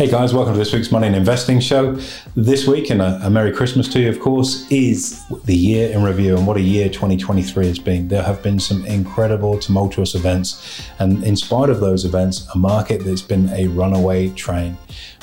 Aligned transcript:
Hey 0.00 0.08
guys, 0.08 0.32
welcome 0.32 0.54
to 0.54 0.58
this 0.58 0.72
week's 0.72 0.90
Money 0.90 1.08
and 1.08 1.14
Investing 1.14 1.60
Show. 1.60 2.00
This 2.34 2.66
week, 2.66 2.88
and 2.88 3.02
a, 3.02 3.20
a, 3.22 3.28
Merry 3.28 3.52
Christmas 3.52 3.86
to 3.88 4.00
you, 4.00 4.08
of 4.08 4.18
course, 4.18 4.66
is 4.72 5.22
the 5.44 5.54
year 5.54 5.90
in 5.90 6.02
review 6.02 6.38
and 6.38 6.46
what 6.46 6.56
a 6.56 6.62
year 6.62 6.88
2023 6.88 7.66
has 7.66 7.78
been. 7.78 8.08
There 8.08 8.22
have 8.22 8.42
been 8.42 8.58
some 8.58 8.86
incredible, 8.86 9.58
tumultuous 9.58 10.14
events, 10.14 10.80
and 11.00 11.22
in 11.22 11.36
spite 11.36 11.68
of 11.68 11.80
those 11.80 12.06
events, 12.06 12.48
a 12.54 12.56
market 12.56 13.04
that's 13.04 13.20
been 13.20 13.50
a 13.50 13.66
runaway 13.66 14.30
train. 14.30 14.78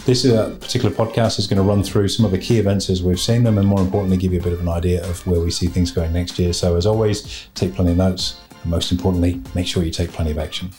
This 0.05 0.23
uh, 0.27 0.55
particular 0.61 0.93
podcast 0.93 1.39
is 1.39 1.47
going 1.47 1.57
to 1.57 1.67
run 1.67 1.81
through 1.81 2.09
some 2.09 2.23
of 2.23 2.29
the 2.29 2.37
key 2.37 2.59
events 2.59 2.87
as 2.91 3.01
we've 3.01 3.19
seen 3.19 3.45
them, 3.45 3.57
and 3.57 3.67
more 3.67 3.81
importantly, 3.81 4.17
give 4.17 4.31
you 4.31 4.39
a 4.39 4.43
bit 4.43 4.53
of 4.53 4.59
an 4.59 4.69
idea 4.69 5.03
of 5.09 5.25
where 5.25 5.39
we 5.39 5.49
see 5.49 5.65
things 5.65 5.89
going 5.89 6.13
next 6.13 6.37
year. 6.37 6.53
So, 6.53 6.75
as 6.75 6.85
always, 6.85 7.47
take 7.55 7.73
plenty 7.73 7.93
of 7.93 7.97
notes, 7.97 8.39
and 8.61 8.69
most 8.69 8.91
importantly, 8.91 9.41
make 9.55 9.65
sure 9.65 9.83
you 9.83 9.89
take 9.89 10.11
plenty 10.11 10.29
of 10.29 10.37
action. 10.37 10.69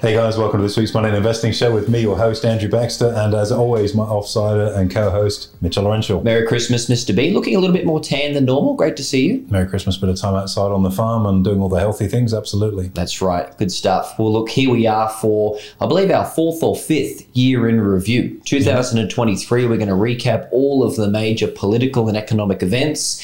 Hey 0.00 0.14
guys, 0.14 0.38
welcome 0.38 0.60
to 0.60 0.62
this 0.62 0.76
week's 0.76 0.94
Money 0.94 1.08
and 1.08 1.16
Investing 1.16 1.50
Show 1.50 1.74
with 1.74 1.88
me, 1.88 2.02
your 2.02 2.16
host, 2.16 2.44
Andrew 2.44 2.68
Baxter, 2.68 3.12
and 3.16 3.34
as 3.34 3.50
always, 3.50 3.96
my 3.96 4.04
offsider 4.04 4.76
and 4.76 4.88
co 4.88 5.10
host, 5.10 5.60
Mitchell 5.60 5.82
Laurential. 5.82 6.22
Merry 6.22 6.46
Christmas, 6.46 6.88
Mr. 6.88 7.14
B. 7.16 7.32
Looking 7.32 7.56
a 7.56 7.58
little 7.58 7.74
bit 7.74 7.84
more 7.84 7.98
tan 7.98 8.34
than 8.34 8.44
normal. 8.44 8.74
Great 8.74 8.96
to 8.98 9.02
see 9.02 9.26
you. 9.26 9.44
Merry 9.50 9.66
Christmas, 9.66 9.96
bit 9.96 10.08
of 10.08 10.16
time 10.16 10.36
outside 10.36 10.70
on 10.70 10.84
the 10.84 10.90
farm 10.92 11.26
and 11.26 11.42
doing 11.42 11.60
all 11.60 11.68
the 11.68 11.80
healthy 11.80 12.06
things, 12.06 12.32
absolutely. 12.32 12.92
That's 12.94 13.20
right. 13.20 13.58
Good 13.58 13.72
stuff. 13.72 14.16
Well, 14.20 14.32
look, 14.32 14.50
here 14.50 14.70
we 14.70 14.86
are 14.86 15.08
for, 15.08 15.58
I 15.80 15.86
believe, 15.86 16.12
our 16.12 16.26
fourth 16.26 16.62
or 16.62 16.76
fifth 16.76 17.26
year 17.36 17.68
in 17.68 17.80
review. 17.80 18.40
2023, 18.44 19.66
we're 19.66 19.78
going 19.78 19.88
to 19.88 19.94
recap 19.94 20.48
all 20.52 20.84
of 20.84 20.94
the 20.94 21.10
major 21.10 21.48
political 21.48 22.06
and 22.06 22.16
economic 22.16 22.62
events 22.62 23.20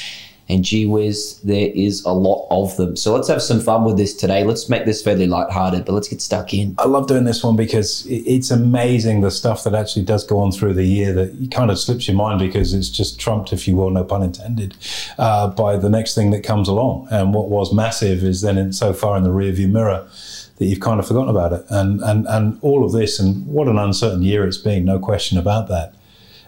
and 0.49 0.63
gee 0.65 0.85
whiz, 0.85 1.41
there 1.43 1.71
is 1.75 2.05
a 2.05 2.13
lot 2.13 2.47
of 2.51 2.77
them. 2.77 2.97
So 2.97 3.15
let's 3.15 3.29
have 3.29 3.43
some 3.43 3.61
fun 3.61 3.85
with 3.85 3.97
this 3.97 4.15
today. 4.15 4.45
Let's 4.45 4.69
make 4.69 4.85
this 4.85 5.03
fairly 5.03 5.27
lighthearted, 5.27 5.87
but 5.87 5.93
let's 5.93 6.09
get 6.09 6.21
stuck 6.21 6.53
in. 6.53 6.75
I 6.79 6.87
love 6.87 7.07
doing 7.07 7.25
this 7.25 7.43
one 7.43 7.57
because 7.57 8.07
it's 8.09 8.51
amazing 8.51 9.23
the 9.23 9.31
stuff 9.31 9.65
that 9.65 9.75
actually 9.75 10.05
does 10.05 10.25
go 10.25 10.39
on 10.39 10.53
through 10.53 10.75
the 10.75 10.85
year 10.85 11.13
that 11.15 11.51
kind 11.51 11.71
of 11.71 11.79
slips 11.79 12.07
your 12.07 12.17
mind 12.17 12.41
because 12.41 12.75
it's 12.75 12.91
just 12.91 13.19
trumped, 13.19 13.53
if 13.53 13.67
you 13.67 13.77
will, 13.77 13.91
no 13.91 14.05
pun 14.05 14.23
intended, 14.23 14.77
uh, 15.19 15.49
by 15.49 15.77
the 15.77 15.89
next 15.89 16.15
thing 16.15 16.31
that 16.31 16.43
comes 16.43 16.69
along. 16.69 17.09
And 17.11 17.33
what 17.33 17.49
was 17.49 17.73
massive 17.73 18.23
is 18.23 18.43
then 18.43 18.59
in, 18.59 18.73
so 18.73 18.93
far 18.93 19.17
in 19.17 19.23
the 19.23 19.31
rearview 19.31 19.71
mirror 19.71 20.07
that 20.59 20.67
you've 20.67 20.81
kind 20.81 21.01
of 21.01 21.09
forgotten 21.09 21.31
about 21.31 21.53
it. 21.53 21.65
And, 21.71 22.01
and, 22.03 22.27
and 22.29 22.59
all 22.61 22.85
of 22.85 22.93
this, 22.93 23.19
and 23.19 23.47
what 23.47 23.67
an 23.67 23.79
uncertain 23.79 24.23
year 24.23 24.47
it's 24.47 24.59
been, 24.59 24.85
no 24.85 24.99
question 24.99 25.39
about 25.39 25.69
that 25.69 25.95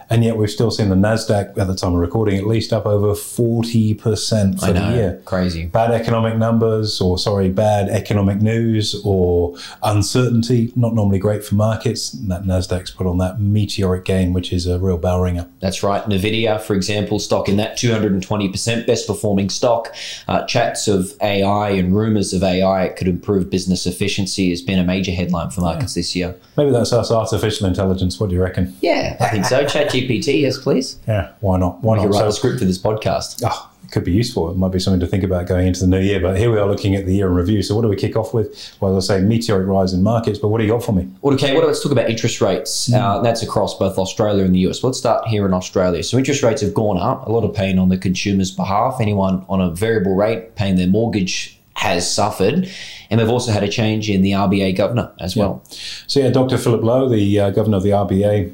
and 0.09 0.23
yet 0.23 0.37
we've 0.37 0.49
still 0.49 0.71
seen 0.71 0.89
the 0.89 0.95
Nasdaq 0.95 1.57
at 1.57 1.67
the 1.67 1.75
time 1.75 1.93
of 1.93 1.99
recording 1.99 2.37
at 2.37 2.45
least 2.45 2.71
up 2.71 2.85
over 2.85 3.13
forty 3.13 3.93
percent 3.93 4.59
for 4.59 4.67
know, 4.67 4.91
the 4.91 4.97
year. 4.97 5.21
Crazy. 5.25 5.65
Bad 5.65 5.91
economic 5.91 6.37
numbers, 6.37 7.01
or 7.01 7.17
sorry, 7.17 7.49
bad 7.49 7.89
economic 7.89 8.41
news, 8.41 9.01
or 9.03 9.57
uncertainty. 9.83 10.71
Not 10.75 10.93
normally 10.93 11.19
great 11.19 11.43
for 11.43 11.55
markets. 11.55 12.13
And 12.13 12.31
that 12.31 12.43
Nasdaq's 12.43 12.91
put 12.91 13.07
on 13.07 13.17
that 13.17 13.41
meteoric 13.41 14.05
gain, 14.05 14.33
which 14.33 14.53
is 14.53 14.65
a 14.65 14.79
real 14.79 14.97
bell 14.97 15.21
ringer. 15.21 15.47
That's 15.59 15.83
right. 15.83 16.03
Nvidia, 16.03 16.61
for 16.61 16.73
example, 16.73 17.19
stock 17.19 17.49
in 17.49 17.57
that 17.57 17.77
two 17.77 17.91
hundred 17.91 18.13
and 18.13 18.23
twenty 18.23 18.49
percent 18.49 18.87
best 18.87 19.07
performing 19.07 19.49
stock. 19.49 19.93
Uh, 20.27 20.45
chats 20.45 20.87
of 20.87 21.13
AI 21.21 21.71
and 21.71 21.95
rumors 21.95 22.33
of 22.33 22.43
AI 22.43 22.89
could 22.89 23.07
improve 23.07 23.49
business 23.49 23.85
efficiency 23.85 24.49
has 24.51 24.61
been 24.61 24.79
a 24.79 24.83
major 24.83 25.11
headline 25.11 25.49
for 25.49 25.61
markets 25.61 25.95
yeah. 25.95 25.99
this 25.99 26.15
year. 26.15 26.35
Maybe 26.55 26.71
that's 26.71 26.93
us 26.93 27.11
artificial 27.11 27.67
intelligence. 27.67 28.19
What 28.19 28.29
do 28.29 28.35
you 28.35 28.41
reckon? 28.41 28.75
Yeah, 28.81 29.17
I 29.19 29.27
think 29.29 29.45
so. 29.45 29.65
Chat 29.65 29.91
GPT, 30.01 30.41
yes, 30.41 30.57
please. 30.57 30.99
Yeah, 31.07 31.31
why 31.39 31.57
not? 31.57 31.83
Why 31.83 31.97
we 31.97 32.05
not? 32.05 32.11
write 32.11 32.19
so, 32.19 32.27
a 32.27 32.31
script 32.31 32.59
for 32.59 32.65
this 32.65 32.77
podcast. 32.77 33.43
Oh, 33.45 33.71
it 33.87 33.91
could 33.91 34.03
be 34.03 34.11
useful. 34.11 34.51
It 34.51 34.57
might 34.57 34.73
be 34.73 34.79
something 34.79 34.99
to 34.99 35.07
think 35.07 35.23
about 35.23 35.47
going 35.47 35.65
into 35.65 35.79
the 35.79 35.87
new 35.87 36.01
year. 36.01 36.19
But 36.19 36.37
here 36.37 36.51
we 36.51 36.59
are 36.59 36.67
looking 36.67 36.95
at 36.95 37.05
the 37.05 37.15
year 37.15 37.27
in 37.27 37.33
review. 37.35 37.61
So 37.63 37.73
what 37.73 37.83
do 37.83 37.87
we 37.87 37.95
kick 37.95 38.17
off 38.17 38.33
with? 38.33 38.75
Well, 38.81 38.97
I 38.97 38.99
say 38.99 39.21
meteoric 39.21 39.65
rise 39.65 39.93
in 39.93 40.03
markets, 40.03 40.39
but 40.39 40.49
what 40.49 40.57
do 40.57 40.65
you 40.65 40.71
got 40.71 40.83
for 40.83 40.91
me? 40.91 41.09
Well, 41.21 41.33
okay, 41.35 41.55
well, 41.55 41.65
let's 41.65 41.81
talk 41.81 41.93
about 41.93 42.09
interest 42.09 42.41
rates. 42.41 42.89
Mm. 42.89 43.01
Uh, 43.01 43.21
that's 43.21 43.43
across 43.43 43.77
both 43.77 43.97
Australia 43.97 44.43
and 44.43 44.53
the 44.53 44.59
US. 44.67 44.83
let's 44.83 44.97
start 44.97 45.25
here 45.27 45.45
in 45.45 45.53
Australia. 45.53 46.03
So 46.03 46.17
interest 46.17 46.43
rates 46.43 46.61
have 46.61 46.73
gone 46.73 46.97
up. 46.97 47.27
A 47.27 47.31
lot 47.31 47.45
of 47.45 47.55
pain 47.55 47.79
on 47.79 47.87
the 47.87 47.97
consumer's 47.97 48.51
behalf. 48.51 48.97
Anyone 48.99 49.45
on 49.47 49.61
a 49.61 49.69
variable 49.69 50.15
rate 50.15 50.55
paying 50.55 50.75
their 50.75 50.87
mortgage 50.87 51.57
has 51.75 52.13
suffered. 52.13 52.69
And 53.09 53.21
we've 53.21 53.29
also 53.29 53.51
had 53.51 53.63
a 53.63 53.69
change 53.69 54.09
in 54.09 54.21
the 54.21 54.31
RBA 54.31 54.75
governor 54.75 55.13
as 55.21 55.35
yeah. 55.35 55.43
well. 55.43 55.63
So, 56.07 56.19
yeah, 56.19 56.29
Dr. 56.29 56.57
Philip 56.57 56.83
Lowe, 56.83 57.07
the 57.07 57.39
uh, 57.39 57.49
governor 57.51 57.77
of 57.77 57.83
the 57.83 57.91
RBA, 57.91 58.53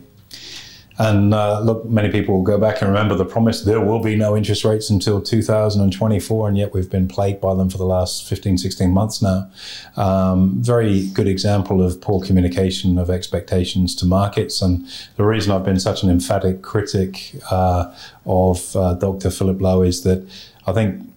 and 1.00 1.34
uh, 1.34 1.60
look, 1.62 1.86
many 1.86 2.12
people 2.12 2.36
will 2.36 2.44
go 2.44 2.60
back 2.60 2.82
and 2.82 2.90
remember 2.90 3.16
the 3.16 3.26
promise 3.26 3.64
there 3.64 3.82
will 3.82 4.00
be 4.00 4.16
no 4.16 4.38
interest 4.38 4.64
rates 4.64 4.90
until 4.90 5.22
2024, 5.22 6.48
and 6.48 6.58
yet 6.58 6.74
we've 6.74 6.90
been 6.90 7.08
plagued 7.08 7.42
by 7.42 7.56
them 7.56 7.70
for 7.70 7.80
the 7.80 7.86
last 7.86 8.28
15, 8.28 8.60
16 8.60 8.92
months 8.92 9.22
now. 9.22 9.50
Um, 9.98 10.62
very 10.62 11.08
good 11.08 11.28
example 11.28 11.82
of 11.82 12.00
poor 12.00 12.24
communication 12.24 13.00
of 13.00 13.10
expectations 13.10 13.96
to 13.96 14.06
markets. 14.06 14.62
And 14.62 14.88
the 15.16 15.26
reason 15.26 15.52
I've 15.52 15.66
been 15.66 15.80
such 15.80 16.04
an 16.04 16.12
emphatic 16.12 16.62
critic 16.62 17.36
uh, 17.50 17.96
of 18.28 18.76
uh, 18.76 18.94
Dr. 18.94 19.32
Philip 19.32 19.60
Lowe 19.62 19.82
is 19.82 20.04
that 20.04 20.28
I 20.68 20.74
think 20.74 21.10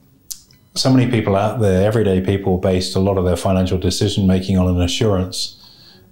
so 0.75 0.91
many 0.91 1.11
people 1.11 1.37
out 1.37 1.61
there, 1.61 1.87
everyday 1.87 2.23
people, 2.23 2.57
based 2.57 2.97
a 2.97 3.01
lot 3.01 3.19
of 3.19 3.25
their 3.27 3.37
financial 3.37 3.79
decision 3.79 4.27
making 4.27 4.59
on 4.59 4.69
an 4.69 4.81
assurance 4.81 5.63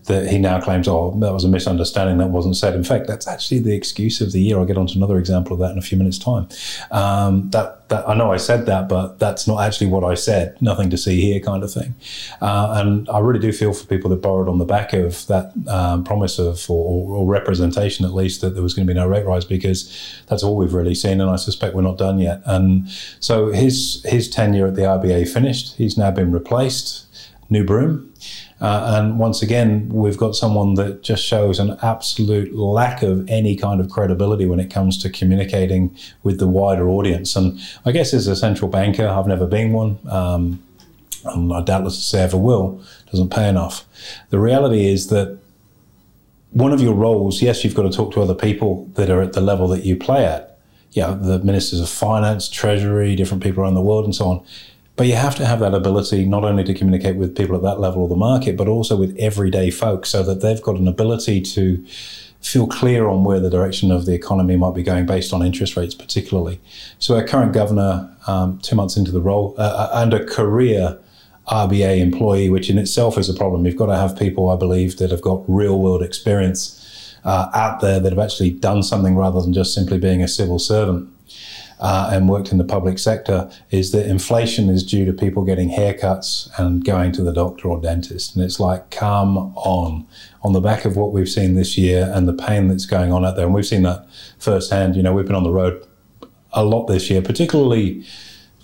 that 0.04 0.28
he 0.28 0.38
now 0.38 0.60
claims, 0.60 0.86
oh, 0.86 1.16
that 1.20 1.32
was 1.32 1.44
a 1.44 1.48
misunderstanding, 1.48 2.18
that 2.18 2.28
wasn't 2.28 2.56
said. 2.56 2.74
In 2.74 2.84
fact, 2.84 3.06
that's 3.06 3.26
actually 3.26 3.60
the 3.60 3.74
excuse 3.74 4.20
of 4.20 4.32
the 4.32 4.40
year. 4.40 4.58
I'll 4.58 4.66
get 4.66 4.76
on 4.76 4.86
to 4.88 4.96
another 4.96 5.18
example 5.18 5.54
of 5.54 5.60
that 5.60 5.72
in 5.72 5.78
a 5.78 5.82
few 5.82 5.96
minutes' 5.96 6.18
time. 6.18 6.46
Um, 6.90 7.48
that, 7.50 7.88
that 7.88 8.06
I 8.06 8.14
know 8.14 8.30
I 8.30 8.36
said 8.36 8.66
that, 8.66 8.88
but 8.88 9.18
that's 9.18 9.46
not 9.46 9.62
actually 9.62 9.86
what 9.86 10.04
I 10.04 10.14
said. 10.14 10.60
Nothing 10.60 10.90
to 10.90 10.98
see 10.98 11.20
here, 11.20 11.40
kind 11.40 11.62
of 11.62 11.72
thing. 11.72 11.94
Uh, 12.42 12.74
and 12.76 13.08
I 13.08 13.20
really 13.20 13.40
do 13.40 13.50
feel 13.50 13.72
for 13.72 13.86
people 13.86 14.10
that 14.10 14.20
borrowed 14.20 14.48
on 14.48 14.58
the 14.58 14.66
back 14.66 14.92
of 14.92 15.26
that 15.28 15.52
um, 15.68 16.04
promise 16.04 16.38
of 16.38 16.68
or, 16.70 17.16
or, 17.16 17.26
representation, 17.26 18.04
at 18.04 18.12
least, 18.12 18.42
that 18.42 18.50
there 18.50 18.62
was 18.62 18.74
going 18.74 18.86
to 18.86 18.92
be 18.92 18.98
no 18.98 19.08
rate 19.08 19.24
rise, 19.24 19.46
because 19.46 20.22
that's 20.26 20.42
all 20.42 20.56
we've 20.56 20.74
really 20.74 20.94
seen, 20.94 21.20
and 21.20 21.30
I 21.30 21.36
suspect 21.36 21.74
we're 21.74 21.82
not 21.82 21.96
done 21.96 22.18
yet. 22.18 22.42
And 22.44 22.88
so 23.20 23.52
his 23.52 24.02
his 24.04 24.28
tenure 24.28 24.66
at 24.66 24.74
the 24.74 24.82
RBA 24.82 25.32
finished. 25.32 25.76
He's 25.76 25.96
now 25.96 26.10
been 26.10 26.30
replaced. 26.30 27.06
New 27.50 27.64
broom. 27.64 28.12
Uh, 28.64 28.96
and 28.96 29.18
once 29.18 29.42
again, 29.42 29.86
we've 29.90 30.16
got 30.16 30.34
someone 30.34 30.72
that 30.72 31.02
just 31.02 31.22
shows 31.22 31.58
an 31.58 31.76
absolute 31.82 32.54
lack 32.54 33.02
of 33.02 33.28
any 33.28 33.54
kind 33.54 33.78
of 33.78 33.90
credibility 33.90 34.46
when 34.46 34.58
it 34.58 34.70
comes 34.70 34.96
to 34.96 35.10
communicating 35.10 35.94
with 36.22 36.38
the 36.38 36.48
wider 36.48 36.88
audience. 36.88 37.36
And 37.36 37.60
I 37.84 37.92
guess 37.92 38.14
as 38.14 38.26
a 38.26 38.34
central 38.34 38.70
banker, 38.70 39.06
I've 39.06 39.26
never 39.26 39.46
been 39.46 39.74
one. 39.74 39.98
Um, 40.08 40.62
and 41.26 41.52
I 41.52 41.60
doubtless 41.60 42.02
say 42.02 42.22
ever 42.22 42.38
will, 42.38 42.82
doesn't 43.10 43.28
pay 43.28 43.50
enough. 43.50 43.84
The 44.30 44.38
reality 44.38 44.86
is 44.86 45.08
that 45.08 45.38
one 46.52 46.72
of 46.72 46.80
your 46.80 46.94
roles, 46.94 47.42
yes, 47.42 47.64
you've 47.64 47.74
got 47.74 47.82
to 47.82 47.90
talk 47.90 48.14
to 48.14 48.22
other 48.22 48.34
people 48.34 48.86
that 48.94 49.10
are 49.10 49.20
at 49.20 49.34
the 49.34 49.42
level 49.42 49.68
that 49.68 49.84
you 49.84 49.94
play 49.94 50.24
at. 50.24 50.58
Yeah, 50.92 51.18
the 51.20 51.38
ministers 51.40 51.80
of 51.80 51.90
finance, 51.90 52.48
treasury, 52.48 53.14
different 53.14 53.42
people 53.42 53.62
around 53.62 53.74
the 53.74 53.82
world, 53.82 54.06
and 54.06 54.14
so 54.14 54.26
on. 54.26 54.46
But 54.96 55.08
you 55.08 55.14
have 55.14 55.34
to 55.36 55.46
have 55.46 55.60
that 55.60 55.74
ability 55.74 56.24
not 56.24 56.44
only 56.44 56.62
to 56.64 56.74
communicate 56.74 57.16
with 57.16 57.36
people 57.36 57.56
at 57.56 57.62
that 57.62 57.80
level 57.80 58.04
of 58.04 58.10
the 58.10 58.16
market, 58.16 58.56
but 58.56 58.68
also 58.68 58.96
with 58.96 59.16
everyday 59.18 59.70
folks 59.70 60.10
so 60.10 60.22
that 60.22 60.40
they've 60.40 60.62
got 60.62 60.76
an 60.76 60.86
ability 60.86 61.40
to 61.40 61.84
feel 62.40 62.66
clear 62.66 63.08
on 63.08 63.24
where 63.24 63.40
the 63.40 63.50
direction 63.50 63.90
of 63.90 64.06
the 64.06 64.12
economy 64.12 64.54
might 64.54 64.74
be 64.74 64.82
going 64.82 65.06
based 65.06 65.32
on 65.32 65.42
interest 65.42 65.76
rates, 65.76 65.94
particularly. 65.94 66.60
So, 66.98 67.16
our 67.16 67.24
current 67.24 67.54
governor, 67.54 68.14
um, 68.26 68.58
two 68.58 68.76
months 68.76 68.96
into 68.96 69.10
the 69.10 69.20
role, 69.20 69.54
uh, 69.58 69.62
uh 69.92 70.02
and 70.02 70.12
a 70.14 70.24
career 70.24 70.98
RBA 71.48 71.98
employee, 71.98 72.48
which 72.48 72.70
in 72.70 72.78
itself 72.78 73.18
is 73.18 73.28
a 73.28 73.34
problem. 73.34 73.66
You've 73.66 73.76
got 73.76 73.86
to 73.86 73.96
have 73.96 74.16
people, 74.16 74.50
I 74.50 74.56
believe, 74.56 74.98
that 74.98 75.10
have 75.10 75.22
got 75.22 75.42
real 75.48 75.78
world 75.78 76.02
experience 76.02 77.16
uh, 77.24 77.50
out 77.54 77.80
there 77.80 77.98
that 78.00 78.12
have 78.12 78.18
actually 78.18 78.50
done 78.50 78.82
something 78.82 79.16
rather 79.16 79.40
than 79.40 79.52
just 79.52 79.74
simply 79.74 79.98
being 79.98 80.22
a 80.22 80.28
civil 80.28 80.58
servant 80.58 81.08
uh, 81.80 82.10
and 82.12 82.28
worked 82.28 82.52
in 82.52 82.58
the 82.58 82.64
public 82.64 82.98
sector 82.98 83.50
is 83.70 83.92
that 83.92 84.06
inflation 84.06 84.68
is 84.68 84.84
due 84.84 85.04
to 85.04 85.12
people 85.12 85.44
getting 85.44 85.70
haircuts 85.70 86.48
and 86.58 86.84
going 86.84 87.12
to 87.12 87.22
the 87.22 87.32
doctor 87.32 87.68
or 87.68 87.80
dentist. 87.80 88.34
And 88.34 88.44
it's 88.44 88.60
like, 88.60 88.90
come 88.90 89.36
on. 89.56 90.06
On 90.42 90.52
the 90.52 90.60
back 90.60 90.84
of 90.84 90.96
what 90.96 91.12
we've 91.12 91.28
seen 91.28 91.54
this 91.54 91.76
year 91.78 92.10
and 92.14 92.28
the 92.28 92.34
pain 92.34 92.68
that's 92.68 92.86
going 92.86 93.12
on 93.12 93.24
out 93.24 93.36
there, 93.36 93.46
and 93.46 93.54
we've 93.54 93.66
seen 93.66 93.82
that 93.82 94.06
firsthand. 94.38 94.94
You 94.94 95.02
know, 95.02 95.12
we've 95.12 95.26
been 95.26 95.34
on 95.34 95.44
the 95.44 95.50
road 95.50 95.86
a 96.52 96.64
lot 96.64 96.86
this 96.86 97.10
year, 97.10 97.22
particularly 97.22 98.04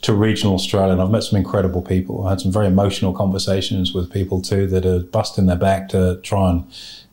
to 0.03 0.15
regional 0.15 0.55
Australia, 0.55 0.93
and 0.93 1.03
I've 1.03 1.11
met 1.11 1.25
some 1.25 1.39
incredible 1.39 1.83
people. 1.83 2.27
I 2.27 2.31
had 2.31 2.41
some 2.41 2.53
very 2.53 2.67
emotional 2.67 3.13
conversations 3.13 3.93
with 3.93 4.11
people 4.13 4.41
too 4.41 4.67
that 4.69 4.87
are 4.87 5.01
busting 5.01 5.47
their 5.47 5.57
back 5.57 5.89
to 5.91 6.21
try 6.23 6.51
and 6.51 6.65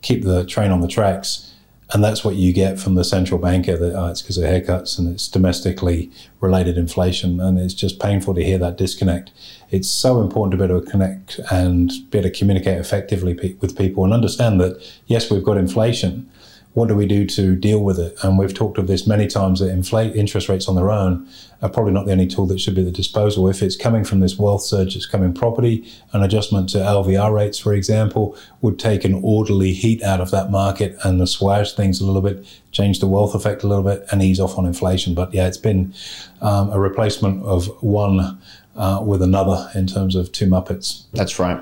keep 0.02 0.24
the 0.24 0.44
train 0.46 0.70
on 0.70 0.80
the 0.80 0.88
tracks 0.88 1.47
and 1.90 2.04
that's 2.04 2.22
what 2.22 2.34
you 2.34 2.52
get 2.52 2.78
from 2.78 2.96
the 2.96 3.04
central 3.04 3.40
banker 3.40 3.76
that 3.78 3.94
oh, 3.94 4.06
it's 4.08 4.20
because 4.20 4.36
of 4.36 4.44
haircuts 4.44 4.98
and 4.98 5.08
it's 5.08 5.26
domestically 5.26 6.10
related 6.40 6.76
inflation. 6.76 7.40
And 7.40 7.58
it's 7.58 7.72
just 7.72 7.98
painful 7.98 8.34
to 8.34 8.44
hear 8.44 8.58
that 8.58 8.76
disconnect. 8.76 9.30
It's 9.70 9.88
so 9.88 10.20
important 10.20 10.52
to 10.52 10.58
be 10.58 10.70
able 10.70 10.84
to 10.84 10.90
connect 10.90 11.40
and 11.50 11.90
be 12.10 12.18
able 12.18 12.30
to 12.30 12.38
communicate 12.38 12.78
effectively 12.78 13.34
pe- 13.34 13.54
with 13.54 13.76
people 13.76 14.04
and 14.04 14.12
understand 14.12 14.60
that, 14.60 14.82
yes, 15.06 15.30
we've 15.30 15.44
got 15.44 15.56
inflation. 15.56 16.28
What 16.78 16.88
do 16.88 16.94
we 16.94 17.06
do 17.06 17.26
to 17.26 17.56
deal 17.56 17.80
with 17.80 17.98
it? 17.98 18.16
And 18.22 18.38
we've 18.38 18.54
talked 18.54 18.78
of 18.78 18.86
this 18.86 19.04
many 19.04 19.26
times 19.26 19.58
that 19.58 19.68
inflate 19.68 20.14
interest 20.14 20.48
rates 20.48 20.68
on 20.68 20.76
their 20.76 20.92
own 20.92 21.28
are 21.60 21.68
probably 21.68 21.92
not 21.92 22.06
the 22.06 22.12
only 22.12 22.28
tool 22.28 22.46
that 22.46 22.60
should 22.60 22.76
be 22.76 22.82
at 22.82 22.84
the 22.84 22.92
disposal. 22.92 23.48
If 23.48 23.62
it's 23.62 23.76
coming 23.76 24.04
from 24.04 24.20
this 24.20 24.38
wealth 24.38 24.62
surge 24.62 24.94
that's 24.94 25.04
coming 25.04 25.34
property, 25.34 25.92
an 26.12 26.22
adjustment 26.22 26.68
to 26.70 26.78
LVR 26.78 27.34
rates, 27.34 27.58
for 27.58 27.74
example, 27.74 28.38
would 28.60 28.78
take 28.78 29.04
an 29.04 29.20
orderly 29.24 29.72
heat 29.72 30.04
out 30.04 30.20
of 30.20 30.30
that 30.30 30.52
market 30.52 30.96
and 31.02 31.20
assuage 31.20 31.74
things 31.74 32.00
a 32.00 32.06
little 32.06 32.22
bit, 32.22 32.46
change 32.70 33.00
the 33.00 33.08
wealth 33.08 33.34
effect 33.34 33.64
a 33.64 33.66
little 33.66 33.82
bit, 33.82 34.06
and 34.12 34.22
ease 34.22 34.38
off 34.38 34.56
on 34.56 34.64
inflation. 34.64 35.14
But 35.14 35.34
yeah, 35.34 35.48
it's 35.48 35.56
been 35.56 35.92
um, 36.40 36.70
a 36.70 36.78
replacement 36.78 37.44
of 37.44 37.66
one 37.82 38.40
uh, 38.76 39.02
with 39.04 39.20
another 39.20 39.68
in 39.74 39.88
terms 39.88 40.14
of 40.14 40.30
two 40.30 40.46
Muppets. 40.46 41.06
That's 41.12 41.40
right. 41.40 41.60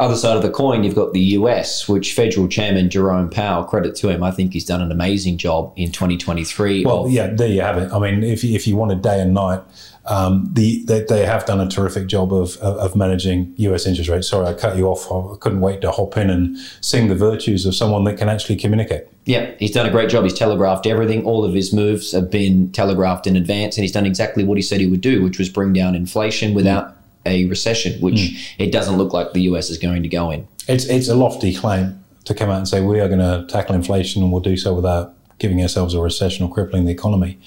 Other 0.00 0.16
side 0.16 0.36
of 0.36 0.42
the 0.42 0.50
coin, 0.50 0.82
you've 0.84 0.94
got 0.94 1.12
the 1.12 1.20
US, 1.20 1.88
which 1.88 2.14
Federal 2.14 2.48
Chairman 2.48 2.90
Jerome 2.90 3.30
Powell, 3.30 3.64
credit 3.64 3.94
to 3.96 4.08
him, 4.08 4.22
I 4.22 4.30
think 4.30 4.52
he's 4.52 4.64
done 4.64 4.82
an 4.82 4.90
amazing 4.90 5.38
job 5.38 5.72
in 5.76 5.92
2023. 5.92 6.84
Well, 6.84 7.06
of- 7.06 7.12
yeah, 7.12 7.28
there 7.28 7.48
you 7.48 7.60
have 7.60 7.78
it. 7.78 7.92
I 7.92 7.98
mean, 7.98 8.22
if 8.22 8.42
you, 8.42 8.54
if 8.54 8.66
you 8.66 8.76
wanted 8.76 9.02
day 9.02 9.20
and 9.20 9.34
night, 9.34 9.60
um, 10.06 10.50
the 10.52 10.84
they, 10.84 11.00
they, 11.00 11.24
have 11.24 11.46
done 11.46 11.60
a 11.60 11.68
terrific 11.68 12.08
job 12.08 12.32
of, 12.32 12.58
of 12.58 12.94
managing 12.94 13.54
US 13.56 13.86
interest 13.86 14.10
rates. 14.10 14.28
Sorry, 14.28 14.46
I 14.46 14.52
cut 14.52 14.76
you 14.76 14.86
off. 14.86 15.10
I 15.10 15.38
couldn't 15.38 15.62
wait 15.62 15.80
to 15.80 15.90
hop 15.90 16.18
in 16.18 16.28
and 16.28 16.58
sing 16.82 17.08
the 17.08 17.14
virtues 17.14 17.64
of 17.64 17.74
someone 17.74 18.04
that 18.04 18.18
can 18.18 18.28
actually 18.28 18.56
communicate. 18.56 19.04
Yeah, 19.24 19.52
he's 19.58 19.70
done 19.70 19.86
a 19.86 19.90
great 19.90 20.10
job. 20.10 20.24
He's 20.24 20.34
telegraphed 20.34 20.86
everything. 20.86 21.24
All 21.24 21.42
of 21.42 21.54
his 21.54 21.72
moves 21.72 22.12
have 22.12 22.30
been 22.30 22.70
telegraphed 22.72 23.26
in 23.26 23.34
advance, 23.34 23.78
and 23.78 23.82
he's 23.82 23.92
done 23.92 24.04
exactly 24.04 24.44
what 24.44 24.58
he 24.58 24.62
said 24.62 24.80
he 24.80 24.86
would 24.86 25.00
do, 25.00 25.22
which 25.22 25.38
was 25.38 25.48
bring 25.48 25.72
down 25.72 25.94
inflation 25.94 26.52
without. 26.52 26.96
A 27.26 27.46
recession, 27.46 28.00
which 28.00 28.14
mm. 28.14 28.54
it 28.58 28.72
doesn't 28.72 28.96
look 28.96 29.12
like 29.12 29.32
the 29.32 29.42
US 29.42 29.70
is 29.70 29.78
going 29.78 30.02
to 30.02 30.08
go 30.08 30.30
in. 30.30 30.46
It's 30.68 30.84
it's 30.86 31.08
a 31.08 31.14
lofty 31.14 31.54
claim 31.54 32.04
to 32.24 32.34
come 32.34 32.50
out 32.50 32.58
and 32.58 32.68
say 32.68 32.80
we 32.80 33.00
are 33.00 33.08
going 33.08 33.20
to 33.20 33.46
tackle 33.52 33.74
inflation 33.74 34.22
and 34.22 34.32
we'll 34.32 34.40
do 34.40 34.56
so 34.56 34.74
without 34.74 35.14
giving 35.38 35.60
ourselves 35.60 35.94
a 35.94 36.00
recession 36.00 36.44
or 36.46 36.52
crippling 36.52 36.84
the 36.84 36.92
economy 36.92 37.38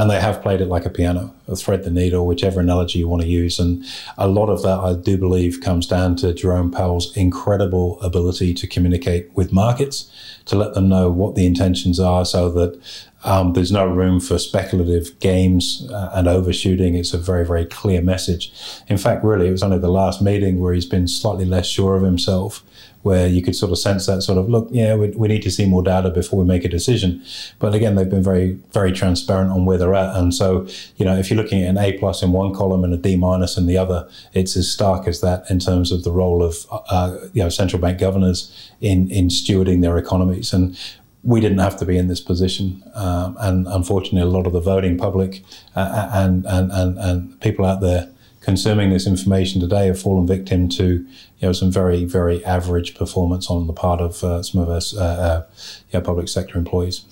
and 0.00 0.10
they 0.10 0.18
have 0.18 0.40
played 0.40 0.62
it 0.62 0.68
like 0.68 0.86
a 0.86 0.90
piano, 0.90 1.34
or 1.46 1.54
thread 1.54 1.84
the 1.84 1.90
needle, 1.90 2.26
whichever 2.26 2.58
analogy 2.58 3.00
you 3.00 3.06
want 3.06 3.20
to 3.20 3.28
use. 3.28 3.58
And 3.58 3.84
a 4.16 4.26
lot 4.26 4.48
of 4.48 4.62
that, 4.62 4.78
I 4.78 4.94
do 4.94 5.18
believe, 5.18 5.60
comes 5.60 5.86
down 5.86 6.16
to 6.16 6.32
Jerome 6.32 6.70
Powell's 6.70 7.14
incredible 7.14 8.00
ability 8.00 8.54
to 8.54 8.66
communicate 8.66 9.30
with 9.34 9.52
markets, 9.52 10.10
to 10.46 10.56
let 10.56 10.72
them 10.72 10.88
know 10.88 11.10
what 11.10 11.34
the 11.34 11.44
intentions 11.44 12.00
are, 12.00 12.24
so 12.24 12.50
that 12.50 12.80
um, 13.24 13.52
there's 13.52 13.70
no 13.70 13.86
room 13.86 14.20
for 14.20 14.38
speculative 14.38 15.18
games 15.20 15.86
uh, 15.92 16.12
and 16.14 16.26
overshooting. 16.26 16.94
It's 16.94 17.12
a 17.12 17.18
very, 17.18 17.44
very 17.44 17.66
clear 17.66 18.00
message. 18.00 18.54
In 18.88 18.96
fact, 18.96 19.22
really, 19.22 19.48
it 19.48 19.52
was 19.52 19.62
only 19.62 19.78
the 19.78 19.90
last 19.90 20.22
meeting 20.22 20.60
where 20.60 20.72
he's 20.72 20.86
been 20.86 21.08
slightly 21.08 21.44
less 21.44 21.66
sure 21.66 21.94
of 21.94 22.02
himself 22.02 22.64
where 23.02 23.26
you 23.26 23.42
could 23.42 23.56
sort 23.56 23.72
of 23.72 23.78
sense 23.78 24.06
that 24.06 24.20
sort 24.22 24.36
of 24.36 24.48
look, 24.48 24.68
yeah, 24.70 24.94
we, 24.94 25.08
we 25.10 25.26
need 25.26 25.42
to 25.42 25.50
see 25.50 25.66
more 25.66 25.82
data 25.82 26.10
before 26.10 26.38
we 26.38 26.44
make 26.44 26.64
a 26.64 26.68
decision. 26.68 27.24
But 27.58 27.74
again, 27.74 27.94
they've 27.94 28.10
been 28.10 28.22
very, 28.22 28.58
very 28.72 28.92
transparent 28.92 29.50
on 29.50 29.64
where 29.64 29.78
they're 29.78 29.94
at. 29.94 30.16
And 30.16 30.34
so, 30.34 30.66
you 30.96 31.04
know, 31.06 31.16
if 31.16 31.30
you're 31.30 31.42
looking 31.42 31.62
at 31.62 31.70
an 31.70 31.78
A 31.78 31.98
plus 31.98 32.22
in 32.22 32.32
one 32.32 32.54
column 32.54 32.84
and 32.84 32.92
a 32.92 32.98
D 32.98 33.16
minus 33.16 33.56
in 33.56 33.66
the 33.66 33.78
other, 33.78 34.08
it's 34.34 34.56
as 34.56 34.70
stark 34.70 35.08
as 35.08 35.20
that 35.22 35.50
in 35.50 35.58
terms 35.58 35.92
of 35.92 36.04
the 36.04 36.12
role 36.12 36.42
of, 36.42 36.66
uh, 36.70 37.16
you 37.32 37.42
know, 37.42 37.48
central 37.48 37.80
bank 37.80 37.98
governors 37.98 38.70
in, 38.80 39.10
in 39.10 39.28
stewarding 39.28 39.80
their 39.80 39.96
economies. 39.96 40.52
And 40.52 40.78
we 41.22 41.40
didn't 41.40 41.58
have 41.58 41.76
to 41.78 41.86
be 41.86 41.96
in 41.96 42.08
this 42.08 42.20
position. 42.20 42.82
Um, 42.94 43.36
and 43.40 43.66
unfortunately, 43.68 44.22
a 44.22 44.26
lot 44.26 44.46
of 44.46 44.52
the 44.52 44.60
voting 44.60 44.98
public 44.98 45.42
uh, 45.74 46.10
and, 46.12 46.46
and, 46.46 46.70
and, 46.72 46.98
and 46.98 47.40
people 47.40 47.64
out 47.64 47.80
there 47.80 48.10
consuming 48.40 48.90
this 48.90 49.06
information 49.06 49.60
today 49.60 49.86
have 49.86 50.00
fallen 50.00 50.26
victim 50.26 50.68
to 50.68 50.84
you 50.84 51.06
know 51.42 51.52
some 51.52 51.70
very 51.70 52.04
very 52.04 52.44
average 52.44 52.94
performance 52.94 53.50
on 53.50 53.66
the 53.66 53.72
part 53.72 54.00
of 54.00 54.22
uh, 54.24 54.42
some 54.42 54.60
of 54.60 54.68
us 54.68 54.96
uh, 54.96 55.02
uh, 55.02 55.46
you 55.92 56.00
public 56.00 56.28
sector 56.28 56.58
employees. 56.58 57.04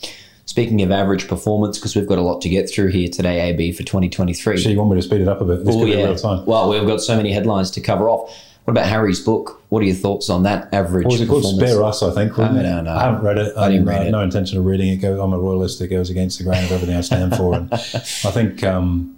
Speaking 0.47 0.81
of 0.81 0.91
average 0.91 1.29
performance, 1.29 1.79
because 1.79 1.95
we've 1.95 2.07
got 2.07 2.17
a 2.17 2.23
lot 2.23 2.41
to 2.41 2.49
get 2.49 2.71
through 2.71 2.89
here 2.89 3.11
today, 3.11 3.51
AB 3.51 3.73
for 3.73 3.83
2023. 3.83 4.57
So 4.57 4.71
you 4.71 4.79
want 4.79 4.91
me 4.91 4.97
to 4.97 5.03
speed 5.03 5.21
it 5.21 5.29
up 5.29 5.43
a 5.43 5.45
bit? 5.45 5.63
This 5.63 5.77
Ooh, 5.77 5.87
yeah. 5.87 6.17
Well, 6.47 6.71
we've 6.71 6.87
got 6.87 7.03
so 7.03 7.19
many 7.19 7.33
headlines 7.33 7.71
to 7.73 7.83
cover 7.83 8.09
off. 8.09 8.35
What 8.65 8.73
about 8.73 8.87
Harry's 8.87 9.21
book? 9.21 9.63
What 9.69 9.83
are 9.83 9.87
your 9.87 9.95
thoughts 9.95 10.31
on 10.31 10.45
that 10.45 10.73
average? 10.73 11.05
What 11.05 11.13
was 11.13 11.21
it 11.21 11.29
called? 11.29 11.45
Spare 11.45 11.83
Us, 11.85 12.03
I 12.03 12.15
think. 12.15 12.39
I 12.39 12.49
don't 12.63 12.85
know. 12.85 12.97
I 12.97 13.03
haven't 13.03 13.23
read 13.23 13.37
it. 13.37 13.57
I 13.59 13.69
didn't 13.69 13.87
read 13.87 14.03
uh, 14.03 14.05
it. 14.07 14.11
No 14.11 14.21
intention 14.21 14.59
of 14.59 14.65
reading 14.65 14.89
it. 14.89 15.05
I'm 15.05 15.33
a 15.35 15.39
royalist 15.39 15.79
that 15.81 15.89
goes 15.89 16.09
against 16.09 16.39
the 16.39 16.45
grain 16.45 16.65
of 16.65 16.73
everything 16.73 16.97
I 16.97 17.03
stand 17.03 17.37
for. 17.37 17.55
And 17.55 17.73
I 17.73 18.31
think 18.31 18.65
um, 18.65 19.18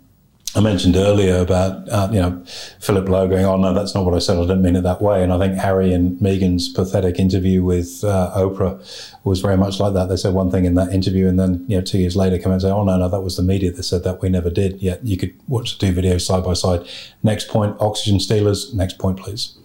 I 0.56 0.60
mentioned 0.60 0.96
earlier 0.96 1.36
about 1.36 1.88
uh, 1.88 2.08
you 2.10 2.20
know 2.20 2.42
Philip 2.80 3.08
Lowe 3.08 3.28
going, 3.28 3.44
"Oh 3.44 3.56
no, 3.56 3.72
that's 3.72 3.94
not 3.94 4.04
what 4.04 4.14
I 4.14 4.18
said. 4.18 4.36
I 4.36 4.40
didn't 4.42 4.62
mean 4.62 4.74
it 4.74 4.82
that 4.82 5.00
way." 5.00 5.22
And 5.22 5.32
I 5.32 5.38
think 5.38 5.56
Harry 5.56 5.92
and 5.92 6.18
Meghan's 6.18 6.68
pathetic 6.68 7.20
interview 7.20 7.62
with 7.62 8.02
uh, 8.02 8.32
Oprah 8.34 8.80
was 9.22 9.40
very 9.40 9.56
much 9.56 9.78
like 9.78 9.94
that. 9.94 10.08
They 10.08 10.16
said 10.16 10.34
one 10.34 10.50
thing 10.50 10.64
in 10.64 10.74
that 10.74 10.92
interview, 10.92 11.28
and 11.28 11.38
then 11.38 11.64
you 11.68 11.76
know 11.76 11.82
two 11.82 11.98
years 11.98 12.16
later 12.16 12.36
come 12.36 12.50
out 12.50 12.54
and 12.54 12.62
say, 12.62 12.70
"Oh 12.70 12.82
no, 12.82 12.98
no, 12.98 13.08
that 13.08 13.20
was 13.20 13.36
the 13.36 13.44
media 13.44 13.70
that 13.70 13.82
said 13.84 14.02
that. 14.02 14.20
We 14.22 14.28
never 14.28 14.50
did." 14.50 14.82
Yet 14.82 15.06
you 15.06 15.16
could 15.16 15.38
watch 15.46 15.78
the 15.78 15.86
two 15.86 15.92
videos 15.92 16.22
side 16.22 16.42
by 16.42 16.54
side. 16.54 16.84
Next 17.22 17.48
point, 17.48 17.76
oxygen 17.78 18.18
stealers. 18.18 18.74
Next 18.74 18.98
point, 18.98 19.20
please. 19.20 19.56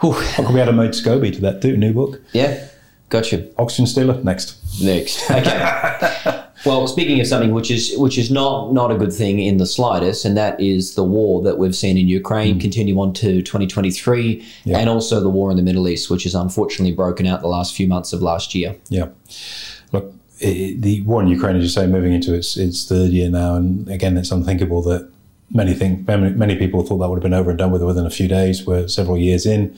Whew. 0.00 0.10
we 0.12 0.58
had 0.58 0.68
Omid 0.68 0.90
Scobie 0.90 1.32
to 1.34 1.40
that 1.42 1.62
too. 1.62 1.76
New 1.76 1.92
book. 1.92 2.20
Yeah, 2.32 2.66
gotcha. 3.10 3.48
Oxygen 3.58 3.86
stealer. 3.86 4.20
Next. 4.24 4.58
Next. 4.82 5.30
Okay. 5.30 6.36
Well, 6.66 6.86
speaking 6.86 7.20
of 7.20 7.26
something 7.26 7.52
which 7.52 7.70
is 7.70 7.96
which 7.96 8.18
is 8.18 8.30
not 8.30 8.72
not 8.72 8.90
a 8.90 8.96
good 8.96 9.12
thing 9.12 9.38
in 9.38 9.56
the 9.56 9.66
slightest, 9.66 10.24
and 10.24 10.36
that 10.36 10.60
is 10.60 10.94
the 10.94 11.04
war 11.04 11.42
that 11.42 11.58
we've 11.58 11.74
seen 11.74 11.96
in 11.96 12.06
Ukraine 12.08 12.58
mm. 12.58 12.60
continue 12.60 13.00
on 13.00 13.14
to 13.14 13.40
2023, 13.40 14.46
yeah. 14.64 14.78
and 14.78 14.90
also 14.90 15.20
the 15.20 15.30
war 15.30 15.50
in 15.50 15.56
the 15.56 15.62
Middle 15.62 15.88
East, 15.88 16.10
which 16.10 16.24
has 16.24 16.34
unfortunately 16.34 16.94
broken 16.94 17.26
out 17.26 17.40
the 17.40 17.48
last 17.48 17.74
few 17.74 17.88
months 17.88 18.12
of 18.12 18.20
last 18.20 18.54
year. 18.54 18.76
Yeah, 18.90 19.08
look, 19.92 20.12
it, 20.38 20.82
the 20.82 21.00
war 21.02 21.22
in 21.22 21.28
Ukraine, 21.28 21.56
as 21.56 21.62
you 21.62 21.70
say, 21.70 21.86
moving 21.86 22.12
into 22.12 22.34
its 22.34 22.58
its 22.58 22.86
third 22.86 23.10
year 23.10 23.30
now, 23.30 23.54
and 23.54 23.88
again, 23.88 24.18
it's 24.18 24.30
unthinkable 24.30 24.82
that 24.82 25.09
many 25.52 25.74
think 25.74 26.06
many, 26.06 26.30
many 26.30 26.56
people 26.56 26.82
thought 26.82 26.98
that 26.98 27.08
would 27.08 27.16
have 27.16 27.22
been 27.22 27.34
over 27.34 27.50
and 27.50 27.58
done 27.58 27.70
with 27.70 27.82
within 27.82 28.06
a 28.06 28.10
few 28.10 28.28
days. 28.28 28.64
We're 28.66 28.88
several 28.88 29.18
years 29.18 29.46
in, 29.46 29.76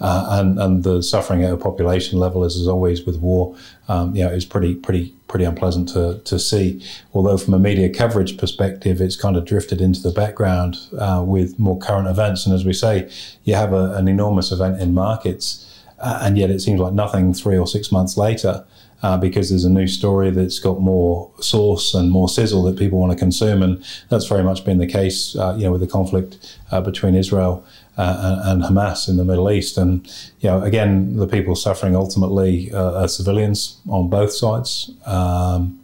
uh, 0.00 0.28
and 0.30 0.58
and 0.58 0.84
the 0.84 1.02
suffering 1.02 1.42
at 1.42 1.52
a 1.52 1.56
population 1.56 2.18
level, 2.18 2.44
as 2.44 2.56
is 2.56 2.68
always 2.68 3.04
with 3.04 3.18
war, 3.18 3.56
um, 3.88 4.14
you 4.14 4.22
know, 4.22 4.30
is 4.30 4.44
pretty 4.44 4.74
pretty 4.74 5.14
pretty 5.28 5.44
unpleasant 5.44 5.88
to 5.90 6.20
to 6.24 6.38
see. 6.38 6.84
Although 7.14 7.38
from 7.38 7.54
a 7.54 7.58
media 7.58 7.88
coverage 7.88 8.36
perspective, 8.36 9.00
it's 9.00 9.16
kind 9.16 9.36
of 9.36 9.44
drifted 9.44 9.80
into 9.80 10.00
the 10.00 10.12
background 10.12 10.76
uh, 10.98 11.24
with 11.26 11.58
more 11.58 11.78
current 11.78 12.08
events. 12.08 12.46
And 12.46 12.54
as 12.54 12.64
we 12.64 12.72
say, 12.72 13.10
you 13.44 13.54
have 13.54 13.72
a, 13.72 13.94
an 13.94 14.08
enormous 14.08 14.52
event 14.52 14.80
in 14.80 14.92
markets, 14.92 15.82
uh, 16.00 16.20
and 16.22 16.36
yet 16.36 16.50
it 16.50 16.60
seems 16.60 16.80
like 16.80 16.92
nothing 16.92 17.32
three 17.32 17.56
or 17.56 17.66
six 17.66 17.90
months 17.90 18.16
later 18.16 18.64
uh, 19.04 19.18
because 19.18 19.50
there's 19.50 19.66
a 19.66 19.70
new 19.70 19.86
story 19.86 20.30
that's 20.30 20.58
got 20.58 20.80
more 20.80 21.30
sauce 21.38 21.92
and 21.92 22.10
more 22.10 22.26
sizzle 22.26 22.62
that 22.62 22.78
people 22.78 22.98
want 22.98 23.12
to 23.12 23.18
consume, 23.18 23.62
and 23.62 23.84
that's 24.08 24.26
very 24.26 24.42
much 24.42 24.64
been 24.64 24.78
the 24.78 24.86
case, 24.86 25.36
uh, 25.36 25.54
you 25.58 25.64
know, 25.64 25.72
with 25.72 25.82
the 25.82 25.86
conflict 25.86 26.58
uh, 26.70 26.80
between 26.80 27.14
Israel 27.14 27.62
uh, 27.98 28.40
and, 28.46 28.62
and, 28.62 28.62
Hamas 28.62 29.06
in 29.06 29.18
the 29.18 29.24
Middle 29.24 29.50
East, 29.50 29.76
and 29.76 30.06
you 30.40 30.48
know, 30.48 30.62
again, 30.62 31.16
the 31.16 31.26
people 31.26 31.54
suffering 31.54 31.94
ultimately 31.94 32.72
uh, 32.72 33.02
are 33.02 33.08
civilians 33.08 33.78
on 33.90 34.08
both 34.08 34.32
sides. 34.32 34.90
Um, 35.04 35.80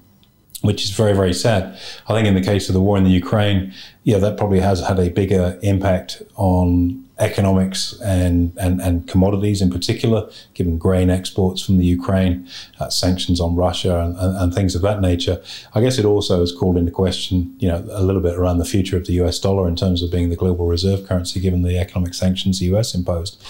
which 0.63 0.85
is 0.85 0.91
very, 0.91 1.15
very 1.15 1.33
sad. 1.33 1.79
I 2.07 2.13
think 2.13 2.29
in 2.29 2.35
the 2.35 2.43
case 2.43 2.69
of 2.69 2.75
the 2.75 2.83
war 2.83 2.99
in 2.99 3.05
the 3.05 3.11
Ukraine, 3.11 3.73
yeah, 4.05 4.19
that 4.19 4.37
probably 4.37 4.61
has 4.61 4.87
had 4.87 4.99
a 4.99 5.09
bigger 5.09 5.59
impact 5.63 6.21
on 6.37 7.03
economics 7.21 8.01
and, 8.01 8.53
and, 8.57 8.81
and 8.81 9.07
commodities 9.07 9.61
in 9.61 9.71
particular, 9.71 10.29
given 10.55 10.79
grain 10.79 11.11
exports 11.11 11.63
from 11.63 11.77
the 11.77 11.85
Ukraine, 11.85 12.49
uh, 12.81 12.89
sanctions 12.89 13.41
on 13.41 13.55
Russia, 13.55 14.01
and, 14.01 14.17
and, 14.17 14.37
and, 14.37 14.55
things 14.55 14.75
of 14.75 14.83
that 14.83 15.01
nature. 15.01 15.41
I 15.75 15.81
guess 15.83 15.99
it 15.99 16.05
also 16.05 16.41
has 16.41 16.51
called 16.51 16.77
into 16.77 16.91
question, 16.91 17.55
you 17.59 17.69
know, 17.69 17.87
a 17.91 18.03
little 18.03 18.23
bit 18.23 18.37
around 18.37 18.59
the 18.59 18.65
future 18.65 18.97
of 18.97 19.07
the 19.07 19.13
US 19.23 19.39
dollar 19.39 19.69
in 19.69 19.77
terms 19.77 20.03
of 20.03 20.11
being 20.11 20.31
the 20.31 20.37
global 20.37 20.67
reserve 20.67 21.07
currency, 21.07 21.41
given 21.41 21.63
the 21.63 21.79
economic 21.79 22.15
sanctions 22.15 22.59
the 22.59 22.67
US 22.75 22.95
imposed. 22.95 23.43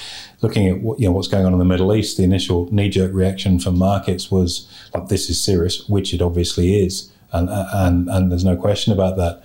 Looking 0.42 0.68
at 0.68 0.80
what, 0.80 0.98
you 0.98 1.06
know 1.06 1.12
what's 1.12 1.28
going 1.28 1.46
on 1.46 1.52
in 1.52 1.58
the 1.58 1.64
Middle 1.64 1.94
East, 1.94 2.16
the 2.16 2.24
initial 2.24 2.72
knee-jerk 2.72 3.12
reaction 3.12 3.60
from 3.60 3.78
markets 3.78 4.30
was 4.30 4.66
like, 4.94 5.08
"This 5.08 5.30
is 5.30 5.42
serious," 5.42 5.88
which 5.88 6.12
it 6.12 6.22
obviously 6.22 6.82
is, 6.82 7.12
and 7.32 7.48
and 7.50 8.08
and 8.08 8.32
there's 8.32 8.44
no 8.44 8.56
question 8.56 8.92
about 8.92 9.16
that. 9.16 9.42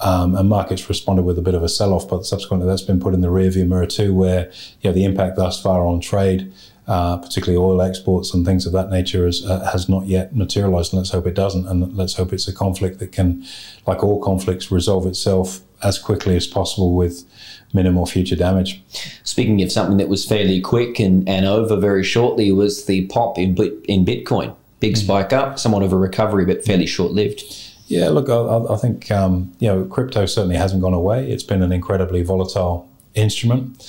Um, 0.00 0.34
and 0.34 0.48
markets 0.48 0.88
responded 0.88 1.22
with 1.22 1.38
a 1.38 1.42
bit 1.42 1.54
of 1.54 1.62
a 1.62 1.68
sell-off, 1.68 2.08
but 2.08 2.26
subsequently 2.26 2.66
that's 2.66 2.82
been 2.82 3.00
put 3.00 3.14
in 3.14 3.20
the 3.20 3.28
rearview 3.28 3.66
mirror 3.66 3.86
too, 3.86 4.12
where 4.12 4.50
you 4.80 4.90
know, 4.90 4.92
the 4.92 5.04
impact 5.04 5.36
thus 5.36 5.62
far 5.62 5.86
on 5.86 6.00
trade, 6.00 6.52
uh, 6.86 7.16
particularly 7.16 7.56
oil 7.56 7.80
exports 7.80 8.34
and 8.34 8.44
things 8.44 8.66
of 8.66 8.72
that 8.72 8.90
nature, 8.90 9.26
is, 9.26 9.46
uh, 9.46 9.70
has 9.70 9.88
not 9.88 10.06
yet 10.06 10.34
materialised. 10.34 10.92
And 10.92 10.98
let's 10.98 11.10
hope 11.10 11.26
it 11.26 11.34
doesn't, 11.34 11.66
and 11.66 11.96
let's 11.96 12.14
hope 12.14 12.32
it's 12.32 12.48
a 12.48 12.52
conflict 12.52 12.98
that 12.98 13.12
can, 13.12 13.44
like 13.86 14.02
all 14.02 14.20
conflicts, 14.20 14.70
resolve 14.70 15.06
itself 15.06 15.60
as 15.82 15.98
quickly 15.98 16.34
as 16.34 16.46
possible 16.46 16.94
with 16.94 17.24
minimal 17.72 18.04
future 18.04 18.36
damage. 18.36 18.82
Speaking 19.22 19.62
of 19.62 19.70
something 19.70 19.96
that 19.98 20.08
was 20.08 20.24
fairly 20.24 20.60
quick 20.60 20.98
and, 20.98 21.28
and 21.28 21.46
over 21.46 21.76
very 21.76 22.04
shortly, 22.04 22.50
was 22.52 22.86
the 22.86 23.06
pop 23.06 23.38
in, 23.38 23.56
in 23.84 24.04
Bitcoin. 24.04 24.54
Big 24.80 24.94
mm-hmm. 24.94 25.04
spike 25.04 25.32
up, 25.32 25.58
somewhat 25.58 25.82
of 25.82 25.92
a 25.92 25.96
recovery, 25.96 26.44
but 26.44 26.64
fairly 26.64 26.86
short 26.86 27.12
lived. 27.12 27.42
Yeah, 27.94 28.08
look, 28.08 28.28
I, 28.28 28.74
I 28.74 28.76
think 28.76 29.10
um, 29.12 29.52
you 29.60 29.68
know 29.68 29.84
crypto 29.84 30.26
certainly 30.26 30.56
hasn't 30.56 30.82
gone 30.82 30.94
away. 30.94 31.30
It's 31.30 31.44
been 31.44 31.62
an 31.62 31.70
incredibly 31.70 32.22
volatile 32.22 32.88
instrument, 33.14 33.82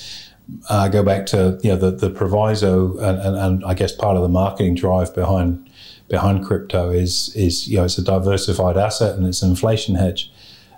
uh, 0.68 0.86
go 0.86 1.02
back 1.02 1.26
to 1.26 1.58
you 1.62 1.70
know 1.70 1.76
the, 1.76 1.90
the 1.90 2.10
proviso 2.10 2.96
and, 2.98 3.18
and, 3.18 3.36
and 3.36 3.64
I 3.64 3.74
guess 3.74 3.92
part 3.92 4.16
of 4.16 4.22
the 4.22 4.28
marketing 4.28 4.76
drive 4.76 5.12
behind 5.12 5.68
behind 6.08 6.46
crypto 6.46 6.90
is 6.90 7.34
is 7.34 7.66
you 7.66 7.78
know 7.78 7.84
it's 7.84 7.98
a 7.98 8.04
diversified 8.04 8.76
asset 8.76 9.16
and 9.16 9.26
it's 9.26 9.42
an 9.42 9.50
inflation 9.50 9.96
hedge, 9.96 10.30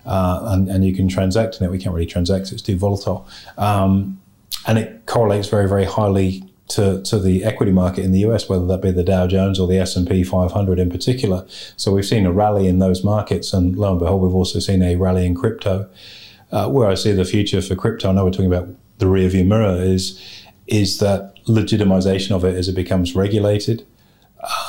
uh, 0.06 0.40
and 0.46 0.68
and 0.68 0.86
you 0.86 0.94
can 0.94 1.06
transact 1.06 1.60
in 1.60 1.66
it. 1.66 1.70
We 1.70 1.78
can't 1.78 1.94
really 1.94 2.06
transact; 2.06 2.50
it's 2.50 2.62
too 2.62 2.78
volatile, 2.78 3.28
um, 3.58 4.18
and 4.66 4.78
it 4.78 5.04
correlates 5.04 5.48
very 5.48 5.68
very 5.68 5.84
highly 5.84 6.47
to, 6.68 7.02
to 7.02 7.18
the 7.18 7.44
equity 7.44 7.72
market 7.72 8.04
in 8.04 8.12
the 8.12 8.20
US, 8.20 8.48
whether 8.48 8.66
that 8.66 8.82
be 8.82 8.90
the 8.90 9.04
Dow 9.04 9.26
Jones 9.26 9.58
or 9.58 9.66
the 9.66 9.78
S 9.78 9.96
and 9.96 10.08
P 10.08 10.22
500 10.22 10.78
in 10.78 10.90
particular. 10.90 11.46
So 11.76 11.92
we've 11.92 12.04
seen 12.04 12.26
a 12.26 12.32
rally 12.32 12.68
in 12.68 12.78
those 12.78 13.02
markets, 13.02 13.52
and 13.52 13.76
lo 13.76 13.90
and 13.90 13.98
behold, 13.98 14.22
we've 14.22 14.34
also 14.34 14.58
seen 14.58 14.82
a 14.82 14.96
rally 14.96 15.26
in 15.26 15.34
crypto. 15.34 15.88
Uh, 16.50 16.68
where 16.68 16.88
I 16.88 16.94
see 16.94 17.12
the 17.12 17.26
future 17.26 17.60
for 17.60 17.74
crypto, 17.74 18.08
I 18.08 18.12
know 18.12 18.24
we're 18.24 18.30
talking 18.30 18.46
about 18.46 18.68
the 18.98 19.06
rearview 19.06 19.46
mirror, 19.46 19.82
is 19.82 20.22
is 20.66 20.98
that 20.98 21.34
legitimization 21.46 22.30
of 22.32 22.44
it 22.44 22.54
as 22.54 22.68
it 22.68 22.74
becomes 22.74 23.14
regulated. 23.14 23.86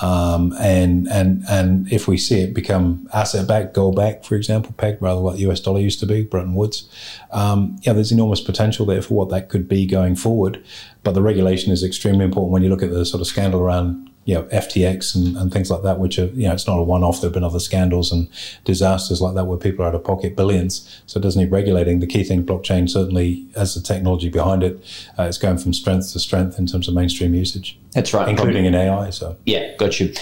Um, 0.02 0.54
and 0.60 1.08
and 1.10 1.44
and 1.50 1.92
if 1.92 2.08
we 2.08 2.18
see 2.18 2.42
it 2.42 2.54
become 2.54 3.08
asset 3.14 3.48
backed, 3.48 3.74
gold 3.74 3.96
backed, 3.96 4.26
for 4.26 4.36
example, 4.36 4.74
pegged 4.78 5.02
rather 5.02 5.20
like 5.22 5.36
the 5.36 5.50
US 5.50 5.60
dollar 5.60 5.80
used 5.80 6.00
to 6.00 6.06
be, 6.06 6.24
Bretton 6.24 6.56
Woods, 6.56 6.90
um, 7.32 7.78
yeah, 7.84 7.94
there's 7.94 8.12
enormous 8.12 8.42
potential 8.42 8.86
there 8.86 9.02
for 9.02 9.14
what 9.14 9.30
that 9.30 9.50
could 9.50 9.68
be 9.68 9.86
going 9.86 10.16
forward. 10.16 10.64
But 11.04 11.14
the 11.14 11.22
regulation 11.22 11.72
is 11.72 11.84
extremely 11.84 12.26
important 12.26 12.52
when 12.52 12.64
you 12.64 12.70
look 12.70 12.82
at 12.82 12.90
the 12.90 13.06
sort 13.06 13.22
of 13.22 13.28
scandal 13.28 13.62
around 13.62 14.09
you 14.30 14.36
know 14.36 14.44
FTX 14.44 15.16
and, 15.16 15.36
and 15.38 15.52
things 15.52 15.72
like 15.72 15.82
that, 15.82 15.98
which 15.98 16.20
are 16.20 16.28
you 16.28 16.48
know 16.48 16.54
it's 16.54 16.68
not 16.68 16.78
a 16.78 16.84
one-off. 16.84 17.20
There 17.20 17.30
have 17.30 17.34
been 17.34 17.44
other 17.44 17.60
scandals 17.60 18.12
and 18.12 18.28
disasters 18.64 19.22
like 19.22 19.34
that 19.34 19.46
where 19.46 19.58
people 19.58 19.84
are 19.84 19.88
out 19.88 19.96
of 19.96 20.04
pocket 20.04 20.36
billions. 20.36 21.02
So 21.08 21.20
it 21.20 21.24
doesn't 21.24 21.42
need 21.42 21.52
regulating. 21.52 22.00
The 22.00 22.06
key 22.06 22.24
thing, 22.24 22.46
blockchain 22.46 22.88
certainly 22.88 23.48
as 23.56 23.74
the 23.74 23.82
technology 23.82 24.30
behind 24.30 24.62
it. 24.62 24.86
Uh, 25.18 25.24
it's 25.24 25.40
going 25.40 25.58
from 25.58 25.74
strength 25.74 26.14
to 26.14 26.20
strength 26.20 26.60
in 26.60 26.68
terms 26.68 26.88
of 26.88 26.94
mainstream 26.94 27.34
usage. 27.34 27.80
That's 27.94 28.14
right, 28.14 28.30
including 28.30 28.72
probably. 28.72 28.88
in 28.88 28.90
AI. 28.90 29.10
So 29.10 29.36
yeah, 29.48 29.76
got 29.78 30.00
you 30.00 30.14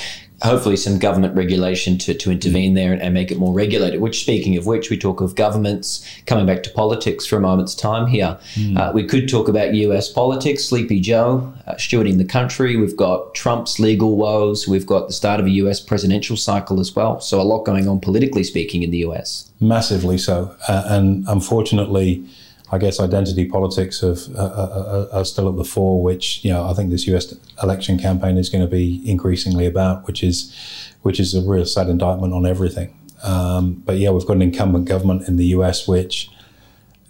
hopefully 0.44 0.78
some 0.78 1.00
government 1.00 1.36
regulation 1.36 1.98
to, 1.98 2.14
to 2.14 2.32
intervene 2.32 2.76
there 2.76 2.94
and, 2.94 3.02
and, 3.02 3.14
make 3.14 3.32
it 3.32 3.40
more 3.40 3.54
regulated. 3.54 4.00
Which, 4.02 4.22
speaking 4.22 4.56
of 4.56 4.68
which, 4.68 4.90
we 4.90 4.98
talk 4.98 5.20
of 5.20 5.36
governments 5.36 6.08
coming 6.26 6.46
back 6.46 6.62
to 6.64 6.70
politics 6.70 7.26
for 7.26 7.38
a 7.38 7.40
moment's 7.40 7.74
time 7.74 8.08
here. 8.08 8.38
Mm. 8.54 8.78
Uh, 8.78 8.92
we 8.94 9.04
could 9.04 9.28
talk 9.28 9.48
about 9.48 9.74
US 9.74 10.10
politics, 10.10 10.66
Sleepy 10.66 11.00
Joe 11.00 11.54
uh, 11.66 11.74
stewarding 11.76 12.18
the 12.18 12.26
country. 12.26 12.76
We've 12.76 12.96
got 12.96 13.34
Trump's 13.34 13.80
legal 13.80 14.16
woes. 14.16 14.68
We've 14.68 14.86
got 14.86 15.08
the 15.08 15.14
start 15.14 15.40
of 15.40 15.48
a 15.48 15.52
US 15.52 15.80
presidential 15.80 16.38
cycle 16.38 16.80
as 16.80 16.96
well. 16.96 17.20
So, 17.20 17.42
a 17.42 17.44
lot 17.44 17.64
going 17.64 17.88
on 17.88 18.00
politically 18.00 18.44
speaking 18.44 18.84
in 18.84 18.92
the 18.92 19.00
US. 19.00 19.52
Massively 19.60 20.18
so. 20.18 20.56
Uh, 20.68 20.84
and 20.88 21.26
unfortunately, 21.28 22.24
I 22.70 22.78
guess 22.78 23.00
identity 23.00 23.46
politics 23.46 24.02
have, 24.02 24.20
uh, 24.36 24.40
uh, 24.40 25.08
uh, 25.14 25.20
are 25.20 25.26
still 25.26 25.48
at 25.48 25.56
the 25.56 25.64
fore, 25.64 26.02
which 26.02 26.44
you 26.44 26.52
know 26.52 26.68
I 26.68 26.74
think 26.74 26.90
this 26.90 27.08
U.S. 27.08 27.34
election 27.64 27.98
campaign 27.98 28.38
is 28.38 28.50
going 28.50 28.64
to 28.64 28.70
be 28.70 29.02
increasingly 29.10 29.66
about, 29.66 30.06
which 30.06 30.24
is 30.24 30.54
which 31.02 31.20
is 31.20 31.34
a 31.34 31.42
real 31.42 31.66
sad 31.66 31.88
indictment 31.88 32.34
on 32.34 32.46
everything. 32.46 32.94
Um, 33.24 33.76
but 33.86 33.98
yeah, 33.98 34.10
we've 34.12 34.26
got 34.26 34.36
an 34.36 34.42
incumbent 34.42 34.86
government 34.86 35.28
in 35.28 35.38
the 35.38 35.46
U.S. 35.48 35.88
which 35.88 36.30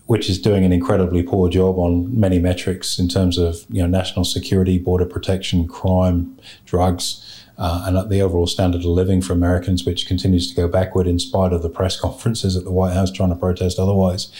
which 0.07 0.29
is 0.29 0.39
doing 0.39 0.65
an 0.65 0.73
incredibly 0.73 1.21
poor 1.21 1.49
job 1.49 1.77
on 1.77 2.19
many 2.19 2.39
metrics 2.39 2.99
in 2.99 3.07
terms 3.07 3.37
of 3.37 3.65
you 3.69 3.81
know 3.81 3.87
national 3.87 4.25
security, 4.25 4.77
border 4.77 5.05
protection, 5.05 5.67
crime, 5.67 6.37
drugs 6.65 7.23
uh, 7.57 7.83
and 7.85 8.09
the 8.09 8.21
overall 8.21 8.47
standard 8.47 8.81
of 8.81 8.85
living 8.85 9.21
for 9.21 9.33
Americans, 9.33 9.83
which 9.83 10.07
continues 10.07 10.47
to 10.49 10.55
go 10.55 10.67
backward 10.67 11.07
in 11.07 11.17
spite 11.19 11.53
of 11.53 11.63
the 11.63 11.69
press 11.69 11.99
conferences 11.99 12.55
at 12.55 12.63
the 12.63 12.71
White 12.71 12.93
House 12.93 13.11
trying 13.11 13.29
to 13.29 13.35
protest 13.35 13.79
otherwise. 13.79 14.31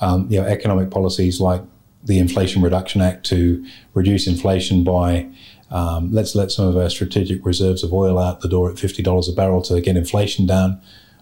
Um, 0.00 0.26
you 0.30 0.40
know, 0.40 0.46
economic 0.46 0.90
policies 0.90 1.40
like 1.40 1.62
the 2.02 2.18
Inflation 2.18 2.62
Reduction 2.62 3.00
Act 3.00 3.24
to 3.26 3.64
reduce 3.94 4.26
inflation 4.26 4.84
by 4.84 5.28
um, 5.70 6.12
let's 6.12 6.34
let 6.34 6.50
some 6.50 6.68
of 6.68 6.76
our 6.76 6.90
strategic 6.90 7.44
reserves 7.44 7.82
of 7.82 7.92
oil 7.92 8.18
out 8.18 8.42
the 8.42 8.48
door 8.48 8.70
at 8.70 8.76
$50 8.76 9.28
a 9.28 9.32
barrel 9.32 9.62
to 9.62 9.80
get 9.80 9.96
inflation 9.96 10.46
down. 10.46 10.80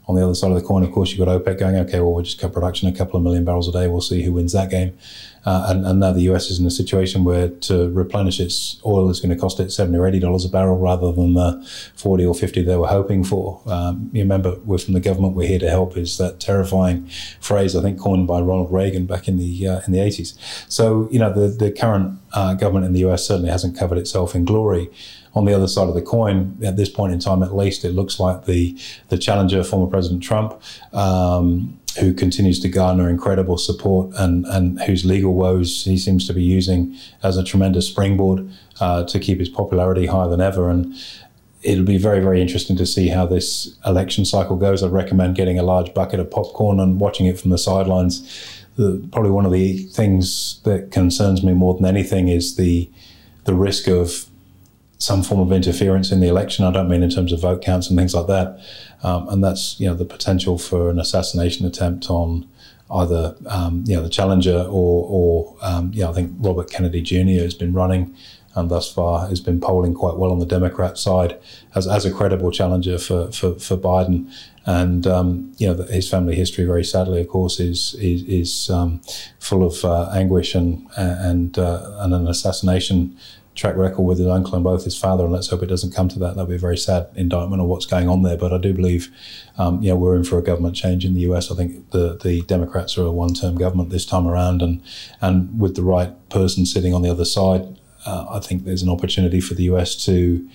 On 0.09 0.17
the 0.17 0.25
other 0.25 0.35
side 0.35 0.51
of 0.51 0.61
the 0.61 0.67
coin, 0.67 0.83
of 0.83 0.91
course, 0.91 1.11
you've 1.11 1.25
got 1.25 1.29
OPEC 1.29 1.59
going, 1.59 1.77
okay, 1.77 2.01
well, 2.01 2.13
we'll 2.13 2.25
just 2.25 2.41
cut 2.41 2.53
production 2.53 2.89
a 2.89 2.93
couple 2.93 3.17
of 3.17 3.23
million 3.23 3.45
barrels 3.45 3.69
a 3.69 3.73
day. 3.73 3.87
We'll 3.87 4.01
see 4.01 4.23
who 4.23 4.33
wins 4.33 4.53
that 4.53 4.69
game. 4.69 4.99
Uh, 5.45 5.67
and, 5.69 5.85
and, 5.85 5.99
now 5.99 6.13
the 6.13 6.23
US 6.33 6.51
is 6.51 6.61
in 6.61 6.67
a 6.67 6.71
situation 6.71 7.25
where 7.25 7.49
to 7.49 7.91
replenish 7.91 8.39
its 8.39 8.81
oil 8.87 9.11
is 9.11 9.19
going 9.19 9.35
to 9.35 9.41
cost 9.41 9.59
it 9.59 9.73
70 9.73 9.99
or 9.99 10.03
$80 10.03 10.47
a 10.47 10.49
barrel 10.49 10.79
rather 10.79 11.13
than 11.13 11.35
the 11.35 11.69
40 11.97 12.25
or 12.27 12.35
50 12.35 12.63
they 12.63 12.77
were 12.77 12.87
hoping 12.87 13.25
for. 13.25 13.61
Um, 13.67 14.09
you 14.13 14.23
remember, 14.23 14.57
we're 14.65 14.79
from 14.79 14.95
the 14.95 15.01
government, 15.01 15.35
we're 15.35 15.49
here 15.49 15.59
to 15.59 15.71
help, 15.71 15.97
is 15.97 16.17
that 16.19 16.39
terrifying 16.39 17.09
phrase, 17.41 17.75
I 17.75 17.83
think, 17.83 17.99
coined 18.01 18.29
by 18.29 18.41
Ronald 18.41 18.73
Reagan 18.73 19.07
back 19.07 19.27
in 19.27 19.37
the, 19.37 19.67
uh, 19.67 19.81
in 19.87 19.93
the 19.93 19.99
80s. 19.99 20.37
So, 20.71 21.09
you 21.11 21.19
know, 21.19 21.33
the, 21.33 21.49
the 21.49 21.73
current 21.73 22.21
uh, 22.33 22.55
government 22.55 22.87
in 22.87 22.93
the 22.93 23.05
US 23.07 23.27
certainly 23.27 23.51
hasn't 23.51 23.77
covered 23.77 23.99
itself 23.99 24.37
in 24.37 24.45
glory 24.45 24.91
on 25.35 25.45
the 25.45 25.55
other 25.55 25.67
side 25.67 25.89
of 25.89 25.95
the 25.95 26.03
coin, 26.03 26.59
at 26.63 26.77
this 26.77 26.89
point 26.89 27.13
in 27.13 27.19
time, 27.19 27.43
at 27.43 27.57
least, 27.57 27.85
it 27.85 27.93
looks 27.93 28.21
like 28.21 28.45
the 28.45 28.79
the 29.09 29.19
challenger, 29.19 29.65
former 29.65 29.91
President 29.91 30.23
Trump, 30.23 30.61
um, 30.93 31.79
who 32.01 32.15
continues 32.15 32.61
to 32.61 32.69
garner 32.69 33.09
incredible 33.09 33.59
support 33.59 34.11
and, 34.17 34.47
and 34.47 34.81
whose 34.83 35.05
legal 35.05 35.35
woes 35.35 35.85
he 35.85 35.99
seems 35.99 36.27
to 36.27 36.33
be 36.33 36.43
using 36.43 36.97
as 37.23 37.37
a 37.37 37.45
tremendous 37.45 37.87
springboard 37.87 38.49
uh, 38.81 39.05
to 39.05 39.19
keep 39.19 39.39
his 39.39 39.49
popularity 39.49 40.07
higher 40.07 40.29
than 40.29 40.41
ever. 40.41 40.71
And 40.71 40.95
it'll 41.63 41.85
be 41.85 41.99
very, 41.99 42.21
very 42.21 42.41
interesting 42.41 42.77
to 42.77 42.87
see 42.87 43.09
how 43.09 43.27
this 43.27 43.77
election 43.85 44.25
cycle 44.25 44.57
goes. 44.57 44.83
I'd 44.83 44.91
recommend 44.91 45.37
getting 45.37 45.59
a 45.59 45.63
large 45.63 45.93
bucket 45.95 46.19
of 46.21 46.31
popcorn 46.31 46.81
and 46.81 46.99
watching 46.99 47.27
it 47.27 47.39
from 47.39 47.51
the 47.51 47.59
sidelines. 47.59 48.59
The, 48.77 49.07
probably 49.13 49.31
one 49.31 49.45
of 49.45 49.53
the 49.53 49.85
things 49.85 50.61
that 50.65 50.91
concerns 50.91 51.43
me 51.43 51.53
more 51.53 51.75
than 51.75 51.85
anything 51.85 52.29
is 52.29 52.57
the 52.57 52.91
the 53.45 53.55
risk 53.55 53.89
of 53.89 54.27
some 55.03 55.21
form 55.21 55.41
of 55.41 55.51
interference 55.51 56.13
in 56.13 56.21
the 56.21 56.29
election. 56.29 56.65
I 56.65 56.71
don't 56.71 56.89
mean 56.89 57.03
in 57.03 57.11
terms 57.11 57.33
of 57.33 57.41
vote 57.41 57.61
counts 57.61 57.91
and 57.91 57.99
things 57.99 58.15
like 58.15 58.29
that. 58.29 58.61
Um, 59.03 59.29
and 59.31 59.43
that's 59.43 59.81
you 59.81 59.89
know 59.89 59.97
the 59.97 60.05
potential 60.05 60.59
for 60.59 60.91
an 60.91 61.01
assassination 61.01 61.67
attempt 61.67 62.09
on 62.09 62.49
either 62.89 63.35
um, 63.47 63.83
you 63.85 63.97
know 63.97 64.03
the 64.05 64.09
challenger 64.09 64.61
or 64.71 65.07
or 65.17 65.57
um, 65.61 65.93
you 65.93 66.03
know 66.03 66.11
I 66.11 66.13
think 66.13 66.31
Robert 66.39 66.71
Kennedy 66.71 67.03
Jr. 67.03 67.43
has 67.43 67.53
been 67.53 67.73
running 67.73 68.15
and 68.55 68.71
thus 68.71 68.93
far 68.93 69.29
has 69.29 69.41
been 69.41 69.61
polling 69.61 69.95
quite 69.95 70.17
well 70.19 70.31
on 70.31 70.39
the 70.39 70.47
Democrat 70.47 70.99
side 70.99 71.37
as, 71.75 71.89
as 71.89 72.05
a 72.05 72.13
credible 72.13 72.51
challenger 72.51 72.99
for, 72.99 73.33
for, 73.33 73.55
for 73.55 73.79
Biden. 73.79 74.31
And 74.67 75.07
um, 75.07 75.53
you 75.57 75.67
know 75.67 75.83
his 75.83 76.09
family 76.09 76.37
history, 76.37 76.65
very 76.65 76.85
sadly, 76.85 77.21
of 77.23 77.27
course, 77.29 77.59
is 77.59 77.95
is, 77.95 78.23
is 78.23 78.71
um, 78.71 79.01
full 79.41 79.65
of 79.65 79.85
uh, 79.85 80.11
anguish 80.15 80.55
and 80.55 80.87
and 80.97 81.59
uh, 81.59 81.97
and 81.99 82.15
an 82.15 82.29
assassination 82.29 83.19
track 83.55 83.77
record 83.77 84.03
with 84.03 84.19
his 84.19 84.27
uncle 84.27 84.55
and 84.55 84.65
both 84.65 84.85
his 84.85 84.97
father, 84.97 85.25
and 85.25 85.33
let's 85.33 85.49
hope 85.49 85.63
it 85.63 85.67
doesn't 85.67 85.95
come 85.95 86.09
to 86.09 86.19
that. 86.19 86.37
That'd 86.37 86.49
be 86.49 86.55
a 86.55 86.59
very 86.59 86.77
sad 86.77 87.09
indictment 87.15 87.61
of 87.61 87.69
what's 87.69 87.87
going 87.87 88.09
on 88.09 88.23
there. 88.23 88.37
But 88.37 88.53
I 88.53 88.59
do 88.59 88.73
believe, 88.73 89.11
um, 89.59 89.81
know, 89.81 89.97
we're 89.97 90.17
in 90.17 90.25
for 90.25 90.39
a 90.39 90.43
government 90.43 90.75
change 90.75 91.05
in 91.05 91.15
the 91.15 91.21
US. 91.33 91.51
I 91.51 91.55
think 91.55 91.91
the 91.91 92.17
the 92.17 92.43
Democrats 92.43 92.97
are 92.97 93.05
a 93.05 93.13
one-term 93.13 93.57
government 93.57 93.91
this 93.91 94.07
time 94.07 94.27
around, 94.27 94.63
and 94.63 94.83
and 95.21 95.61
with 95.61 95.77
the 95.77 95.83
right 95.83 96.13
person 96.31 96.65
sitting 96.65 96.95
on 96.95 97.03
the 97.03 97.11
other 97.11 97.25
side, 97.25 97.79
uh, 98.07 98.27
I 98.31 98.41
think 98.41 98.65
there's 98.65 98.83
an 98.83 98.91
opportunity 98.91 99.41
for 99.41 99.55
the 99.55 99.65
US 99.65 99.95
to 100.07 100.49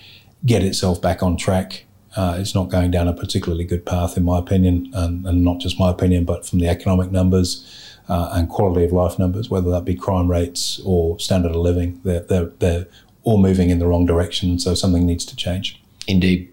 get 0.44 0.62
itself 0.62 1.00
back 1.00 1.22
on 1.22 1.36
track. 1.36 1.84
Uh, 2.16 2.36
it's 2.38 2.54
not 2.54 2.68
going 2.68 2.90
down 2.90 3.06
a 3.06 3.12
particularly 3.12 3.64
good 3.64 3.84
path, 3.84 4.16
in 4.16 4.24
my 4.24 4.38
opinion, 4.38 4.90
and, 4.94 5.26
and 5.26 5.44
not 5.44 5.60
just 5.60 5.78
my 5.78 5.90
opinion, 5.90 6.24
but 6.24 6.44
from 6.46 6.58
the 6.58 6.66
economic 6.66 7.12
numbers 7.12 7.87
uh, 8.08 8.30
and 8.32 8.48
quality 8.48 8.84
of 8.84 8.92
life 8.92 9.18
numbers, 9.18 9.50
whether 9.50 9.70
that 9.70 9.84
be 9.84 9.94
crime 9.94 10.30
rates 10.30 10.80
or 10.84 11.18
standard 11.18 11.50
of 11.50 11.56
living. 11.56 12.00
They're, 12.04 12.20
they're, 12.20 12.46
they're 12.58 12.86
all 13.22 13.38
moving 13.38 13.70
in 13.70 13.78
the 13.78 13.86
wrong 13.86 14.06
direction, 14.06 14.58
so 14.58 14.74
something 14.74 15.06
needs 15.06 15.24
to 15.26 15.36
change. 15.36 15.80
Indeed. 16.06 16.48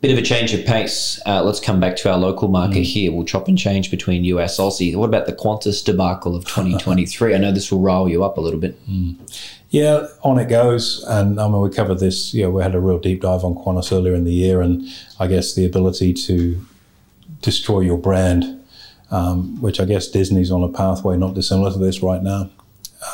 Bit 0.00 0.12
of 0.12 0.18
a 0.18 0.22
change 0.22 0.54
of 0.54 0.64
pace. 0.64 1.20
Uh, 1.26 1.42
let's 1.42 1.58
come 1.58 1.80
back 1.80 1.96
to 1.96 2.12
our 2.12 2.18
local 2.18 2.46
market 2.46 2.82
mm. 2.82 2.84
here. 2.84 3.10
We'll 3.10 3.24
chop 3.24 3.48
and 3.48 3.58
change 3.58 3.90
between 3.90 4.22
US 4.24 4.56
Aussie. 4.58 4.94
What 4.94 5.08
about 5.08 5.26
the 5.26 5.32
Qantas 5.32 5.84
debacle 5.84 6.36
of 6.36 6.44
2023? 6.44 7.34
I 7.34 7.38
know 7.38 7.50
this 7.50 7.72
will 7.72 7.80
rile 7.80 8.08
you 8.08 8.22
up 8.22 8.38
a 8.38 8.40
little 8.40 8.60
bit. 8.60 8.80
Mm. 8.88 9.16
Yeah, 9.70 10.06
on 10.22 10.38
it 10.38 10.48
goes. 10.48 11.04
And 11.08 11.40
I 11.40 11.48
mean, 11.48 11.60
we 11.60 11.70
covered 11.70 11.98
this. 11.98 12.32
You 12.32 12.44
know, 12.44 12.50
we 12.50 12.62
had 12.62 12.76
a 12.76 12.80
real 12.80 13.00
deep 13.00 13.22
dive 13.22 13.42
on 13.42 13.56
Qantas 13.56 13.92
earlier 13.92 14.14
in 14.14 14.22
the 14.22 14.32
year, 14.32 14.62
and 14.62 14.86
I 15.18 15.26
guess 15.26 15.54
the 15.54 15.66
ability 15.66 16.14
to 16.14 16.64
destroy 17.42 17.80
your 17.80 17.98
brand 17.98 18.57
um, 19.10 19.60
which 19.60 19.80
I 19.80 19.84
guess 19.84 20.08
Disney's 20.08 20.50
on 20.50 20.62
a 20.62 20.68
pathway 20.68 21.16
not 21.16 21.34
dissimilar 21.34 21.72
to 21.72 21.78
this 21.78 22.02
right 22.02 22.22
now. 22.22 22.50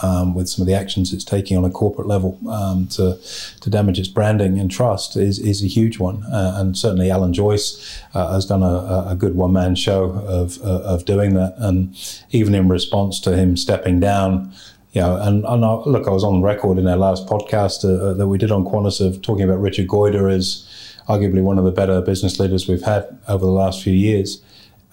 Um, 0.03 0.35
with 0.35 0.49
some 0.49 0.63
of 0.63 0.67
the 0.67 0.73
actions 0.73 1.13
it's 1.13 1.25
taking 1.25 1.59
on 1.59 1.65
a 1.67 1.71
corporate 1.71 2.07
level 2.07 2.39
um, 2.49 2.87
to 2.89 3.19
to 3.61 3.69
damage 3.69 3.99
its 3.99 4.09
branding 4.09 4.59
and 4.59 4.71
trust 4.71 5.15
is 5.15 5.39
is 5.39 5.63
a 5.63 5.67
huge 5.67 5.99
one. 5.99 6.23
Uh, 6.25 6.55
and 6.57 6.77
certainly 6.77 7.11
Alan 7.11 7.35
Joyce 7.35 8.01
uh, 8.15 8.33
has 8.33 8.47
done 8.47 8.63
a, 8.63 9.05
a 9.11 9.15
good 9.15 9.35
one 9.35 9.53
man 9.53 9.75
show 9.75 10.05
of 10.27 10.59
uh, 10.63 10.81
of 10.85 11.05
doing 11.05 11.35
that. 11.35 11.55
And 11.59 11.95
even 12.31 12.55
in 12.55 12.69
response 12.69 13.21
to 13.21 13.37
him 13.37 13.57
stepping 13.57 14.01
down. 14.01 14.53
You 14.93 15.01
know, 15.01 15.17
and, 15.21 15.45
and 15.45 15.65
I, 15.65 15.75
look, 15.87 16.07
I 16.07 16.13
was 16.13 16.23
on 16.23 16.41
record 16.41 16.79
in 16.79 16.87
our 16.87 16.97
last 16.97 17.27
podcast 17.27 17.85
uh, 17.85 18.11
uh, 18.11 18.15
that 18.15 18.29
we 18.29 18.39
did 18.39 18.53
on 18.53 18.65
Qantas 18.65 19.05
of 19.05 19.21
talking 19.23 19.43
about 19.43 19.61
Richard 19.61 19.89
Goyder 19.89 20.33
as 20.33 20.65
arguably 21.09 21.43
one 21.43 21.59
of 21.59 21.65
the 21.65 21.73
better 21.73 22.01
business 22.01 22.39
leaders 22.39 22.69
we've 22.69 22.83
had 22.83 23.19
over 23.27 23.45
the 23.45 23.51
last 23.51 23.83
few 23.83 23.93
years. 23.93 24.41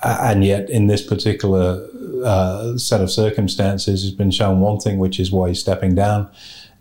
And 0.04 0.44
yet 0.44 0.70
in 0.70 0.88
this 0.88 1.06
particular 1.06 1.88
uh, 2.24 2.78
set 2.78 3.02
of 3.02 3.12
circumstances, 3.12 4.04
he's 4.04 4.12
been 4.12 4.32
shown 4.32 4.60
one 4.60 4.80
thing, 4.80 4.98
which 4.98 5.20
is 5.20 5.32
why 5.32 5.50
he's 5.50 5.60
stepping 5.60 5.96
down. 5.96 6.30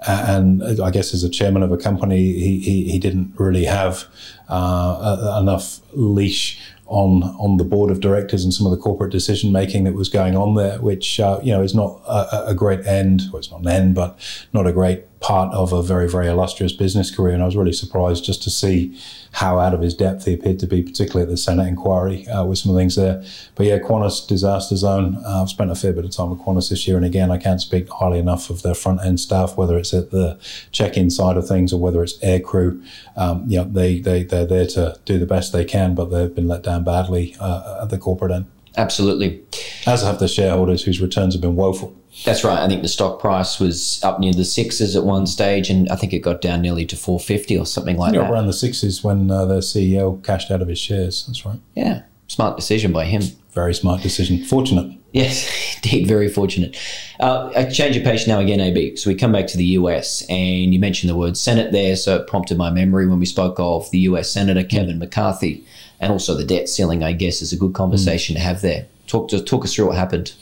And 0.07 0.63
I 0.81 0.91
guess 0.91 1.13
as 1.13 1.25
a 1.25 1.29
chairman 1.29 1.63
of 1.63 1.73
a 1.73 1.77
company, 1.77 2.33
he, 2.33 2.61
he, 2.61 2.91
he 2.91 2.99
didn't 2.99 3.35
really 3.37 3.65
have 3.65 4.07
uh, 4.49 5.39
enough 5.41 5.81
leash 5.93 6.59
on 6.91 7.23
on 7.39 7.57
the 7.57 7.65
board 7.65 7.91
of 7.91 8.01
directors 8.01 8.43
and 8.43 8.53
some 8.53 8.67
of 8.67 8.73
the 8.73 8.77
corporate 8.77 9.13
decision 9.13 9.53
making 9.53 9.85
that 9.85 9.95
was 9.95 10.09
going 10.09 10.37
on 10.37 10.57
there, 10.57 10.79
which 10.81 11.21
uh, 11.21 11.39
you 11.43 11.53
know 11.53 11.63
is 11.63 11.75
not 11.75 12.03
a, 12.07 12.49
a, 12.49 12.55
great 12.55 12.85
end. 12.85 13.23
Well, 13.33 13.39
it's 13.39 13.51
not 13.51 13.61
an 13.61 13.69
end, 13.69 13.95
but 13.95 14.19
not 14.53 14.67
a 14.67 14.73
great 14.73 15.21
part 15.21 15.55
of 15.55 15.73
a 15.73 15.83
very 15.83 16.09
very 16.09 16.27
illustrious 16.27 16.73
business 16.73 17.15
career. 17.15 17.33
And 17.33 17.43
I 17.43 17.47
was 17.47 17.57
really 17.57 17.73
surprised 17.73 18.25
just 18.25 18.43
to 18.43 18.51
see 18.51 18.99
how 19.33 19.59
out 19.59 19.75
of 19.75 19.81
his 19.81 19.95
depth 19.95 20.25
he 20.25 20.35
appeared 20.35 20.59
to 20.59 20.67
be, 20.67 20.83
particularly 20.83 21.23
at 21.23 21.29
the 21.29 21.37
Senate 21.37 21.69
inquiry 21.69 22.27
uh, 22.29 22.45
with 22.45 22.59
some 22.59 22.71
of 22.71 22.75
the 22.75 22.81
things 22.81 22.97
there. 22.97 23.25
But 23.55 23.67
yeah, 23.67 23.79
Qantas 23.79 24.27
disaster 24.27 24.77
zone. 24.77 25.23
Uh, 25.25 25.43
I've 25.43 25.49
spent 25.49 25.71
a 25.71 25.75
fair 25.75 25.93
bit 25.93 26.05
of 26.05 26.11
time 26.11 26.31
with 26.31 26.41
Qantas 26.41 26.71
this 26.71 26.87
year, 26.89 26.97
and 26.97 27.07
again, 27.07 27.31
I 27.31 27.39
can't 27.39 27.61
speak 27.61 27.89
highly 27.89 28.19
enough 28.19 28.51
of 28.51 28.63
their 28.63 28.75
front 28.75 29.03
end 29.05 29.21
staff, 29.21 29.57
whether 29.57 29.79
it's 29.79 29.95
at 29.95 30.11
the 30.11 30.39
check 30.73 30.97
in 30.97 31.11
side 31.11 31.37
of 31.37 31.47
things 31.47 31.73
or 31.73 31.81
whether 31.81 32.03
it's 32.03 32.19
air 32.23 32.41
crew. 32.41 32.83
Um, 33.17 33.45
you 33.47 33.59
know, 33.59 33.65
they 33.65 34.01
they 34.01 34.25
they're 34.25 34.47
there 34.47 34.67
to 34.67 34.99
do 35.05 35.19
the 35.19 35.27
best 35.27 35.53
they 35.53 35.65
can, 35.65 35.95
but 35.95 36.07
they've 36.07 36.35
been 36.35 36.49
let 36.49 36.63
down 36.63 36.85
badly 36.85 37.37
uh, 37.39 37.81
at 37.83 37.91
the 37.91 37.99
corporate 37.99 38.33
end. 38.33 38.47
Absolutely. 38.77 39.43
As 39.87 40.03
have 40.03 40.19
the 40.19 40.29
shareholders 40.29 40.83
whose 40.85 41.01
returns 41.01 41.35
have 41.35 41.41
been 41.41 41.57
woeful. 41.57 41.97
That's 42.25 42.45
right. 42.45 42.59
I 42.59 42.69
think 42.69 42.83
the 42.83 42.89
stock 42.89 43.21
price 43.21 43.61
was 43.61 44.03
up 44.03 44.19
near 44.19 44.33
the 44.33 44.45
sixes 44.45 44.97
at 44.97 45.05
one 45.05 45.27
stage, 45.27 45.71
and 45.71 45.89
I 45.91 45.97
think 45.97 46.13
it 46.13 46.19
got 46.19 46.41
down 46.41 46.61
nearly 46.61 46.85
to 46.87 46.97
four 46.97 47.21
fifty 47.21 47.57
or 47.57 47.65
something 47.65 47.97
like 47.97 48.13
that. 48.13 48.31
Around 48.31 48.47
the 48.47 48.53
sixes 48.53 49.05
when 49.05 49.31
uh, 49.31 49.45
the 49.45 49.59
CEO 49.59 50.23
cashed 50.25 50.51
out 50.51 50.61
of 50.61 50.69
his 50.69 50.79
shares. 50.79 51.25
That's 51.27 51.47
right. 51.47 51.61
Yeah, 51.75 52.03
smart 52.27 52.57
decision 52.57 52.93
by 52.93 53.05
him. 53.05 53.23
Very 53.53 53.75
smart 53.75 54.03
decision. 54.03 54.45
Fortunate. 54.45 54.97
Yes, 55.13 55.77
indeed, 55.85 56.07
very 56.07 56.29
fortunate. 56.29 56.77
Uh, 57.19 57.51
a 57.55 57.71
change 57.71 57.97
of 57.97 58.05
pace 58.05 58.27
now 58.27 58.41
again, 58.41 58.61
AB. 58.61 58.97
So 58.97 59.11
we 59.11 59.17
come 59.17 59.33
back 59.33 59.47
to 59.49 59.57
the 59.57 59.65
US, 59.65 60.23
and 60.29 60.75
you 60.75 60.81
mentioned 60.81 61.11
the 61.11 61.17
word 61.17 61.37
Senate 61.37 61.73
there, 61.73 61.97
so 61.97 62.17
it 62.17 62.27
prompted 62.27 62.59
my 62.59 62.71
memory 62.71 63.07
when 63.07 63.19
we 63.19 63.27
spoke 63.27 63.59
of 63.59 63.91
the 63.93 64.01
US 64.01 64.31
Senator 64.31 64.65
Kevin 64.65 64.97
mm. 64.97 65.01
McCarthy, 65.01 65.65
and 66.01 66.13
also 66.13 66.35
the 66.35 66.45
debt 66.45 66.69
ceiling. 66.69 67.03
I 67.03 67.13
guess 67.13 67.41
is 67.41 67.53
a 67.53 67.57
good 67.57 67.73
conversation 67.73 68.35
mm. 68.35 68.39
to 68.39 68.45
have 68.45 68.63
there. 68.63 68.87
Talk 69.11 69.29
to 69.31 69.43
talk 69.43 69.65
us 69.65 69.75
through 69.75 69.89
what 69.89 69.97
happened. 69.97 70.33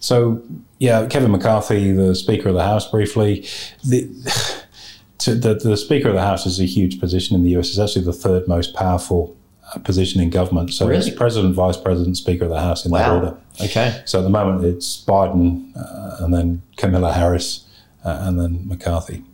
So, 0.00 0.42
yeah, 0.78 1.06
Kevin 1.06 1.30
McCarthy, 1.30 1.92
the 1.92 2.14
Speaker 2.14 2.50
of 2.50 2.54
the 2.54 2.62
House, 2.62 2.88
briefly. 2.90 3.46
The, 3.84 4.02
the, 5.24 5.58
the 5.62 5.76
Speaker 5.76 6.08
of 6.08 6.14
the 6.14 6.20
House 6.20 6.44
is 6.44 6.60
a 6.60 6.64
huge 6.64 7.00
position 7.00 7.34
in 7.36 7.42
the 7.42 7.56
US. 7.56 7.70
It's 7.70 7.78
actually 7.78 8.04
the 8.04 8.12
third 8.12 8.46
most 8.46 8.74
powerful 8.74 9.34
uh, 9.74 9.78
position 9.78 10.20
in 10.20 10.30
government. 10.30 10.74
So 10.74 10.86
really? 10.86 11.06
it's 11.06 11.16
President, 11.16 11.54
Vice 11.54 11.78
President, 11.78 12.16
Speaker 12.18 12.44
of 12.44 12.50
the 12.50 12.60
House 12.60 12.84
in 12.84 12.90
wow. 12.90 12.98
that 12.98 13.10
order. 13.10 13.38
Okay. 13.62 14.02
So 14.04 14.18
at 14.18 14.22
the 14.22 14.30
moment 14.30 14.64
it's 14.64 15.04
Biden 15.04 15.72
uh, 15.76 16.24
and 16.24 16.32
then 16.32 16.62
Kamala 16.76 17.12
Harris 17.12 17.66
uh, 18.04 18.18
and 18.22 18.38
then 18.38 18.68
McCarthy. 18.68 19.24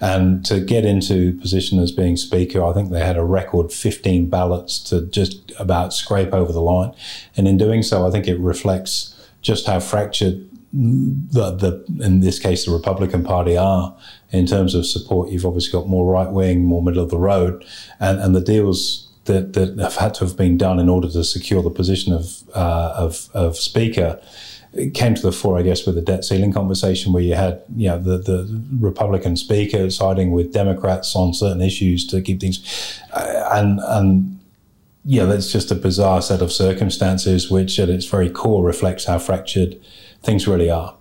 And 0.00 0.44
to 0.46 0.60
get 0.60 0.84
into 0.84 1.38
position 1.40 1.78
as 1.78 1.92
being 1.92 2.16
Speaker, 2.16 2.64
I 2.64 2.72
think 2.72 2.90
they 2.90 3.04
had 3.04 3.16
a 3.16 3.24
record 3.24 3.72
15 3.72 4.28
ballots 4.28 4.78
to 4.90 5.06
just 5.06 5.52
about 5.58 5.92
scrape 5.92 6.32
over 6.32 6.52
the 6.52 6.62
line. 6.62 6.92
And 7.36 7.48
in 7.48 7.56
doing 7.56 7.82
so, 7.82 8.06
I 8.06 8.10
think 8.10 8.26
it 8.26 8.38
reflects 8.38 9.14
just 9.42 9.66
how 9.66 9.80
fractured 9.80 10.48
the, 10.72 11.50
the 11.52 12.04
in 12.04 12.20
this 12.20 12.38
case 12.38 12.66
the 12.66 12.72
Republican 12.72 13.24
Party 13.24 13.56
are 13.56 13.96
in 14.30 14.46
terms 14.46 14.74
of 14.74 14.86
support. 14.86 15.30
You've 15.30 15.46
obviously 15.46 15.72
got 15.72 15.88
more 15.88 16.10
right 16.10 16.30
wing, 16.30 16.64
more 16.64 16.82
middle 16.82 17.02
of 17.02 17.10
the 17.10 17.18
road, 17.18 17.64
and, 17.98 18.20
and 18.20 18.34
the 18.34 18.40
deals 18.40 19.08
that, 19.24 19.54
that 19.54 19.78
have 19.78 19.96
had 19.96 20.14
to 20.14 20.24
have 20.24 20.36
been 20.36 20.58
done 20.58 20.78
in 20.78 20.88
order 20.88 21.08
to 21.10 21.24
secure 21.24 21.62
the 21.62 21.70
position 21.70 22.12
of 22.12 22.42
uh, 22.54 22.94
of, 22.96 23.28
of 23.34 23.56
speaker 23.56 24.20
it 24.72 24.94
came 24.94 25.14
to 25.14 25.22
the 25.22 25.32
fore, 25.32 25.58
I 25.58 25.62
guess, 25.62 25.86
with 25.86 25.94
the 25.94 26.02
debt 26.02 26.24
ceiling 26.24 26.52
conversation, 26.52 27.12
where 27.12 27.22
you 27.22 27.34
had, 27.34 27.62
you 27.74 27.88
know, 27.88 27.98
the, 27.98 28.18
the 28.18 28.62
Republican 28.78 29.36
speaker 29.36 29.88
siding 29.90 30.30
with 30.32 30.52
Democrats 30.52 31.16
on 31.16 31.32
certain 31.34 31.62
issues 31.62 32.06
to 32.08 32.20
keep 32.20 32.40
things, 32.40 33.00
uh, 33.12 33.48
and 33.52 33.80
and 33.82 34.40
yeah, 35.04 35.24
that's 35.24 35.50
just 35.50 35.70
a 35.70 35.74
bizarre 35.74 36.20
set 36.20 36.42
of 36.42 36.52
circumstances, 36.52 37.50
which 37.50 37.78
at 37.78 37.88
its 37.88 38.04
very 38.04 38.28
core 38.28 38.62
reflects 38.62 39.06
how 39.06 39.18
fractured 39.18 39.80
things 40.22 40.46
really 40.46 40.70
are. 40.70 40.94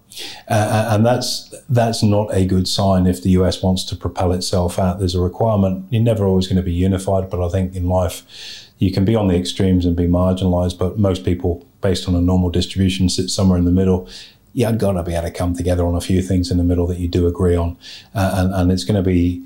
Uh, 0.47 0.89
and 0.91 1.05
that's 1.05 1.53
that's 1.69 2.01
not 2.01 2.33
a 2.33 2.45
good 2.45 2.67
sign 2.67 3.05
if 3.05 3.21
the 3.21 3.31
US 3.31 3.61
wants 3.61 3.83
to 3.83 3.95
propel 3.95 4.31
itself 4.31 4.79
out. 4.79 4.99
There's 4.99 5.15
a 5.15 5.21
requirement. 5.21 5.85
You're 5.89 6.01
never 6.01 6.25
always 6.25 6.47
going 6.47 6.57
to 6.57 6.63
be 6.63 6.73
unified, 6.73 7.29
but 7.29 7.45
I 7.45 7.49
think 7.49 7.75
in 7.75 7.87
life 7.87 8.66
you 8.79 8.91
can 8.91 9.05
be 9.05 9.15
on 9.15 9.27
the 9.27 9.35
extremes 9.35 9.85
and 9.85 9.95
be 9.95 10.07
marginalized. 10.07 10.77
But 10.77 10.97
most 10.97 11.25
people, 11.25 11.65
based 11.81 12.07
on 12.07 12.15
a 12.15 12.21
normal 12.21 12.49
distribution, 12.49 13.09
sit 13.09 13.29
somewhere 13.29 13.57
in 13.57 13.65
the 13.65 13.71
middle. 13.71 14.09
You've 14.53 14.77
got 14.77 14.93
to 14.93 15.03
be 15.03 15.13
able 15.13 15.27
to 15.27 15.31
come 15.31 15.53
together 15.53 15.85
on 15.85 15.95
a 15.95 16.01
few 16.01 16.21
things 16.21 16.49
in 16.49 16.57
the 16.57 16.63
middle 16.63 16.87
that 16.87 16.99
you 16.99 17.07
do 17.07 17.27
agree 17.27 17.55
on, 17.55 17.77
uh, 18.15 18.33
and, 18.35 18.53
and 18.53 18.71
it's 18.71 18.83
going 18.83 18.95
to 18.95 19.07
be 19.07 19.45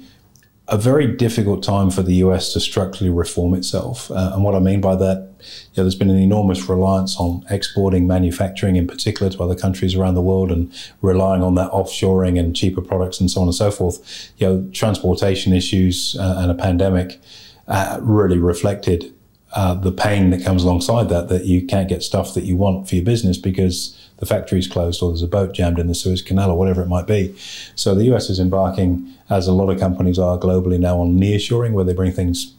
a 0.71 0.77
very 0.77 1.05
difficult 1.05 1.61
time 1.63 1.91
for 1.91 2.01
the 2.01 2.15
US 2.15 2.53
to 2.53 2.59
structurally 2.61 3.11
reform 3.11 3.53
itself. 3.53 4.09
Uh, 4.09 4.31
and 4.33 4.43
what 4.43 4.55
I 4.55 4.59
mean 4.59 4.79
by 4.79 4.95
that, 4.95 5.17
you 5.39 5.77
know, 5.77 5.83
there's 5.83 5.95
been 5.95 6.09
an 6.09 6.17
enormous 6.17 6.69
reliance 6.69 7.17
on 7.17 7.43
exporting 7.49 8.07
manufacturing 8.07 8.77
in 8.77 8.87
particular 8.87 9.29
to 9.29 9.43
other 9.43 9.55
countries 9.55 9.95
around 9.95 10.13
the 10.13 10.21
world 10.21 10.49
and 10.49 10.71
relying 11.01 11.43
on 11.43 11.55
that 11.55 11.69
offshoring 11.71 12.39
and 12.39 12.55
cheaper 12.55 12.81
products 12.81 13.19
and 13.19 13.29
so 13.29 13.41
on 13.41 13.47
and 13.47 13.55
so 13.55 13.69
forth. 13.69 14.31
You 14.37 14.47
know, 14.47 14.69
transportation 14.71 15.51
issues 15.51 16.15
uh, 16.17 16.35
and 16.37 16.49
a 16.49 16.55
pandemic 16.55 17.19
uh, 17.67 17.99
really 18.01 18.37
reflected 18.37 19.13
uh, 19.53 19.73
the 19.73 19.91
pain 19.91 20.29
that 20.29 20.43
comes 20.43 20.63
alongside 20.63 21.09
that, 21.09 21.29
that 21.29 21.45
you 21.45 21.65
can't 21.65 21.89
get 21.89 22.03
stuff 22.03 22.33
that 22.33 22.43
you 22.43 22.55
want 22.55 22.87
for 22.87 22.95
your 22.95 23.05
business 23.05 23.37
because 23.37 23.97
the 24.17 24.25
factory's 24.25 24.67
closed 24.67 25.01
or 25.01 25.09
there's 25.09 25.23
a 25.23 25.27
boat 25.27 25.53
jammed 25.53 25.79
in 25.79 25.87
the 25.87 25.95
Suez 25.95 26.21
Canal 26.21 26.51
or 26.51 26.57
whatever 26.57 26.81
it 26.81 26.87
might 26.87 27.07
be. 27.07 27.35
So 27.75 27.93
the 27.93 28.05
US 28.13 28.29
is 28.29 28.39
embarking, 28.39 29.13
as 29.29 29.47
a 29.47 29.53
lot 29.53 29.69
of 29.69 29.79
companies 29.79 30.19
are 30.19 30.37
globally 30.37 30.79
now, 30.79 30.99
on 30.99 31.17
nearshoring, 31.17 31.73
where 31.73 31.83
they 31.83 31.93
bring 31.93 32.11
things 32.11 32.53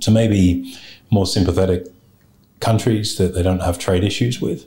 to 0.00 0.10
maybe 0.10 0.76
more 1.10 1.26
sympathetic 1.26 1.86
countries 2.60 3.16
that 3.18 3.34
they 3.34 3.42
don't 3.42 3.60
have 3.60 3.78
trade 3.78 4.04
issues 4.04 4.40
with 4.40 4.66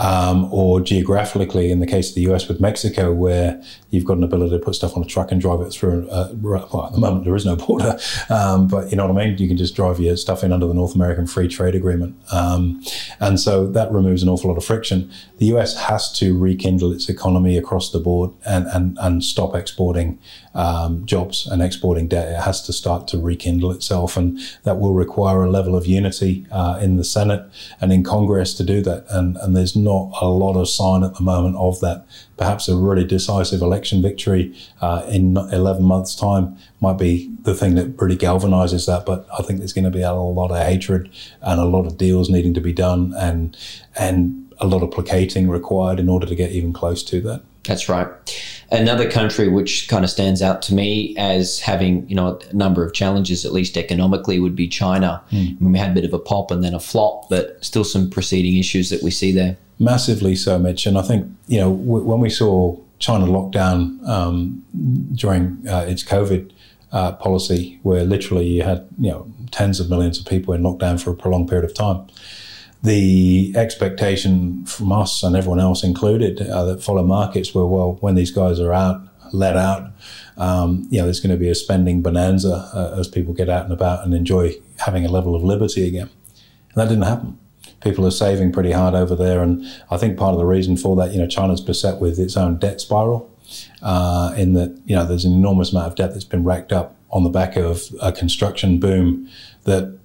um, 0.00 0.48
or 0.50 0.80
geographically, 0.80 1.70
in 1.70 1.80
the 1.80 1.86
case 1.86 2.08
of 2.08 2.14
the 2.14 2.22
US 2.32 2.48
with 2.48 2.58
Mexico, 2.58 3.12
where 3.12 3.62
you've 3.90 4.06
got 4.06 4.16
an 4.16 4.24
ability 4.24 4.58
to 4.58 4.64
put 4.64 4.74
stuff 4.74 4.96
on 4.96 5.02
a 5.02 5.06
truck 5.06 5.30
and 5.30 5.40
drive 5.40 5.60
it 5.60 5.70
through. 5.70 6.08
Uh, 6.08 6.32
well, 6.40 6.86
at 6.86 6.92
the 6.92 6.98
moment, 6.98 7.24
there 7.24 7.36
is 7.36 7.44
no 7.44 7.54
border, 7.56 7.98
um, 8.30 8.66
but 8.66 8.90
you 8.90 8.96
know 8.96 9.06
what 9.06 9.20
I 9.20 9.26
mean? 9.26 9.36
You 9.36 9.46
can 9.46 9.58
just 9.58 9.76
drive 9.76 10.00
your 10.00 10.16
stuff 10.16 10.42
in 10.42 10.52
under 10.52 10.66
the 10.66 10.74
North 10.74 10.94
American 10.94 11.26
Free 11.26 11.48
Trade 11.48 11.74
Agreement. 11.74 12.16
Um, 12.32 12.82
and 13.20 13.38
so 13.38 13.66
that 13.66 13.92
removes 13.92 14.22
an 14.22 14.30
awful 14.30 14.48
lot 14.48 14.56
of 14.56 14.64
friction. 14.64 15.10
The 15.36 15.46
US 15.56 15.76
has 15.76 16.10
to 16.18 16.36
rekindle 16.36 16.92
its 16.92 17.10
economy 17.10 17.58
across 17.58 17.92
the 17.92 18.00
board 18.00 18.32
and, 18.46 18.66
and, 18.68 18.96
and 19.00 19.22
stop 19.22 19.54
exporting 19.54 20.18
um, 20.54 21.06
jobs 21.06 21.46
and 21.46 21.62
exporting 21.62 22.08
debt. 22.08 22.28
It 22.28 22.42
has 22.42 22.62
to 22.62 22.72
start 22.72 23.06
to 23.08 23.18
rekindle 23.18 23.70
itself, 23.70 24.16
and 24.16 24.38
that 24.64 24.78
will 24.78 24.94
require 24.94 25.42
a 25.42 25.50
level 25.50 25.76
of 25.76 25.86
unity 25.86 26.46
uh, 26.50 26.78
in 26.82 26.96
the 26.96 27.04
Senate 27.04 27.48
and 27.80 27.92
in 27.92 28.02
Congress 28.02 28.54
to 28.54 28.64
do 28.64 28.80
that. 28.82 29.06
And, 29.08 29.36
and 29.36 29.56
there's 29.56 29.76
not 29.76 30.12
a 30.20 30.26
lot 30.26 30.56
of 30.56 30.68
sign 30.68 31.04
at 31.04 31.14
the 31.14 31.22
moment 31.22 31.56
of 31.56 31.80
that. 31.80 32.06
Perhaps 32.36 32.68
a 32.68 32.76
really 32.76 33.04
decisive 33.04 33.60
election 33.60 34.02
victory 34.02 34.56
uh, 34.80 35.06
in 35.08 35.36
11 35.36 35.84
months' 35.84 36.14
time 36.14 36.56
might 36.80 36.98
be 36.98 37.30
the 37.42 37.54
thing 37.54 37.74
that 37.74 38.00
really 38.00 38.16
galvanizes 38.16 38.86
that. 38.86 39.04
But 39.06 39.26
I 39.38 39.42
think 39.42 39.58
there's 39.58 39.74
going 39.74 39.84
to 39.84 39.90
be 39.90 40.02
a 40.02 40.12
lot 40.12 40.50
of 40.50 40.56
hatred 40.56 41.10
and 41.42 41.60
a 41.60 41.64
lot 41.64 41.86
of 41.86 41.98
deals 41.98 42.30
needing 42.30 42.54
to 42.54 42.60
be 42.60 42.72
done, 42.72 43.14
and 43.16 43.56
and 43.96 44.52
a 44.58 44.66
lot 44.66 44.82
of 44.82 44.90
placating 44.90 45.48
required 45.48 45.98
in 45.98 46.08
order 46.08 46.26
to 46.26 46.34
get 46.34 46.52
even 46.52 46.72
close 46.72 47.02
to 47.04 47.20
that. 47.22 47.42
That's 47.64 47.88
right. 47.88 48.08
Another 48.72 49.10
country 49.10 49.48
which 49.48 49.88
kind 49.88 50.04
of 50.04 50.10
stands 50.10 50.42
out 50.42 50.62
to 50.62 50.74
me 50.74 51.16
as 51.16 51.58
having, 51.58 52.08
you 52.08 52.14
know, 52.14 52.38
a 52.38 52.54
number 52.54 52.84
of 52.84 52.92
challenges, 52.92 53.44
at 53.44 53.52
least 53.52 53.76
economically, 53.76 54.38
would 54.38 54.54
be 54.54 54.68
China. 54.68 55.20
Mm. 55.32 55.56
I 55.56 55.60
mean, 55.60 55.72
we 55.72 55.78
had 55.78 55.90
a 55.90 55.94
bit 55.94 56.04
of 56.04 56.12
a 56.12 56.20
pop 56.20 56.52
and 56.52 56.62
then 56.62 56.74
a 56.74 56.80
flop, 56.80 57.28
but 57.28 57.62
still 57.64 57.82
some 57.82 58.08
preceding 58.08 58.56
issues 58.56 58.88
that 58.90 59.02
we 59.02 59.10
see 59.10 59.32
there. 59.32 59.56
Massively 59.80 60.36
so, 60.36 60.58
Mitch. 60.58 60.86
And 60.86 60.96
I 60.96 61.02
think, 61.02 61.26
you 61.48 61.58
know, 61.58 61.74
w- 61.74 62.04
when 62.04 62.20
we 62.20 62.30
saw 62.30 62.76
China 63.00 63.26
lockdown 63.26 64.06
um, 64.06 64.64
during 65.14 65.66
uh, 65.68 65.86
its 65.88 66.04
COVID 66.04 66.52
uh, 66.92 67.12
policy, 67.12 67.80
where 67.82 68.04
literally 68.04 68.46
you 68.46 68.62
had, 68.62 68.86
you 69.00 69.10
know, 69.10 69.26
tens 69.50 69.80
of 69.80 69.90
millions 69.90 70.20
of 70.20 70.26
people 70.26 70.54
in 70.54 70.62
lockdown 70.62 71.02
for 71.02 71.10
a 71.10 71.16
prolonged 71.16 71.48
period 71.48 71.64
of 71.64 71.74
time 71.74 72.06
the 72.82 73.52
expectation 73.56 74.64
from 74.64 74.90
us 74.90 75.22
and 75.22 75.36
everyone 75.36 75.60
else 75.60 75.84
included 75.84 76.40
uh, 76.40 76.64
that 76.64 76.82
follow 76.82 77.04
markets 77.04 77.54
were 77.54 77.66
well 77.66 77.98
when 78.00 78.14
these 78.14 78.30
guys 78.30 78.58
are 78.58 78.72
out 78.72 79.02
let 79.32 79.56
out 79.56 79.90
um, 80.36 80.86
you 80.90 80.98
know 80.98 81.04
there's 81.04 81.20
going 81.20 81.30
to 81.30 81.36
be 81.36 81.48
a 81.48 81.54
spending 81.54 82.02
bonanza 82.02 82.70
uh, 82.74 82.96
as 82.98 83.06
people 83.06 83.34
get 83.34 83.48
out 83.48 83.64
and 83.64 83.72
about 83.72 84.04
and 84.04 84.14
enjoy 84.14 84.54
having 84.78 85.04
a 85.04 85.08
level 85.08 85.34
of 85.34 85.42
liberty 85.42 85.86
again. 85.86 86.08
And 86.72 86.76
that 86.76 86.88
didn't 86.88 87.04
happen. 87.04 87.38
People 87.82 88.06
are 88.06 88.10
saving 88.10 88.52
pretty 88.52 88.72
hard 88.72 88.94
over 88.94 89.14
there 89.14 89.42
and 89.42 89.64
I 89.90 89.96
think 89.96 90.18
part 90.18 90.32
of 90.32 90.38
the 90.38 90.46
reason 90.46 90.76
for 90.76 90.96
that 90.96 91.12
you 91.12 91.18
know 91.18 91.26
China's 91.26 91.60
beset 91.60 92.00
with 92.00 92.18
its 92.18 92.36
own 92.36 92.58
debt 92.58 92.80
spiral 92.80 93.30
uh, 93.82 94.34
in 94.36 94.54
that 94.54 94.80
you 94.86 94.96
know 94.96 95.04
there's 95.04 95.24
an 95.24 95.32
enormous 95.32 95.72
amount 95.72 95.88
of 95.88 95.94
debt 95.94 96.12
that's 96.12 96.24
been 96.24 96.44
racked 96.44 96.72
up 96.72 96.96
on 97.10 97.24
the 97.24 97.30
back 97.30 97.56
of 97.56 97.82
a 98.00 98.12
construction 98.12 98.80
boom 98.80 99.28
that 99.64 99.99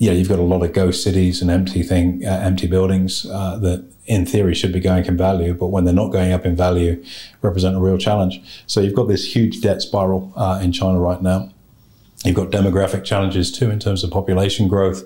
yeah, 0.00 0.12
you've 0.12 0.30
got 0.30 0.38
a 0.38 0.42
lot 0.42 0.62
of 0.62 0.72
ghost 0.72 1.02
cities 1.02 1.42
and 1.42 1.50
empty 1.50 1.82
thing, 1.82 2.24
uh, 2.24 2.30
empty 2.30 2.66
buildings 2.66 3.26
uh, 3.26 3.58
that 3.58 3.84
in 4.06 4.24
theory 4.24 4.54
should 4.54 4.72
be 4.72 4.80
going 4.80 5.02
up 5.02 5.08
in 5.10 5.16
value, 5.18 5.52
but 5.52 5.66
when 5.66 5.84
they're 5.84 5.92
not 5.92 6.10
going 6.10 6.32
up 6.32 6.46
in 6.46 6.56
value, 6.56 7.04
represent 7.42 7.76
a 7.76 7.78
real 7.78 7.98
challenge. 7.98 8.40
So 8.66 8.80
you've 8.80 8.94
got 8.94 9.08
this 9.08 9.36
huge 9.36 9.60
debt 9.60 9.82
spiral 9.82 10.32
uh, 10.36 10.58
in 10.62 10.72
China 10.72 10.98
right 10.98 11.20
now. 11.20 11.52
You've 12.24 12.34
got 12.34 12.48
demographic 12.50 13.04
challenges 13.04 13.52
too 13.52 13.70
in 13.70 13.78
terms 13.78 14.02
of 14.02 14.10
population 14.10 14.68
growth, 14.68 15.04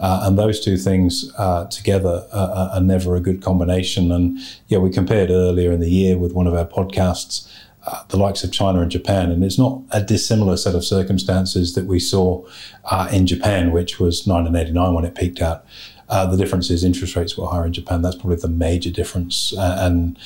uh, 0.00 0.22
and 0.24 0.38
those 0.38 0.58
two 0.58 0.78
things 0.78 1.30
uh, 1.36 1.66
together 1.66 2.26
are, 2.32 2.70
are, 2.74 2.80
never 2.80 3.16
a 3.16 3.20
good 3.20 3.42
combination. 3.42 4.10
And 4.10 4.38
yeah, 4.68 4.78
we 4.78 4.88
compared 4.88 5.30
earlier 5.30 5.70
in 5.70 5.80
the 5.80 5.90
year 5.90 6.16
with 6.16 6.32
one 6.32 6.46
of 6.46 6.54
our 6.54 6.66
podcasts 6.66 7.46
uh, 7.86 8.04
the 8.08 8.16
likes 8.16 8.44
of 8.44 8.52
China 8.52 8.80
and 8.80 8.90
Japan, 8.90 9.30
and 9.30 9.42
it's 9.42 9.58
not 9.58 9.82
a 9.90 10.02
dissimilar 10.02 10.56
set 10.56 10.74
of 10.74 10.84
circumstances 10.84 11.74
that 11.74 11.86
we 11.86 11.98
saw 11.98 12.44
uh, 12.84 13.08
in 13.10 13.26
Japan, 13.26 13.72
which 13.72 13.98
was 13.98 14.26
1989 14.26 14.94
when 14.94 15.04
it 15.04 15.14
peaked 15.14 15.40
out. 15.40 15.64
Uh, 16.08 16.26
the 16.26 16.36
difference 16.36 16.70
is 16.70 16.84
interest 16.84 17.16
rates 17.16 17.38
were 17.38 17.46
higher 17.46 17.64
in 17.64 17.72
Japan. 17.72 18.02
That's 18.02 18.16
probably 18.16 18.36
the 18.36 18.48
major 18.48 18.90
difference, 18.90 19.54
uh, 19.56 19.78
and 19.80 20.18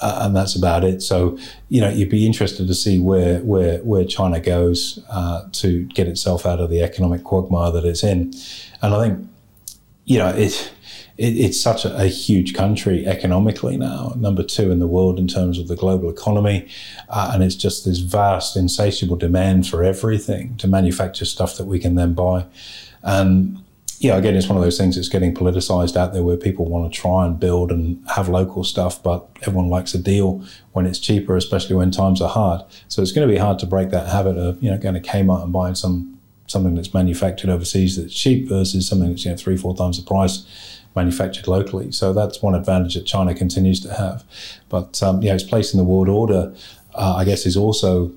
uh, 0.00 0.20
and 0.22 0.36
that's 0.36 0.54
about 0.54 0.84
it. 0.84 1.02
So, 1.02 1.38
you 1.68 1.80
know, 1.80 1.88
you'd 1.88 2.10
be 2.10 2.26
interested 2.26 2.66
to 2.66 2.74
see 2.74 2.98
where 2.98 3.40
where 3.40 3.78
where 3.78 4.04
China 4.04 4.40
goes 4.40 5.04
to 5.52 5.84
get 5.94 6.08
itself 6.08 6.46
out 6.46 6.60
of 6.60 6.70
the 6.70 6.82
economic 6.82 7.24
quagmire 7.24 7.70
that 7.72 7.84
it's 7.84 8.02
in. 8.02 8.32
And 8.80 8.94
I 8.94 9.08
think, 9.08 9.28
you 10.04 10.18
know, 10.18 10.28
it, 10.28 10.72
it 11.16 11.36
it's 11.36 11.60
such 11.60 11.84
a, 11.84 11.96
a, 11.96 12.06
huge 12.06 12.54
country 12.54 13.06
economically 13.06 13.76
now, 13.76 14.14
number 14.16 14.42
two 14.42 14.70
in 14.70 14.78
the 14.78 14.86
world 14.86 15.18
in 15.18 15.28
terms 15.28 15.58
of 15.58 15.68
the 15.68 15.76
global 15.76 16.10
economy, 16.10 16.68
uh, 17.08 17.30
and 17.32 17.42
it's 17.42 17.54
just 17.54 17.84
this 17.84 17.98
vast, 17.98 18.56
insatiable 18.56 19.16
demand 19.16 19.66
for 19.66 19.84
everything 19.84 20.56
to 20.56 20.66
manufacture 20.66 21.24
stuff 21.24 21.56
that 21.56 21.66
we 21.66 21.78
can 21.78 21.94
then 21.94 22.14
buy, 22.14 22.46
and 23.02 23.58
yeah, 24.04 24.16
again, 24.16 24.36
it's 24.36 24.48
one 24.48 24.58
of 24.58 24.62
those 24.62 24.76
things 24.76 24.96
that's 24.96 25.08
getting 25.08 25.34
politicized 25.34 25.96
out 25.96 26.12
there 26.12 26.22
where 26.22 26.36
people 26.36 26.66
want 26.66 26.92
to 26.92 27.00
try 27.00 27.24
and 27.24 27.40
build 27.40 27.70
and 27.70 28.04
have 28.14 28.28
local 28.28 28.62
stuff, 28.62 29.02
but 29.02 29.26
everyone 29.42 29.68
likes 29.70 29.94
a 29.94 29.98
deal 29.98 30.44
when 30.72 30.84
it's 30.84 30.98
cheaper, 30.98 31.36
especially 31.36 31.76
when 31.76 31.90
times 31.90 32.20
are 32.20 32.28
hard. 32.28 32.62
So 32.88 33.00
it's 33.00 33.12
going 33.12 33.26
to 33.26 33.32
be 33.32 33.38
hard 33.38 33.58
to 33.60 33.66
break 33.66 33.90
that 33.90 34.08
habit 34.08 34.36
of 34.36 34.62
you 34.62 34.70
know 34.70 34.78
going 34.78 34.94
to 34.94 35.00
Kmart 35.00 35.44
and 35.44 35.52
buying 35.52 35.74
some 35.74 36.18
something 36.46 36.74
that's 36.74 36.92
manufactured 36.92 37.48
overseas 37.48 37.96
that's 37.96 38.14
cheap 38.14 38.48
versus 38.48 38.86
something 38.86 39.08
that's 39.08 39.24
you 39.24 39.30
know 39.30 39.36
three 39.36 39.56
four 39.56 39.74
times 39.74 39.98
the 39.98 40.06
price 40.06 40.46
manufactured 40.94 41.46
locally. 41.46 41.92
So 41.92 42.12
that's 42.12 42.42
one 42.42 42.54
advantage 42.54 42.94
that 42.94 43.06
China 43.06 43.34
continues 43.34 43.80
to 43.80 43.94
have. 43.94 44.24
But 44.68 45.02
um, 45.02 45.22
yeah, 45.22 45.34
its 45.34 45.44
place 45.44 45.72
in 45.72 45.78
the 45.78 45.84
world 45.84 46.08
order, 46.08 46.54
uh, 46.94 47.14
I 47.16 47.24
guess, 47.24 47.46
is 47.46 47.56
also 47.56 48.12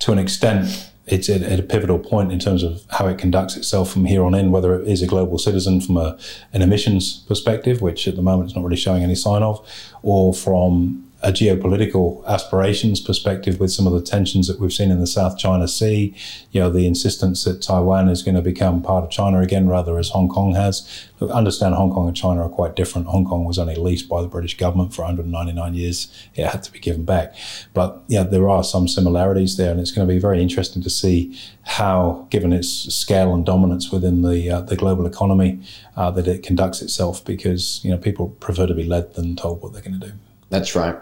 to 0.00 0.12
an 0.12 0.18
extent 0.18 0.90
it's 1.06 1.28
at, 1.28 1.42
at, 1.42 1.58
a 1.58 1.62
pivotal 1.62 1.98
point 1.98 2.30
in 2.30 2.38
terms 2.38 2.62
of 2.62 2.84
how 2.90 3.08
it 3.08 3.18
conducts 3.18 3.56
itself 3.56 3.90
from 3.92 4.04
here 4.04 4.22
on 4.24 4.34
in, 4.34 4.52
whether 4.52 4.80
it 4.80 4.86
is 4.86 5.02
a 5.02 5.06
global 5.06 5.36
citizen 5.36 5.80
from 5.80 5.96
a, 5.96 6.16
an 6.52 6.62
emissions 6.62 7.24
perspective, 7.26 7.82
which 7.82 8.06
at 8.06 8.14
the 8.14 8.22
moment 8.22 8.50
is 8.50 8.54
not 8.54 8.64
really 8.64 8.76
showing 8.76 9.02
any 9.02 9.16
sign 9.16 9.42
of, 9.42 9.66
or 10.02 10.32
from 10.32 11.04
a 11.22 11.30
geopolitical 11.30 12.24
aspirations 12.26 13.00
perspective 13.00 13.60
with 13.60 13.70
some 13.70 13.86
of 13.86 13.92
the 13.92 14.02
tensions 14.02 14.48
that 14.48 14.58
we've 14.58 14.72
seen 14.72 14.90
in 14.90 14.98
the 14.98 15.06
South 15.06 15.38
China 15.38 15.68
Sea, 15.68 16.14
you 16.50 16.60
know, 16.60 16.68
the 16.68 16.86
insistence 16.86 17.44
that 17.44 17.62
Taiwan 17.62 18.08
is 18.08 18.22
going 18.22 18.34
to 18.34 18.42
become 18.42 18.82
part 18.82 19.04
of 19.04 19.10
China 19.10 19.40
again, 19.40 19.68
rather 19.68 19.98
as 19.98 20.08
Hong 20.08 20.28
Kong 20.28 20.54
has. 20.54 21.06
Look, 21.20 21.30
understand 21.30 21.76
Hong 21.76 21.92
Kong 21.92 22.08
and 22.08 22.16
China 22.16 22.44
are 22.44 22.48
quite 22.48 22.74
different. 22.74 23.06
Hong 23.06 23.24
Kong 23.24 23.44
was 23.44 23.56
only 23.56 23.76
leased 23.76 24.08
by 24.08 24.20
the 24.20 24.26
British 24.26 24.56
government 24.56 24.92
for 24.92 25.02
199 25.02 25.74
years. 25.74 26.12
It 26.34 26.46
had 26.46 26.64
to 26.64 26.72
be 26.72 26.80
given 26.80 27.04
back. 27.04 27.34
But 27.72 28.02
yeah, 28.08 28.24
there 28.24 28.48
are 28.48 28.64
some 28.64 28.88
similarities 28.88 29.56
there, 29.56 29.70
and 29.70 29.78
it's 29.78 29.92
going 29.92 30.06
to 30.06 30.12
be 30.12 30.18
very 30.18 30.42
interesting 30.42 30.82
to 30.82 30.90
see 30.90 31.38
how, 31.62 32.26
given 32.30 32.52
its 32.52 32.68
scale 32.68 33.32
and 33.32 33.46
dominance 33.46 33.92
within 33.92 34.22
the 34.22 34.50
uh, 34.50 34.60
the 34.62 34.74
global 34.74 35.06
economy, 35.06 35.60
uh, 35.96 36.10
that 36.10 36.26
it 36.26 36.42
conducts 36.42 36.82
itself. 36.82 37.24
Because 37.24 37.80
you 37.84 37.92
know, 37.92 37.98
people 37.98 38.30
prefer 38.40 38.66
to 38.66 38.74
be 38.74 38.84
led 38.84 39.14
than 39.14 39.36
told 39.36 39.62
what 39.62 39.72
they're 39.72 39.82
going 39.82 40.00
to 40.00 40.08
do. 40.08 40.12
That's 40.52 40.76
right. 40.76 40.94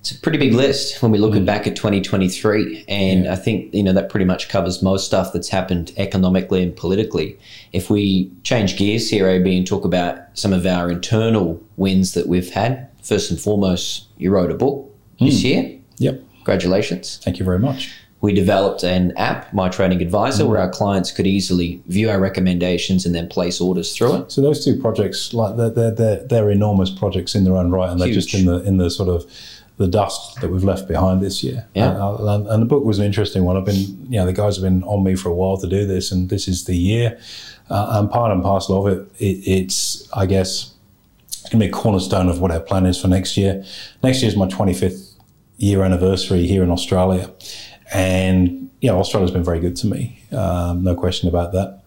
It's 0.00 0.10
a 0.10 0.18
pretty 0.18 0.36
big 0.36 0.52
list 0.52 1.00
when 1.00 1.12
we 1.12 1.18
look 1.18 1.32
mm. 1.32 1.46
back 1.46 1.68
at 1.68 1.76
2023. 1.76 2.84
And 2.88 3.24
yeah. 3.24 3.32
I 3.32 3.36
think, 3.36 3.72
you 3.72 3.84
know, 3.84 3.92
that 3.92 4.10
pretty 4.10 4.26
much 4.26 4.48
covers 4.48 4.82
most 4.82 5.06
stuff 5.06 5.32
that's 5.32 5.48
happened 5.48 5.92
economically 5.96 6.60
and 6.64 6.74
politically. 6.76 7.38
If 7.72 7.88
we 7.88 8.32
change 8.42 8.76
gears 8.76 9.08
here, 9.08 9.28
AB, 9.28 9.56
and 9.56 9.64
talk 9.64 9.84
about 9.84 10.18
some 10.34 10.52
of 10.52 10.66
our 10.66 10.90
internal 10.90 11.62
wins 11.76 12.14
that 12.14 12.26
we've 12.26 12.50
had, 12.50 12.90
first 13.00 13.30
and 13.30 13.40
foremost, 13.40 14.08
you 14.18 14.32
wrote 14.32 14.50
a 14.50 14.56
book 14.56 14.92
mm. 15.20 15.26
this 15.26 15.44
year. 15.44 15.78
Yep. 15.98 16.20
Congratulations. 16.38 17.20
Thank 17.22 17.38
you 17.38 17.44
very 17.44 17.60
much 17.60 17.92
we 18.24 18.32
developed 18.32 18.82
an 18.82 19.12
app, 19.18 19.52
My 19.52 19.68
Trading 19.68 20.00
Advisor, 20.00 20.44
mm 20.44 20.48
where 20.48 20.60
our 20.60 20.70
clients 20.70 21.10
could 21.10 21.26
easily 21.26 21.82
view 21.88 22.10
our 22.10 22.20
recommendations 22.20 23.06
and 23.06 23.14
then 23.14 23.28
place 23.28 23.60
orders 23.60 23.94
through 23.96 24.14
it. 24.16 24.32
So 24.32 24.40
those 24.40 24.64
two 24.64 24.80
projects, 24.80 25.34
like 25.34 25.56
they're 25.56 25.70
they're, 25.70 25.90
they're, 25.90 26.24
they're 26.24 26.50
enormous 26.50 26.90
projects 26.90 27.34
in 27.34 27.44
their 27.44 27.56
own 27.56 27.70
right, 27.70 27.90
and 27.90 28.00
they're 28.00 28.12
just 28.12 28.32
in 28.34 28.46
the 28.46 28.62
in 28.64 28.78
the 28.78 28.90
sort 28.90 29.08
of 29.08 29.30
the 29.76 29.88
dust 29.88 30.40
that 30.40 30.50
we've 30.50 30.64
left 30.64 30.88
behind 30.88 31.20
this 31.20 31.44
year. 31.44 31.66
Yeah. 31.74 31.90
Uh, 31.90 32.34
and, 32.34 32.46
and, 32.46 32.62
the 32.62 32.66
book 32.66 32.84
was 32.84 32.98
an 32.98 33.04
interesting 33.04 33.44
one. 33.44 33.56
I've 33.56 33.64
been, 33.64 33.82
you 34.08 34.18
know, 34.20 34.24
the 34.24 34.32
guys 34.32 34.56
have 34.56 34.62
been 34.62 34.84
on 34.84 35.02
me 35.02 35.16
for 35.16 35.30
a 35.30 35.34
while 35.34 35.56
to 35.58 35.66
do 35.66 35.84
this, 35.84 36.12
and 36.12 36.30
this 36.30 36.46
is 36.46 36.64
the 36.64 36.76
year. 36.76 37.18
Uh, 37.68 37.98
and 37.98 38.08
part 38.08 38.30
and 38.30 38.40
parcel 38.40 38.86
of 38.86 38.92
it, 38.92 39.10
it 39.18 39.36
it's, 39.58 40.08
I 40.12 40.26
guess, 40.26 40.74
it's 41.28 41.50
going 41.50 41.58
to 41.60 41.66
be 41.66 41.70
a 41.70 41.72
cornerstone 41.72 42.28
of 42.28 42.40
what 42.40 42.52
our 42.52 42.60
plan 42.60 42.86
is 42.86 43.00
for 43.00 43.08
next 43.08 43.36
year. 43.36 43.64
Next 44.02 44.22
year 44.22 44.28
is 44.28 44.36
my 44.36 44.46
25th 44.46 45.14
year 45.56 45.82
anniversary 45.82 46.46
here 46.46 46.62
in 46.62 46.70
Australia. 46.70 47.30
And 47.92 48.70
you 48.80 48.90
know, 48.90 48.98
Australia's 48.98 49.30
been 49.30 49.42
very 49.42 49.60
good 49.60 49.76
to 49.76 49.86
me, 49.86 50.20
um, 50.32 50.84
no 50.84 50.94
question 50.94 51.26
about 51.26 51.52
that. 51.52 51.80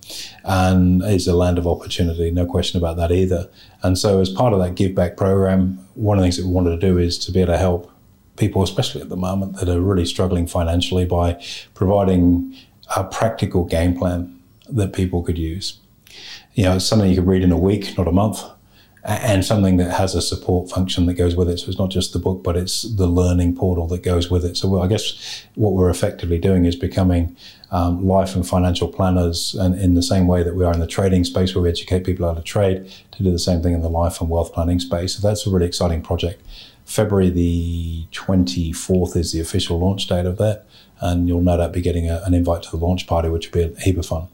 And 0.44 1.04
it's 1.04 1.28
a 1.28 1.36
land 1.36 1.60
of 1.60 1.68
opportunity, 1.68 2.32
no 2.32 2.48
question 2.48 2.80
about 2.80 2.98
that 2.98 3.12
either. 3.12 3.50
And 3.84 3.98
so, 3.98 4.20
as 4.20 4.30
part 4.30 4.54
of 4.54 4.60
that 4.60 4.74
give 4.74 4.96
back 4.96 5.16
program, 5.16 5.78
one 5.94 6.18
of 6.18 6.22
the 6.22 6.26
things 6.26 6.38
that 6.38 6.48
we 6.48 6.52
wanted 6.52 6.72
to 6.72 6.88
do 6.88 6.98
is 6.98 7.20
to 7.20 7.32
be 7.32 7.42
able 7.42 7.54
to 7.54 7.60
help 7.60 7.92
people, 8.36 8.64
especially 8.64 9.02
at 9.02 9.10
the 9.10 9.16
moment, 9.16 9.58
that 9.58 9.70
are 9.70 9.80
really 9.80 10.06
struggling 10.06 10.48
financially 10.48 11.06
by 11.06 11.40
providing 11.76 12.56
a 12.96 13.04
practical 13.04 13.64
game 13.66 13.96
plan 13.96 14.40
that 14.70 14.94
people 14.94 15.22
could 15.22 15.38
use. 15.38 15.80
You 16.56 16.64
know, 16.64 16.78
it's 16.78 16.86
something 16.86 17.10
you 17.10 17.18
could 17.18 17.28
read 17.28 17.44
in 17.44 17.52
a 17.52 17.60
week, 17.60 17.96
not 17.96 18.08
a 18.08 18.12
month 18.12 18.44
and 19.04 19.46
something 19.46 19.78
that 19.78 19.92
has 19.92 20.16
a 20.16 20.22
support 20.22 20.70
function 20.70 21.06
that 21.06 21.14
goes 21.14 21.36
with 21.36 21.50
it. 21.50 21.60
So 21.60 21.70
it's 21.70 21.80
not 21.80 21.90
just 21.90 22.14
the 22.14 22.20
book, 22.20 22.44
but 22.44 22.58
it's 22.58 22.82
the 22.82 23.08
learning 23.08 23.56
portal 23.56 23.88
that 23.88 24.04
goes 24.04 24.30
with 24.30 24.44
it. 24.44 24.58
So 24.58 24.82
I 24.82 24.88
guess 24.88 25.46
what 25.56 25.74
we're 25.74 25.90
effectively 25.90 26.38
doing 26.38 26.66
is 26.66 26.76
becoming 26.76 27.36
um, 27.72 28.06
life 28.06 28.36
and 28.36 28.48
financial 28.48 28.88
planners, 28.88 29.56
and 29.56 29.80
in 29.80 29.94
the 29.94 30.04
same 30.04 30.28
way 30.28 30.44
that 30.44 30.56
we 30.56 30.66
are 30.66 30.74
in 30.74 30.80
the 30.80 30.88
trading 30.88 31.24
space, 31.24 31.54
where 31.54 31.62
we 31.62 31.70
educate 31.70 32.06
people 32.06 32.28
how 32.28 32.34
to 32.34 32.42
trade, 32.42 32.92
to 33.12 33.24
do 33.24 33.32
the 33.32 33.40
same 33.40 33.62
thing 33.62 33.74
in 33.74 33.82
the 33.82 33.90
life 33.90 34.22
and 34.22 34.30
wealth 34.30 34.54
planning 34.54 34.80
space. 34.80 35.16
So 35.16 35.28
that's 35.28 35.46
a 35.46 35.50
really 35.50 35.68
exciting 35.68 36.02
project. 36.02 36.42
February 36.86 37.30
the 37.30 38.06
24th 38.14 39.18
is 39.18 39.34
the 39.34 39.42
official 39.42 39.80
launch 39.80 40.08
date 40.08 40.26
of 40.26 40.38
that, 40.38 40.66
and 41.02 41.28
you'll 41.28 41.42
no 41.42 41.58
doubt 41.58 41.74
be 41.74 41.82
getting 41.82 42.10
a, 42.10 42.22
an 42.26 42.34
invite 42.34 42.64
to 42.64 42.72
the 42.72 42.78
launch 42.78 43.06
party, 43.06 43.30
which 43.30 43.52
will 43.52 43.68
be 43.68 43.76
a 43.76 43.80
heap 43.82 43.98
of 43.98 44.06
fun. 44.06 44.28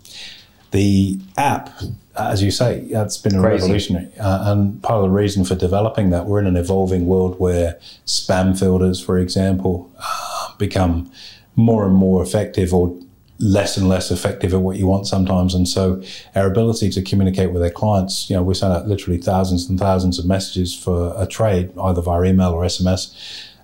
The 0.73 1.19
app 1.37 1.69
as 2.15 2.43
you 2.43 2.51
say, 2.51 2.81
that's 2.91 3.17
been 3.17 3.39
Crazy. 3.39 3.63
revolutionary. 3.63 4.07
Uh, 4.19 4.51
and 4.51 4.81
part 4.83 4.97
of 4.97 5.03
the 5.03 5.09
reason 5.09 5.43
for 5.45 5.55
developing 5.55 6.11
that, 6.11 6.25
we're 6.25 6.39
in 6.39 6.45
an 6.45 6.57
evolving 6.57 7.07
world 7.07 7.39
where 7.39 7.79
spam 8.05 8.57
filters, 8.57 9.01
for 9.01 9.17
example, 9.17 9.91
uh, 9.97 10.53
become 10.57 11.11
more 11.55 11.85
and 11.85 11.95
more 11.95 12.21
effective 12.21 12.73
or 12.73 12.95
less 13.39 13.77
and 13.77 13.89
less 13.89 14.11
effective 14.11 14.53
at 14.53 14.61
what 14.61 14.77
you 14.77 14.85
want 14.85 15.07
sometimes. 15.07 15.55
And 15.55 15.67
so 15.67 16.03
our 16.35 16.45
ability 16.45 16.91
to 16.91 17.01
communicate 17.01 17.51
with 17.51 17.63
our 17.63 17.71
clients, 17.71 18.29
you 18.29 18.35
know, 18.35 18.43
we 18.43 18.53
send 18.53 18.73
out 18.73 18.87
literally 18.87 19.17
thousands 19.17 19.67
and 19.67 19.79
thousands 19.79 20.19
of 20.19 20.25
messages 20.25 20.75
for 20.75 21.13
a 21.17 21.25
trade, 21.25 21.71
either 21.79 22.01
via 22.01 22.25
email 22.25 22.51
or 22.51 22.63
SMS. 22.63 23.15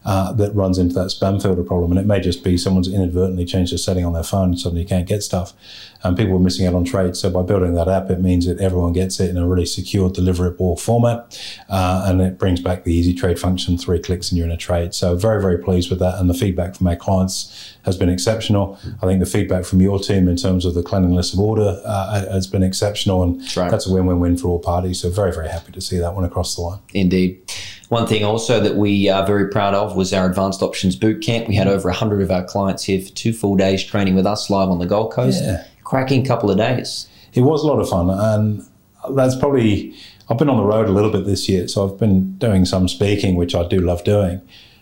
Uh, 0.05 0.31
that 0.31 0.55
runs 0.55 0.77
into 0.77 0.93
that 0.93 1.07
spam 1.07 1.41
filter 1.41 1.61
problem, 1.61 1.91
and 1.91 1.99
it 1.99 2.05
may 2.05 2.19
just 2.21 2.43
be 2.43 2.57
someone's 2.57 2.87
inadvertently 2.87 3.45
changed 3.45 3.73
a 3.73 3.77
setting 3.77 4.05
on 4.05 4.13
their 4.13 4.23
phone, 4.23 4.49
and 4.49 4.59
suddenly 4.59 4.81
you 4.83 4.87
can't 4.87 5.07
get 5.07 5.21
stuff 5.21 5.53
and 6.03 6.15
people 6.17 6.35
are 6.35 6.39
missing 6.39 6.65
out 6.65 6.73
on 6.73 6.85
trades. 6.85 7.19
So 7.19 7.29
by 7.29 7.41
building 7.41 7.73
that 7.73 7.87
app, 7.87 8.09
it 8.09 8.21
means 8.21 8.45
that 8.45 8.59
everyone 8.59 8.93
gets 8.93 9.19
it 9.19 9.29
in 9.29 9.37
a 9.37 9.47
really 9.47 9.65
secure, 9.65 10.09
deliverable 10.09 10.79
format, 10.79 11.37
uh, 11.69 12.05
and 12.07 12.21
it 12.21 12.37
brings 12.37 12.61
back 12.61 12.83
the 12.83 12.93
easy 12.93 13.13
trade 13.13 13.39
function. 13.39 13.77
Three 13.77 13.99
clicks 13.99 14.31
and 14.31 14.37
you're 14.37 14.47
in 14.47 14.51
a 14.51 14.57
trade. 14.57 14.93
So 14.93 15.15
very, 15.15 15.41
very 15.41 15.57
pleased 15.57 15.89
with 15.89 15.99
that, 15.99 16.19
and 16.19 16.29
the 16.29 16.33
feedback 16.33 16.75
from 16.75 16.87
our 16.87 16.95
clients 16.95 17.75
has 17.83 17.97
been 17.97 18.09
exceptional. 18.09 18.79
I 19.01 19.05
think 19.05 19.19
the 19.19 19.25
feedback 19.25 19.65
from 19.65 19.81
your 19.81 19.99
team 19.99 20.27
in 20.27 20.37
terms 20.37 20.65
of 20.65 20.73
the 20.73 20.83
cleanliness 20.83 21.33
of 21.33 21.39
order 21.39 21.81
uh, 21.85 22.31
has 22.31 22.47
been 22.47 22.63
exceptional, 22.63 23.23
and 23.23 23.57
right. 23.57 23.69
that's 23.69 23.87
a 23.87 23.93
win-win-win 23.93 24.37
for 24.37 24.47
all 24.47 24.59
parties. 24.59 25.01
So 25.01 25.09
very, 25.09 25.33
very 25.33 25.49
happy 25.49 25.71
to 25.73 25.81
see 25.81 25.97
that 25.97 26.15
one 26.15 26.23
across 26.23 26.55
the 26.55 26.61
line. 26.61 26.79
Indeed. 26.93 27.48
One 27.89 28.07
thing 28.07 28.23
also 28.23 28.59
that 28.59 28.75
we 28.75 29.09
are 29.09 29.25
very 29.25 29.49
proud 29.49 29.73
of 29.73 29.95
was 29.95 30.13
our 30.13 30.29
Advanced 30.29 30.61
Options 30.61 30.95
Boot 30.95 31.21
Camp. 31.21 31.47
We 31.47 31.55
had 31.55 31.67
over 31.67 31.89
100 31.89 32.21
of 32.21 32.31
our 32.31 32.43
clients 32.43 32.83
here 32.83 33.01
for 33.01 33.09
two 33.09 33.33
full 33.33 33.55
days 33.55 33.83
training 33.83 34.15
with 34.15 34.25
us 34.25 34.49
live 34.49 34.69
on 34.69 34.79
the 34.79 34.85
Gold 34.85 35.11
Coast. 35.11 35.43
Yeah 35.43 35.65
cracking 35.89 36.23
couple 36.23 36.51
of 36.51 36.57
days. 36.57 37.07
It 37.33 37.41
was 37.41 37.63
a 37.63 37.67
lot 37.67 37.79
of 37.79 37.89
fun, 37.89 38.11
and 38.11 38.63
that's 39.15 39.35
probably 39.35 39.95
I've 40.29 40.37
been 40.37 40.49
on 40.49 40.57
the 40.57 40.63
road 40.63 40.87
a 40.87 40.91
little 40.91 41.11
bit 41.11 41.25
this 41.25 41.49
year, 41.49 41.67
so 41.67 41.89
I've 41.89 41.97
been 41.97 42.37
doing 42.37 42.63
some 42.65 42.87
speaking, 42.87 43.35
which 43.35 43.55
I 43.55 43.67
do 43.67 43.79
love 43.79 44.03
doing. 44.03 44.41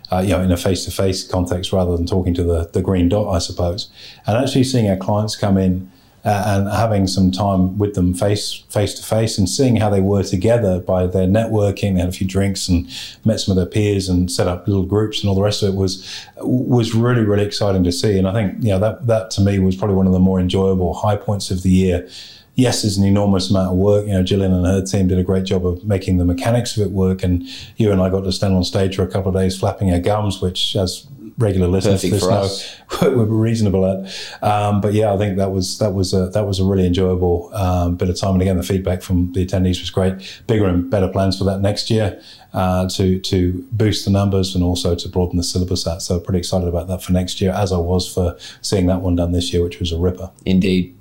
Uh, 0.10 0.20
you 0.20 0.30
know, 0.30 0.42
in 0.42 0.52
a 0.54 0.58
face-to-face 0.58 1.28
context 1.28 1.74
rather 1.74 1.98
than 1.98 2.06
talking 2.06 2.34
to 2.34 2.42
the, 2.42 2.70
the 2.72 2.82
green 2.82 3.10
dot, 3.10 3.28
I 3.28 3.40
suppose. 3.40 3.90
And 4.26 4.38
actually 4.38 4.64
seeing 4.64 4.90
our 4.90 4.96
clients 4.96 5.36
come 5.36 5.58
in 5.58 5.92
uh, 6.26 6.44
and 6.48 6.70
having 6.70 7.08
some 7.08 7.32
time 7.32 7.78
with 7.78 7.94
them 7.94 8.14
face 8.14 8.64
face 8.70 8.94
to 8.96 9.04
face 9.04 9.38
and 9.38 9.48
seeing 9.48 9.78
how 9.78 9.90
they 9.90 10.02
were 10.02 10.24
together 10.24 10.80
by 10.80 11.08
their 11.08 11.28
networking. 11.28 11.94
They 11.94 12.02
had 12.02 12.10
a 12.10 12.14
few 12.14 12.28
drinks 12.28 12.68
and 12.68 12.88
met 13.24 13.40
some 13.40 13.52
of 13.52 13.56
their 13.56 13.72
peers 13.72 14.10
and 14.10 14.30
set 14.32 14.48
up 14.48 14.68
little 14.68 14.86
groups 14.86 15.22
and 15.22 15.30
all 15.30 15.36
the 15.36 15.44
rest 15.44 15.64
of 15.64 15.74
it 15.74 15.78
was 15.78 16.26
was 16.38 16.94
really 16.94 17.24
really 17.24 17.46
exciting 17.46 17.84
to 17.84 17.92
see. 17.92 18.18
And 18.18 18.28
I 18.28 18.34
think 18.34 18.64
you 18.64 18.70
know 18.70 18.80
that 18.80 19.08
that 19.08 19.32
to 19.32 19.42
me 19.42 19.60
was 19.60 19.76
probably 19.76 19.96
one 19.96 20.08
of 20.08 20.14
the 20.14 20.20
more 20.20 20.40
enjoyable 20.40 20.94
high 20.94 21.18
points 21.18 21.52
of 21.52 21.64
the 21.64 21.70
year 21.70 22.10
yes, 22.58 22.82
there's 22.82 22.98
an 22.98 23.06
enormous 23.06 23.50
amount 23.50 23.72
of 23.72 23.78
work. 23.78 24.06
You 24.06 24.14
know, 24.14 24.24
Gillian 24.24 24.52
and 24.52 24.66
her 24.66 24.84
team 24.84 25.08
did 25.08 25.20
a 25.20 25.24
great 25.24 25.46
job 25.46 25.66
of 25.66 25.86
making 25.86 26.18
the 26.18 26.26
mechanics 26.26 26.76
of 26.76 26.86
it 26.86 26.92
work. 26.92 27.24
And 27.24 27.48
you 27.78 27.92
and 27.92 28.02
I 28.02 28.10
got 28.10 28.22
to 28.22 28.32
stand 28.34 28.56
on 28.56 28.64
stage 28.66 28.98
for 28.98 29.04
a 29.04 29.08
couple 29.08 29.30
of 29.30 29.36
days 29.36 29.58
flapping 29.58 29.94
our 29.94 30.00
gums, 30.00 30.42
which, 30.42 30.76
as 30.76 31.08
regular 31.38 31.68
listeners 31.68 32.02
Perfect 32.02 32.24
to 32.24 32.30
this 32.30 32.82
know, 33.02 33.10
we're 33.18 33.26
reasonable 33.26 33.86
at. 33.86 34.44
Um, 34.44 34.82
but 34.82 34.94
yeah, 34.94 35.14
I 35.14 35.18
think 35.18 35.38
that 35.38 35.52
was 35.52 35.78
that 35.80 35.94
was 35.94 36.14
a, 36.14 36.30
that 36.30 36.46
was 36.46 36.60
a 36.60 36.66
really 36.66 36.86
enjoyable 36.86 37.54
um, 37.54 37.96
bit 37.96 38.10
of 38.10 38.20
time. 38.20 38.34
And 38.34 38.42
again, 38.42 38.58
the 38.58 38.64
feedback 38.64 39.02
from 39.02 39.32
the 39.34 39.46
attendees 39.46 39.80
was 39.80 39.90
great. 39.90 40.42
Bigger 40.48 40.66
and 40.66 40.90
better 40.90 41.08
plans 41.08 41.38
for 41.38 41.44
that 41.46 41.62
next 41.62 41.90
year 41.90 42.22
uh, 42.54 42.90
to 42.90 43.20
to 43.20 43.68
boost 43.72 44.06
the 44.06 44.12
numbers 44.12 44.56
and 44.56 44.64
also 44.64 44.96
to 44.96 45.10
broaden 45.10 45.38
the 45.38 45.44
syllabus 45.44 45.88
out. 45.88 46.02
So 46.02 46.20
pretty 46.20 46.40
excited 46.40 46.68
about 46.68 46.88
that 46.88 47.04
for 47.04 47.12
next 47.12 47.40
year, 47.40 47.52
as 47.52 47.72
I 47.72 47.78
was 47.78 48.12
for 48.12 48.38
seeing 48.62 48.88
that 48.88 49.02
one 49.02 49.16
done 49.16 49.32
this 49.32 49.54
year, 49.54 49.64
which 49.64 49.80
was 49.80 49.92
a 49.92 49.98
ripper. 49.98 50.32
Indeed. 50.46 50.96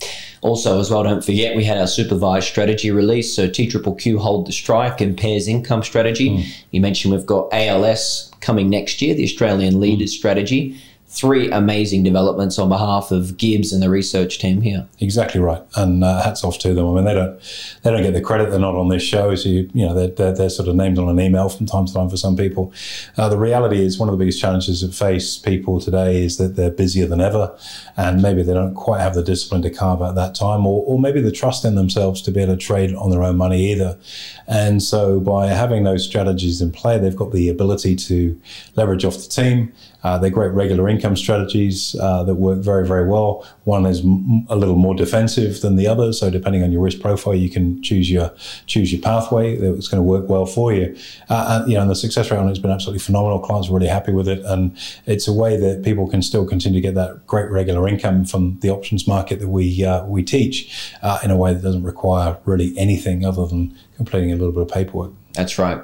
Also, 0.47 0.79
as 0.79 0.91
well, 0.91 1.03
don't 1.03 1.25
forget 1.25 1.57
we 1.57 1.65
had 1.65 1.77
our 1.77 1.89
supervised 1.89 2.47
strategy 2.47 2.93
release. 2.93 3.35
So 3.35 3.49
T 3.49 3.67
Triple 3.67 3.97
Q 3.97 4.19
hold 4.19 4.47
the 4.47 4.53
strike 4.53 5.01
and 5.01 5.19
pairs 5.19 5.49
income 5.49 5.83
strategy. 5.83 6.31
Mm. 6.31 6.65
You 6.71 6.81
mentioned 6.81 7.13
we've 7.13 7.27
got 7.27 7.53
ALS 7.53 8.31
coming 8.41 8.71
next 8.71 9.03
year, 9.03 9.15
the 9.15 9.25
Australian 9.25 9.81
Leaders 9.81 10.15
mm. 10.15 10.19
Strategy 10.19 10.81
three 11.17 11.51
amazing 11.51 12.03
developments 12.03 12.59
on 12.59 12.69
behalf 12.69 13.11
of 13.11 13.39
Gibbs 13.39 13.73
and 13.73 13.83
the 13.83 13.89
research 13.89 14.39
team 14.39 14.61
here. 14.61 14.87
Exactly 15.01 15.41
right, 15.41 15.63
and 15.75 16.05
uh, 16.05 16.23
hats 16.23 16.45
off 16.45 16.59
to 16.59 16.75
them. 16.75 16.87
I 16.87 16.95
mean, 16.95 17.05
they 17.07 17.15
don't 17.15 17.41
they 17.83 17.91
don't 17.91 18.03
get 18.03 18.13
the 18.13 18.21
credit. 18.21 18.51
They're 18.51 18.61
not 18.61 18.75
on 18.75 18.89
this 18.89 19.03
show, 19.03 19.35
so 19.35 19.49
you, 19.49 19.71
you 19.73 19.87
know 19.87 19.95
they're, 19.95 20.09
they're, 20.09 20.35
they're, 20.35 20.51
sort 20.51 20.69
of 20.69 20.77
named 20.77 20.99
on 20.99 21.09
an 21.09 21.19
email 21.19 21.49
from 21.49 21.65
time 21.65 21.87
to 21.87 21.95
time 21.95 22.11
for 22.11 22.19
some 22.19 22.37
people. 22.37 22.73
Uh, 23.17 23.31
the 23.31 23.39
reality 23.39 23.83
is 23.83 23.99
one 23.99 24.11
of 24.11 24.13
the 24.13 24.19
biggest 24.19 24.41
challenges 24.41 24.83
that 24.83 24.93
face 24.93 25.39
people 25.39 25.81
today 25.81 26.23
is 26.23 26.37
that 26.37 26.55
they're 26.57 26.71
busier 26.71 27.07
than 27.07 27.23
ever, 27.23 27.57
and 27.97 28.21
maybe 28.21 28.43
they 28.43 28.53
don't 28.53 28.75
quite 28.75 29.01
have 29.01 29.15
the 29.15 29.23
discipline 29.23 29.63
to 29.63 29.71
carve 29.71 30.03
out 30.03 30.17
that 30.17 30.35
time, 30.35 30.67
or, 30.67 30.85
or 30.87 31.01
maybe 31.01 31.23
the 31.23 31.33
trust 31.33 31.65
in 31.65 31.77
themselves 31.77 32.21
to 32.21 32.31
be 32.31 32.43
able 32.43 32.55
to 32.55 32.61
trade 32.61 32.95
on 32.95 33.11
their 33.11 33.23
own 33.23 33.39
money 33.39 33.73
either. 33.73 33.99
And 34.47 34.83
so 34.83 35.19
by 35.19 35.47
having 35.49 35.85
those 35.85 36.05
strategies 36.05 36.61
in 36.61 36.73
play, 36.73 36.99
they've 36.99 37.17
got 37.17 37.33
the 37.33 37.49
ability 37.49 37.97
to 37.97 38.39
leverage 38.77 39.05
off 39.05 39.17
the 39.17 39.29
team 39.29 39.73
uh, 40.07 40.17
they're 40.17 40.31
great 40.31 40.53
regular 40.53 40.89
income 40.89 41.06
strategies 41.15 41.95
uh, 42.01 42.25
that 42.25 42.35
work 42.35 42.59
very, 42.59 42.87
very 42.87 43.07
well. 43.07 43.47
One 43.65 43.87
is 43.87 44.01
m- 44.01 44.47
a 44.49 44.57
little 44.57 44.75
more 44.75 44.95
defensive 44.95 45.61
than 45.61 45.77
the 45.77 45.87
other, 45.87 46.13
so 46.13 46.31
depending 46.31 46.65
on 46.65 46.73
your 46.73 46.81
risk 46.81 47.01
profile, 47.01 47.35
you 47.35 47.51
can 47.51 47.83
choose 47.83 48.11
your 48.11 48.33
choose 48.67 48.93
your 48.93 49.03
pathway 49.03 49.57
that's 49.57 49.87
going 49.87 50.03
to 50.03 50.03
work 50.03 50.29
well 50.29 50.47
for 50.47 50.73
you. 50.73 50.97
Uh, 51.29 51.61
and, 51.61 51.71
you 51.71 51.77
know, 51.77 51.83
and 51.83 51.91
the 51.91 51.95
success 51.95 52.31
rate 52.31 52.39
on 52.39 52.47
it 52.47 52.49
has 52.49 52.59
been 52.59 52.71
absolutely 52.71 52.99
phenomenal. 52.99 53.39
Clients 53.39 53.69
are 53.69 53.75
really 53.75 53.87
happy 53.87 54.13
with 54.13 54.27
it, 54.27 54.45
and 54.45 54.77
it's 55.05 55.29
a 55.29 55.33
way 55.33 55.57
that 55.57 55.85
people 55.85 56.09
can 56.09 56.23
still 56.23 56.47
continue 56.47 56.81
to 56.81 56.89
get 56.89 56.95
that 56.95 57.27
great 57.27 57.51
regular 57.51 57.87
income 57.87 58.25
from 58.25 58.59
the 58.61 58.71
options 58.71 59.07
market 59.07 59.39
that 59.41 59.49
we 59.49 59.85
uh, 59.85 60.05
we 60.07 60.23
teach 60.23 60.93
uh, 61.03 61.19
in 61.23 61.31
a 61.31 61.37
way 61.37 61.53
that 61.53 61.63
doesn't 61.63 61.85
require 61.85 62.39
really 62.47 62.77
anything 62.79 63.25
other 63.25 63.47
than 63.47 63.77
completing 63.97 64.33
a 64.33 64.37
little 64.37 64.53
bit 64.53 64.63
of 64.63 64.69
paperwork. 64.69 65.13
That's 65.35 65.59
right. 65.59 65.79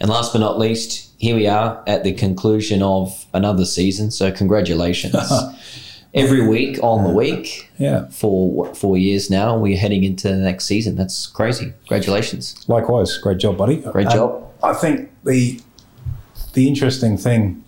And 0.00 0.10
last 0.10 0.32
but 0.32 0.38
not 0.38 0.58
least, 0.58 1.12
here 1.18 1.34
we 1.34 1.46
are 1.46 1.82
at 1.86 2.04
the 2.04 2.12
conclusion 2.12 2.82
of 2.82 3.26
another 3.34 3.64
season. 3.64 4.10
So 4.10 4.30
congratulations. 4.30 5.14
Every 6.14 6.46
week 6.46 6.78
on 6.82 7.04
the 7.04 7.10
week, 7.10 7.70
yeah, 7.76 8.08
for 8.08 8.50
what, 8.50 8.76
four 8.76 8.96
years 8.96 9.28
now, 9.28 9.58
we're 9.58 9.76
heading 9.76 10.04
into 10.04 10.28
the 10.28 10.36
next 10.36 10.64
season. 10.64 10.96
That's 10.96 11.26
crazy. 11.26 11.74
Congratulations. 11.80 12.66
Likewise, 12.66 13.18
great 13.18 13.36
job, 13.38 13.58
buddy. 13.58 13.76
Great 13.76 14.08
job. 14.08 14.50
I 14.62 14.72
think 14.72 15.10
the 15.24 15.60
the 16.54 16.66
interesting 16.66 17.18
thing 17.18 17.62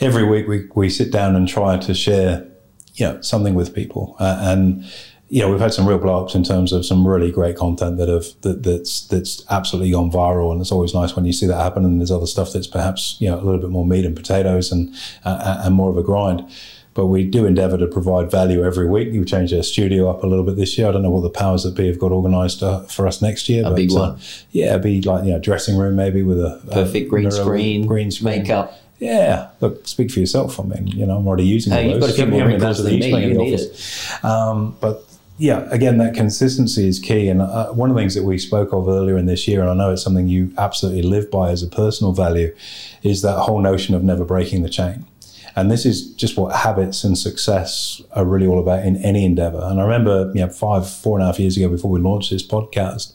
every 0.00 0.24
week 0.24 0.48
we, 0.48 0.68
we 0.74 0.88
sit 0.90 1.12
down 1.12 1.36
and 1.36 1.46
try 1.46 1.76
to 1.76 1.94
share 1.94 2.46
you 2.94 3.06
know 3.06 3.20
something 3.20 3.54
with 3.54 3.74
people 3.74 4.16
uh, 4.18 4.38
and 4.40 4.84
you 5.28 5.42
know, 5.42 5.50
we've 5.50 5.60
had 5.60 5.72
some 5.72 5.88
real 5.88 5.98
blow 5.98 6.22
ups 6.22 6.34
in 6.34 6.44
terms 6.44 6.72
of 6.72 6.86
some 6.86 7.06
really 7.06 7.32
great 7.32 7.56
content 7.56 7.98
that 7.98 8.08
have 8.08 8.26
that, 8.42 8.62
that's 8.62 9.06
that's 9.08 9.44
absolutely 9.50 9.90
gone 9.90 10.10
viral, 10.10 10.52
and 10.52 10.60
it's 10.60 10.70
always 10.70 10.94
nice 10.94 11.16
when 11.16 11.24
you 11.24 11.32
see 11.32 11.46
that 11.46 11.60
happen. 11.60 11.84
And 11.84 12.00
there's 12.00 12.12
other 12.12 12.26
stuff 12.26 12.52
that's 12.52 12.68
perhaps 12.68 13.16
you 13.18 13.28
know 13.28 13.36
a 13.36 13.42
little 13.42 13.60
bit 13.60 13.70
more 13.70 13.84
meat 13.84 14.04
and 14.04 14.14
potatoes 14.14 14.70
and 14.70 14.94
uh, 15.24 15.62
and 15.64 15.74
more 15.74 15.90
of 15.90 15.96
a 15.96 16.02
grind. 16.02 16.48
But 16.94 17.06
we 17.06 17.24
do 17.24 17.44
endeavour 17.44 17.76
to 17.76 17.86
provide 17.86 18.30
value 18.30 18.64
every 18.64 18.88
week. 18.88 19.12
We 19.12 19.22
changed 19.24 19.52
our 19.52 19.62
studio 19.62 20.08
up 20.08 20.22
a 20.22 20.26
little 20.26 20.44
bit 20.44 20.56
this 20.56 20.78
year. 20.78 20.88
I 20.88 20.92
don't 20.92 21.02
know 21.02 21.10
what 21.10 21.22
the 21.22 21.30
powers 21.30 21.64
that 21.64 21.74
be 21.74 21.88
have 21.88 21.98
got 21.98 22.10
organised 22.10 22.62
uh, 22.62 22.84
for 22.84 23.06
us 23.06 23.20
next 23.20 23.50
year. 23.50 23.66
A 23.66 23.70
but, 23.70 23.76
big 23.76 23.92
one. 23.92 24.10
Uh, 24.12 24.18
yeah, 24.52 24.70
it'd 24.70 24.82
be 24.82 25.02
like 25.02 25.24
you 25.24 25.32
know 25.32 25.40
dressing 25.40 25.76
room 25.76 25.96
maybe 25.96 26.22
with 26.22 26.38
a 26.38 26.62
perfect 26.72 27.10
green 27.10 27.30
screen, 27.32 27.86
green 27.86 28.12
screen 28.12 28.42
makeup. 28.42 28.74
Yeah, 29.00 29.50
look, 29.60 29.86
speak 29.86 30.10
for 30.10 30.20
yourself. 30.20 30.58
I 30.58 30.62
mean, 30.62 30.86
you 30.86 31.04
know, 31.04 31.18
I'm 31.18 31.26
already 31.26 31.44
using 31.44 31.72
hey, 31.72 31.92
all 31.92 32.00
those. 32.00 32.16
You've 32.16 32.16
got 32.16 32.28
a 32.28 32.30
few 32.30 32.38
more 32.38 32.46
wrinkles 32.46 32.82
than 32.82 32.98
me. 32.98 33.26
You 33.26 33.34
need 33.34 33.60
it. 33.60 34.24
Um, 34.24 34.74
but 34.80 35.04
yeah, 35.38 35.68
again, 35.70 35.98
that 35.98 36.14
consistency 36.14 36.88
is 36.88 36.98
key. 36.98 37.28
And 37.28 37.42
uh, 37.42 37.68
one 37.72 37.90
of 37.90 37.96
the 37.96 38.00
things 38.00 38.14
that 38.14 38.24
we 38.24 38.38
spoke 38.38 38.72
of 38.72 38.88
earlier 38.88 39.18
in 39.18 39.26
this 39.26 39.46
year, 39.46 39.60
and 39.60 39.68
I 39.68 39.74
know 39.74 39.92
it's 39.92 40.02
something 40.02 40.28
you 40.28 40.52
absolutely 40.56 41.02
live 41.02 41.30
by 41.30 41.50
as 41.50 41.62
a 41.62 41.68
personal 41.68 42.12
value, 42.12 42.54
is 43.02 43.22
that 43.22 43.38
whole 43.40 43.60
notion 43.60 43.94
of 43.94 44.02
never 44.02 44.24
breaking 44.24 44.62
the 44.62 44.70
chain. 44.70 45.06
And 45.54 45.70
this 45.70 45.86
is 45.86 46.12
just 46.14 46.36
what 46.36 46.54
habits 46.54 47.02
and 47.02 47.16
success 47.16 48.02
are 48.12 48.26
really 48.26 48.46
all 48.46 48.60
about 48.60 48.84
in 48.84 48.96
any 48.98 49.24
endeavor. 49.24 49.60
And 49.62 49.80
I 49.80 49.84
remember, 49.84 50.30
you 50.34 50.40
know, 50.40 50.50
five, 50.50 50.88
four 50.88 51.18
and 51.18 51.22
a 51.22 51.26
half 51.26 51.40
years 51.40 51.56
ago 51.56 51.68
before 51.68 51.90
we 51.90 52.00
launched 52.00 52.30
this 52.30 52.46
podcast, 52.46 53.14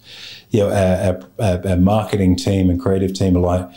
you 0.50 0.62
know, 0.62 0.72
our, 0.72 1.22
our, 1.40 1.68
our 1.68 1.78
marketing 1.78 2.36
team 2.36 2.70
and 2.70 2.82
creative 2.82 3.14
team 3.14 3.38
are 3.38 3.42
like, 3.42 3.70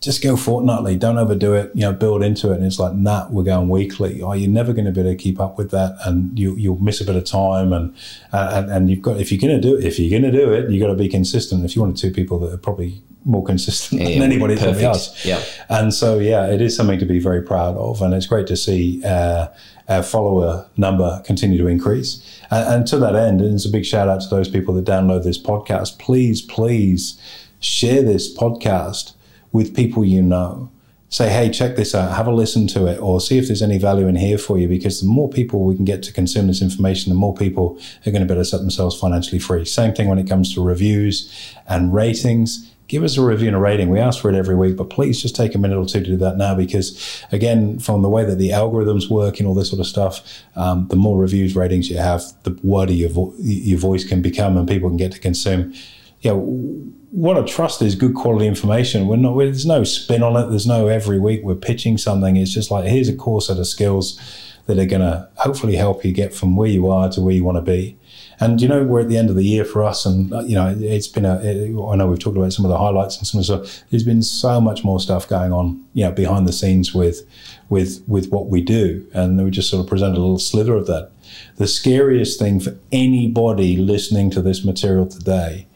just 0.00 0.22
go 0.22 0.36
fortnightly. 0.36 0.96
Don't 0.96 1.18
overdo 1.18 1.52
it. 1.54 1.70
You 1.74 1.82
know, 1.82 1.92
build 1.92 2.22
into 2.22 2.52
it. 2.52 2.56
And 2.56 2.64
it's 2.64 2.78
like, 2.78 2.94
nah, 2.94 3.28
we're 3.28 3.44
going 3.44 3.68
weekly. 3.68 4.22
Oh, 4.22 4.32
you're 4.32 4.50
never 4.50 4.72
going 4.72 4.86
to 4.86 4.92
be 4.92 5.00
able 5.00 5.10
to 5.10 5.16
keep 5.16 5.38
up 5.38 5.58
with 5.58 5.70
that, 5.72 5.96
and 6.04 6.38
you 6.38 6.56
you'll 6.56 6.82
miss 6.82 7.00
a 7.00 7.04
bit 7.04 7.16
of 7.16 7.24
time. 7.24 7.72
And 7.72 7.94
uh, 8.32 8.50
and, 8.54 8.70
and 8.70 8.90
you've 8.90 9.02
got 9.02 9.20
if 9.20 9.30
you're 9.30 9.40
going 9.40 9.60
to 9.60 9.68
do 9.68 9.76
it, 9.76 9.84
if 9.84 9.98
you're 9.98 10.10
going 10.10 10.30
to 10.30 10.36
do 10.36 10.52
it, 10.52 10.70
you've 10.70 10.80
got 10.80 10.88
to 10.88 10.94
be 10.94 11.08
consistent. 11.08 11.64
If 11.64 11.76
you 11.76 11.82
want 11.82 11.98
two 11.98 12.10
people 12.10 12.38
that 12.40 12.52
are 12.52 12.58
probably 12.58 13.02
more 13.26 13.44
consistent 13.44 14.00
yeah, 14.00 14.14
than 14.14 14.22
anybody, 14.22 14.56
perfect. 14.56 14.80
else. 14.80 15.24
Yeah. 15.26 15.42
And 15.68 15.92
so, 15.92 16.18
yeah, 16.18 16.46
it 16.46 16.62
is 16.62 16.74
something 16.74 16.98
to 16.98 17.04
be 17.04 17.18
very 17.18 17.42
proud 17.42 17.76
of, 17.76 18.00
and 18.00 18.14
it's 18.14 18.26
great 18.26 18.46
to 18.48 18.56
see. 18.56 19.02
Uh, 19.04 19.48
our 19.88 20.04
follower 20.04 20.68
number 20.76 21.20
continue 21.24 21.58
to 21.58 21.66
increase. 21.66 22.40
And, 22.48 22.74
and 22.74 22.86
to 22.86 22.96
that 22.98 23.16
end, 23.16 23.40
and 23.40 23.54
it's 23.54 23.66
a 23.66 23.68
big 23.68 23.84
shout 23.84 24.08
out 24.08 24.20
to 24.20 24.28
those 24.28 24.48
people 24.48 24.72
that 24.74 24.84
download 24.84 25.24
this 25.24 25.36
podcast. 25.36 25.98
Please, 25.98 26.40
please 26.40 27.20
share 27.58 28.00
this 28.00 28.32
podcast 28.32 29.14
with 29.52 29.74
people 29.74 30.04
you 30.04 30.22
know. 30.22 30.70
Say, 31.08 31.28
hey, 31.28 31.50
check 31.50 31.74
this 31.74 31.92
out, 31.92 32.16
have 32.16 32.28
a 32.28 32.32
listen 32.32 32.68
to 32.68 32.86
it, 32.86 33.00
or 33.00 33.20
see 33.20 33.36
if 33.36 33.48
there's 33.48 33.62
any 33.62 33.78
value 33.78 34.06
in 34.06 34.14
here 34.14 34.38
for 34.38 34.58
you. 34.58 34.68
Because 34.68 35.00
the 35.00 35.08
more 35.08 35.28
people 35.28 35.64
we 35.64 35.74
can 35.74 35.84
get 35.84 36.04
to 36.04 36.12
consume 36.12 36.46
this 36.46 36.62
information, 36.62 37.10
the 37.10 37.18
more 37.18 37.34
people 37.34 37.80
are 38.06 38.12
going 38.12 38.22
to 38.22 38.26
be 38.26 38.32
able 38.32 38.42
to 38.42 38.44
set 38.44 38.60
themselves 38.60 38.96
financially 38.96 39.40
free. 39.40 39.64
Same 39.64 39.92
thing 39.92 40.06
when 40.06 40.20
it 40.20 40.28
comes 40.28 40.54
to 40.54 40.64
reviews 40.64 41.52
and 41.66 41.92
ratings 41.92 42.70
give 42.90 43.04
us 43.04 43.16
a 43.16 43.22
review 43.22 43.46
and 43.46 43.56
a 43.56 43.60
rating. 43.60 43.88
We 43.88 44.00
ask 44.00 44.20
for 44.20 44.30
it 44.30 44.34
every 44.34 44.56
week, 44.56 44.76
but 44.76 44.90
please 44.90 45.22
just 45.22 45.36
take 45.36 45.54
a 45.54 45.58
minute 45.58 45.78
or 45.78 45.86
two 45.86 46.00
to 46.00 46.06
do 46.06 46.16
that 46.16 46.36
now 46.36 46.56
because, 46.56 47.24
again, 47.30 47.78
from 47.78 48.02
the 48.02 48.08
way 48.08 48.24
that 48.24 48.34
the 48.34 48.50
algorithms 48.50 49.08
work 49.08 49.38
and 49.38 49.46
all 49.46 49.54
this 49.54 49.70
sort 49.70 49.78
of 49.78 49.86
stuff, 49.86 50.42
um, 50.56 50.88
the 50.88 50.96
more 50.96 51.16
reviews, 51.16 51.54
ratings 51.54 51.88
you 51.88 51.98
have, 51.98 52.24
the 52.42 52.58
wider 52.64 52.92
your, 52.92 53.08
vo- 53.08 53.32
your 53.38 53.78
voice 53.78 54.02
can 54.02 54.20
become 54.20 54.56
and 54.56 54.66
people 54.66 54.90
can 54.90 54.96
get 54.96 55.12
to 55.12 55.20
consume. 55.20 55.72
You 56.20 56.30
know, 56.32 56.92
what 57.10 57.36
I 57.36 57.42
trust 57.42 57.82
is 57.82 57.94
good 57.94 58.14
quality 58.14 58.46
information. 58.46 59.06
We're 59.06 59.16
not, 59.16 59.36
there's 59.36 59.66
no 59.66 59.84
spin 59.84 60.22
on 60.22 60.36
it. 60.36 60.48
There's 60.48 60.66
no 60.66 60.88
every 60.88 61.18
week 61.18 61.42
we're 61.42 61.56
pitching 61.56 61.98
something. 61.98 62.36
It's 62.36 62.54
just 62.54 62.70
like, 62.70 62.84
here's 62.84 63.08
a 63.08 63.16
core 63.16 63.42
set 63.42 63.58
of 63.58 63.66
skills 63.66 64.18
that 64.66 64.78
are 64.78 64.86
going 64.86 65.00
to 65.00 65.28
hopefully 65.36 65.74
help 65.74 66.04
you 66.04 66.12
get 66.12 66.32
from 66.32 66.56
where 66.56 66.68
you 66.68 66.88
are 66.88 67.08
to 67.10 67.20
where 67.20 67.34
you 67.34 67.42
want 67.42 67.56
to 67.56 67.62
be. 67.62 67.98
And 68.38 68.60
you 68.60 68.68
know, 68.68 68.84
we're 68.84 69.00
at 69.00 69.08
the 69.08 69.18
end 69.18 69.28
of 69.28 69.36
the 69.36 69.44
year 69.44 69.66
for 69.66 69.82
us, 69.82 70.06
and 70.06 70.30
you 70.48 70.54
know, 70.54 70.74
it's 70.80 71.08
been 71.08 71.26
a. 71.26 71.40
It, 71.42 71.76
I 71.76 71.96
know 71.96 72.06
we've 72.06 72.18
talked 72.18 72.38
about 72.38 72.54
some 72.54 72.64
of 72.64 72.70
the 72.70 72.78
highlights 72.78 73.18
and 73.18 73.26
some 73.26 73.38
of 73.38 73.46
the 73.46 73.66
stuff. 73.66 73.84
There's 73.90 74.02
been 74.02 74.22
so 74.22 74.62
much 74.62 74.82
more 74.82 74.98
stuff 74.98 75.28
going 75.28 75.52
on, 75.52 75.84
you 75.92 76.04
know, 76.04 76.12
behind 76.12 76.48
the 76.48 76.52
scenes 76.52 76.94
with, 76.94 77.20
with, 77.68 78.02
with 78.06 78.30
what 78.30 78.46
we 78.46 78.62
do, 78.62 79.06
and 79.12 79.44
we 79.44 79.50
just 79.50 79.68
sort 79.68 79.84
of 79.84 79.88
present 79.88 80.16
a 80.16 80.20
little 80.20 80.38
slither 80.38 80.74
of 80.74 80.86
that. 80.86 81.10
The 81.56 81.66
scariest 81.66 82.38
thing 82.38 82.60
for 82.60 82.78
anybody 82.92 83.76
listening 83.76 84.30
to 84.30 84.40
this 84.40 84.64
material 84.64 85.06
today 85.06 85.66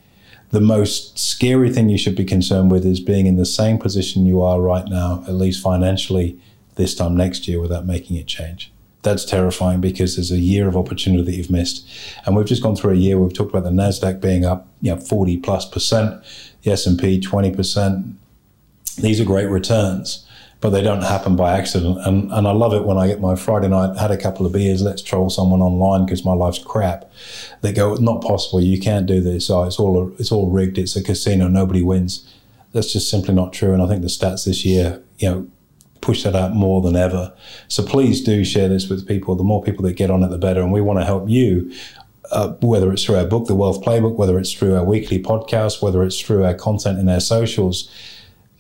the 0.50 0.60
most 0.60 1.18
scary 1.18 1.72
thing 1.72 1.88
you 1.88 1.98
should 1.98 2.14
be 2.14 2.24
concerned 2.24 2.70
with 2.70 2.84
is 2.84 3.00
being 3.00 3.26
in 3.26 3.36
the 3.36 3.46
same 3.46 3.78
position 3.78 4.26
you 4.26 4.42
are 4.42 4.60
right 4.60 4.86
now, 4.86 5.24
at 5.26 5.34
least 5.34 5.62
financially, 5.62 6.38
this 6.76 6.94
time 6.94 7.16
next 7.16 7.48
year 7.48 7.60
without 7.60 7.86
making 7.86 8.16
it 8.16 8.26
change. 8.26 8.72
That's 9.02 9.24
terrifying 9.24 9.80
because 9.80 10.16
there's 10.16 10.30
a 10.30 10.38
year 10.38 10.66
of 10.66 10.76
opportunity 10.76 11.22
that 11.24 11.36
you've 11.36 11.50
missed. 11.50 11.86
And 12.24 12.34
we've 12.34 12.46
just 12.46 12.62
gone 12.62 12.74
through 12.74 12.92
a 12.92 12.96
year, 12.96 13.18
we've 13.18 13.34
talked 13.34 13.50
about 13.50 13.64
the 13.64 13.70
NASDAQ 13.70 14.20
being 14.20 14.44
up 14.44 14.66
you 14.80 14.94
know, 14.94 15.00
40 15.00 15.38
plus 15.38 15.68
percent, 15.68 16.22
the 16.62 16.72
S&P 16.72 17.20
20%. 17.20 18.14
These 18.98 19.20
are 19.20 19.24
great 19.24 19.50
returns. 19.50 20.26
But 20.64 20.70
they 20.70 20.80
don't 20.80 21.02
happen 21.02 21.36
by 21.36 21.58
accident. 21.58 21.98
And 22.06 22.32
and 22.32 22.48
I 22.48 22.52
love 22.52 22.72
it 22.72 22.86
when 22.86 22.96
I 22.96 23.06
get 23.06 23.20
my 23.20 23.36
Friday 23.36 23.68
night, 23.68 23.98
had 23.98 24.10
a 24.10 24.16
couple 24.16 24.46
of 24.46 24.52
beers, 24.52 24.80
let's 24.80 25.02
troll 25.02 25.28
someone 25.28 25.60
online 25.60 26.06
because 26.06 26.24
my 26.24 26.32
life's 26.32 26.58
crap. 26.58 27.12
They 27.60 27.70
go, 27.70 27.96
not 27.96 28.22
possible. 28.22 28.62
You 28.62 28.80
can't 28.80 29.04
do 29.04 29.20
this. 29.20 29.50
Oh, 29.50 29.64
it's 29.64 29.78
all 29.78 30.10
it's 30.18 30.32
all 30.32 30.48
rigged. 30.48 30.78
It's 30.78 30.96
a 30.96 31.02
casino. 31.02 31.48
Nobody 31.48 31.82
wins. 31.82 32.26
That's 32.72 32.94
just 32.94 33.10
simply 33.10 33.34
not 33.34 33.52
true. 33.52 33.74
And 33.74 33.82
I 33.82 33.86
think 33.86 34.00
the 34.00 34.08
stats 34.08 34.46
this 34.46 34.64
year, 34.64 35.02
you 35.18 35.28
know, 35.28 35.46
push 36.00 36.22
that 36.22 36.34
out 36.34 36.54
more 36.54 36.80
than 36.80 36.96
ever. 36.96 37.34
So 37.68 37.82
please 37.82 38.22
do 38.22 38.42
share 38.42 38.70
this 38.70 38.88
with 38.88 39.06
people. 39.06 39.34
The 39.34 39.44
more 39.44 39.62
people 39.62 39.84
that 39.84 39.98
get 39.98 40.10
on 40.10 40.22
it, 40.22 40.28
the 40.28 40.38
better. 40.38 40.62
And 40.62 40.72
we 40.72 40.80
want 40.80 40.98
to 40.98 41.04
help 41.04 41.28
you 41.28 41.74
uh, 42.32 42.54
whether 42.62 42.90
it's 42.90 43.04
through 43.04 43.16
our 43.16 43.26
book, 43.26 43.48
The 43.48 43.54
Wealth 43.54 43.84
Playbook, 43.84 44.16
whether 44.16 44.38
it's 44.38 44.54
through 44.54 44.76
our 44.76 44.84
weekly 44.84 45.22
podcast, 45.22 45.82
whether 45.82 46.02
it's 46.02 46.18
through 46.18 46.46
our 46.46 46.54
content 46.54 46.98
in 46.98 47.10
our 47.10 47.20
socials, 47.20 47.90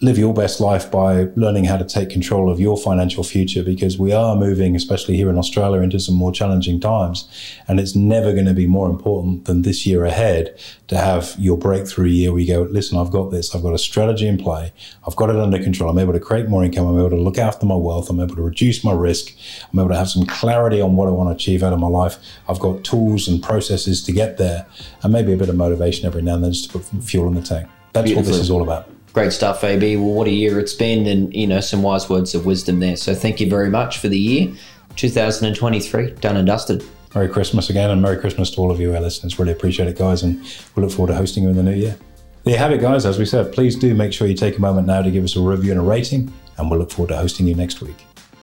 live 0.00 0.18
your 0.18 0.34
best 0.34 0.60
life 0.60 0.90
by 0.90 1.28
learning 1.36 1.64
how 1.64 1.76
to 1.76 1.84
take 1.84 2.10
control 2.10 2.50
of 2.50 2.58
your 2.58 2.76
financial 2.76 3.22
future 3.22 3.62
because 3.62 3.96
we 3.96 4.12
are 4.12 4.34
moving, 4.34 4.74
especially 4.74 5.16
here 5.16 5.30
in 5.30 5.38
Australia, 5.38 5.80
into 5.80 6.00
some 6.00 6.16
more 6.16 6.32
challenging 6.32 6.80
times. 6.80 7.28
And 7.68 7.78
it's 7.78 7.94
never 7.94 8.32
going 8.32 8.46
to 8.46 8.54
be 8.54 8.66
more 8.66 8.90
important 8.90 9.44
than 9.44 9.62
this 9.62 9.86
year 9.86 10.04
ahead 10.04 10.58
to 10.88 10.98
have 10.98 11.34
your 11.38 11.56
breakthrough 11.56 12.08
year 12.08 12.32
where 12.32 12.40
you 12.40 12.48
go, 12.48 12.62
listen, 12.62 12.98
I've 12.98 13.12
got 13.12 13.30
this, 13.30 13.54
I've 13.54 13.62
got 13.62 13.72
a 13.72 13.78
strategy 13.78 14.26
in 14.26 14.36
play, 14.36 14.72
I've 15.06 15.16
got 15.16 15.30
it 15.30 15.36
under 15.36 15.62
control, 15.62 15.90
I'm 15.90 15.98
able 15.98 16.12
to 16.12 16.20
create 16.20 16.48
more 16.48 16.64
income, 16.64 16.86
I'm 16.86 16.98
able 16.98 17.10
to 17.10 17.20
look 17.20 17.38
after 17.38 17.64
my 17.64 17.76
wealth, 17.76 18.10
I'm 18.10 18.20
able 18.20 18.36
to 18.36 18.42
reduce 18.42 18.84
my 18.84 18.92
risk, 18.92 19.32
I'm 19.72 19.78
able 19.78 19.90
to 19.90 19.96
have 19.96 20.10
some 20.10 20.26
clarity 20.26 20.80
on 20.80 20.96
what 20.96 21.08
I 21.08 21.12
want 21.12 21.30
to 21.30 21.34
achieve 21.34 21.62
out 21.62 21.72
of 21.72 21.78
my 21.78 21.88
life. 21.88 22.18
I've 22.48 22.60
got 22.60 22.84
tools 22.84 23.28
and 23.28 23.42
processes 23.42 24.02
to 24.04 24.12
get 24.12 24.38
there, 24.38 24.66
and 25.02 25.12
maybe 25.12 25.32
a 25.32 25.36
bit 25.36 25.48
of 25.48 25.56
motivation 25.56 26.04
every 26.04 26.20
now 26.20 26.34
and 26.34 26.44
then 26.44 26.52
just 26.52 26.70
to 26.70 26.78
put 26.78 27.02
fuel 27.02 27.28
in 27.28 27.34
the 27.34 27.42
tank. 27.42 27.68
That's 27.92 28.12
what 28.12 28.24
this 28.24 28.36
is 28.36 28.50
all 28.50 28.62
about. 28.62 28.93
Great 29.14 29.32
stuff, 29.32 29.62
AB. 29.62 29.96
Well, 29.96 30.12
what 30.12 30.26
a 30.26 30.32
year 30.32 30.58
it's 30.58 30.74
been, 30.74 31.06
and 31.06 31.32
you 31.32 31.46
know 31.46 31.60
some 31.60 31.84
wise 31.84 32.10
words 32.10 32.34
of 32.34 32.44
wisdom 32.44 32.80
there. 32.80 32.96
So 32.96 33.14
thank 33.14 33.38
you 33.38 33.48
very 33.48 33.70
much 33.70 33.98
for 33.98 34.08
the 34.08 34.18
year, 34.18 34.52
2023, 34.96 36.10
done 36.16 36.36
and 36.36 36.44
dusted. 36.44 36.84
Merry 37.14 37.28
Christmas 37.28 37.70
again, 37.70 37.90
and 37.90 38.02
Merry 38.02 38.18
Christmas 38.18 38.50
to 38.50 38.60
all 38.60 38.72
of 38.72 38.80
you, 38.80 38.92
our 38.92 39.00
listeners. 39.00 39.38
Really 39.38 39.52
appreciate 39.52 39.88
it, 39.88 39.96
guys, 39.96 40.24
and 40.24 40.42
we 40.74 40.82
look 40.82 40.90
forward 40.90 41.12
to 41.12 41.16
hosting 41.16 41.44
you 41.44 41.50
in 41.50 41.54
the 41.54 41.62
new 41.62 41.76
year. 41.76 41.96
There 42.42 42.54
you 42.54 42.58
have 42.58 42.72
it, 42.72 42.80
guys. 42.80 43.06
As 43.06 43.16
we 43.16 43.24
said, 43.24 43.52
please 43.52 43.76
do 43.76 43.94
make 43.94 44.12
sure 44.12 44.26
you 44.26 44.34
take 44.34 44.58
a 44.58 44.60
moment 44.60 44.88
now 44.88 45.00
to 45.00 45.12
give 45.12 45.22
us 45.22 45.36
a 45.36 45.40
review 45.40 45.70
and 45.70 45.80
a 45.80 45.84
rating, 45.84 46.32
and 46.58 46.68
we'll 46.68 46.80
look 46.80 46.90
forward 46.90 47.10
to 47.10 47.16
hosting 47.16 47.46
you 47.46 47.54
next 47.54 47.80
week. 47.82 48.04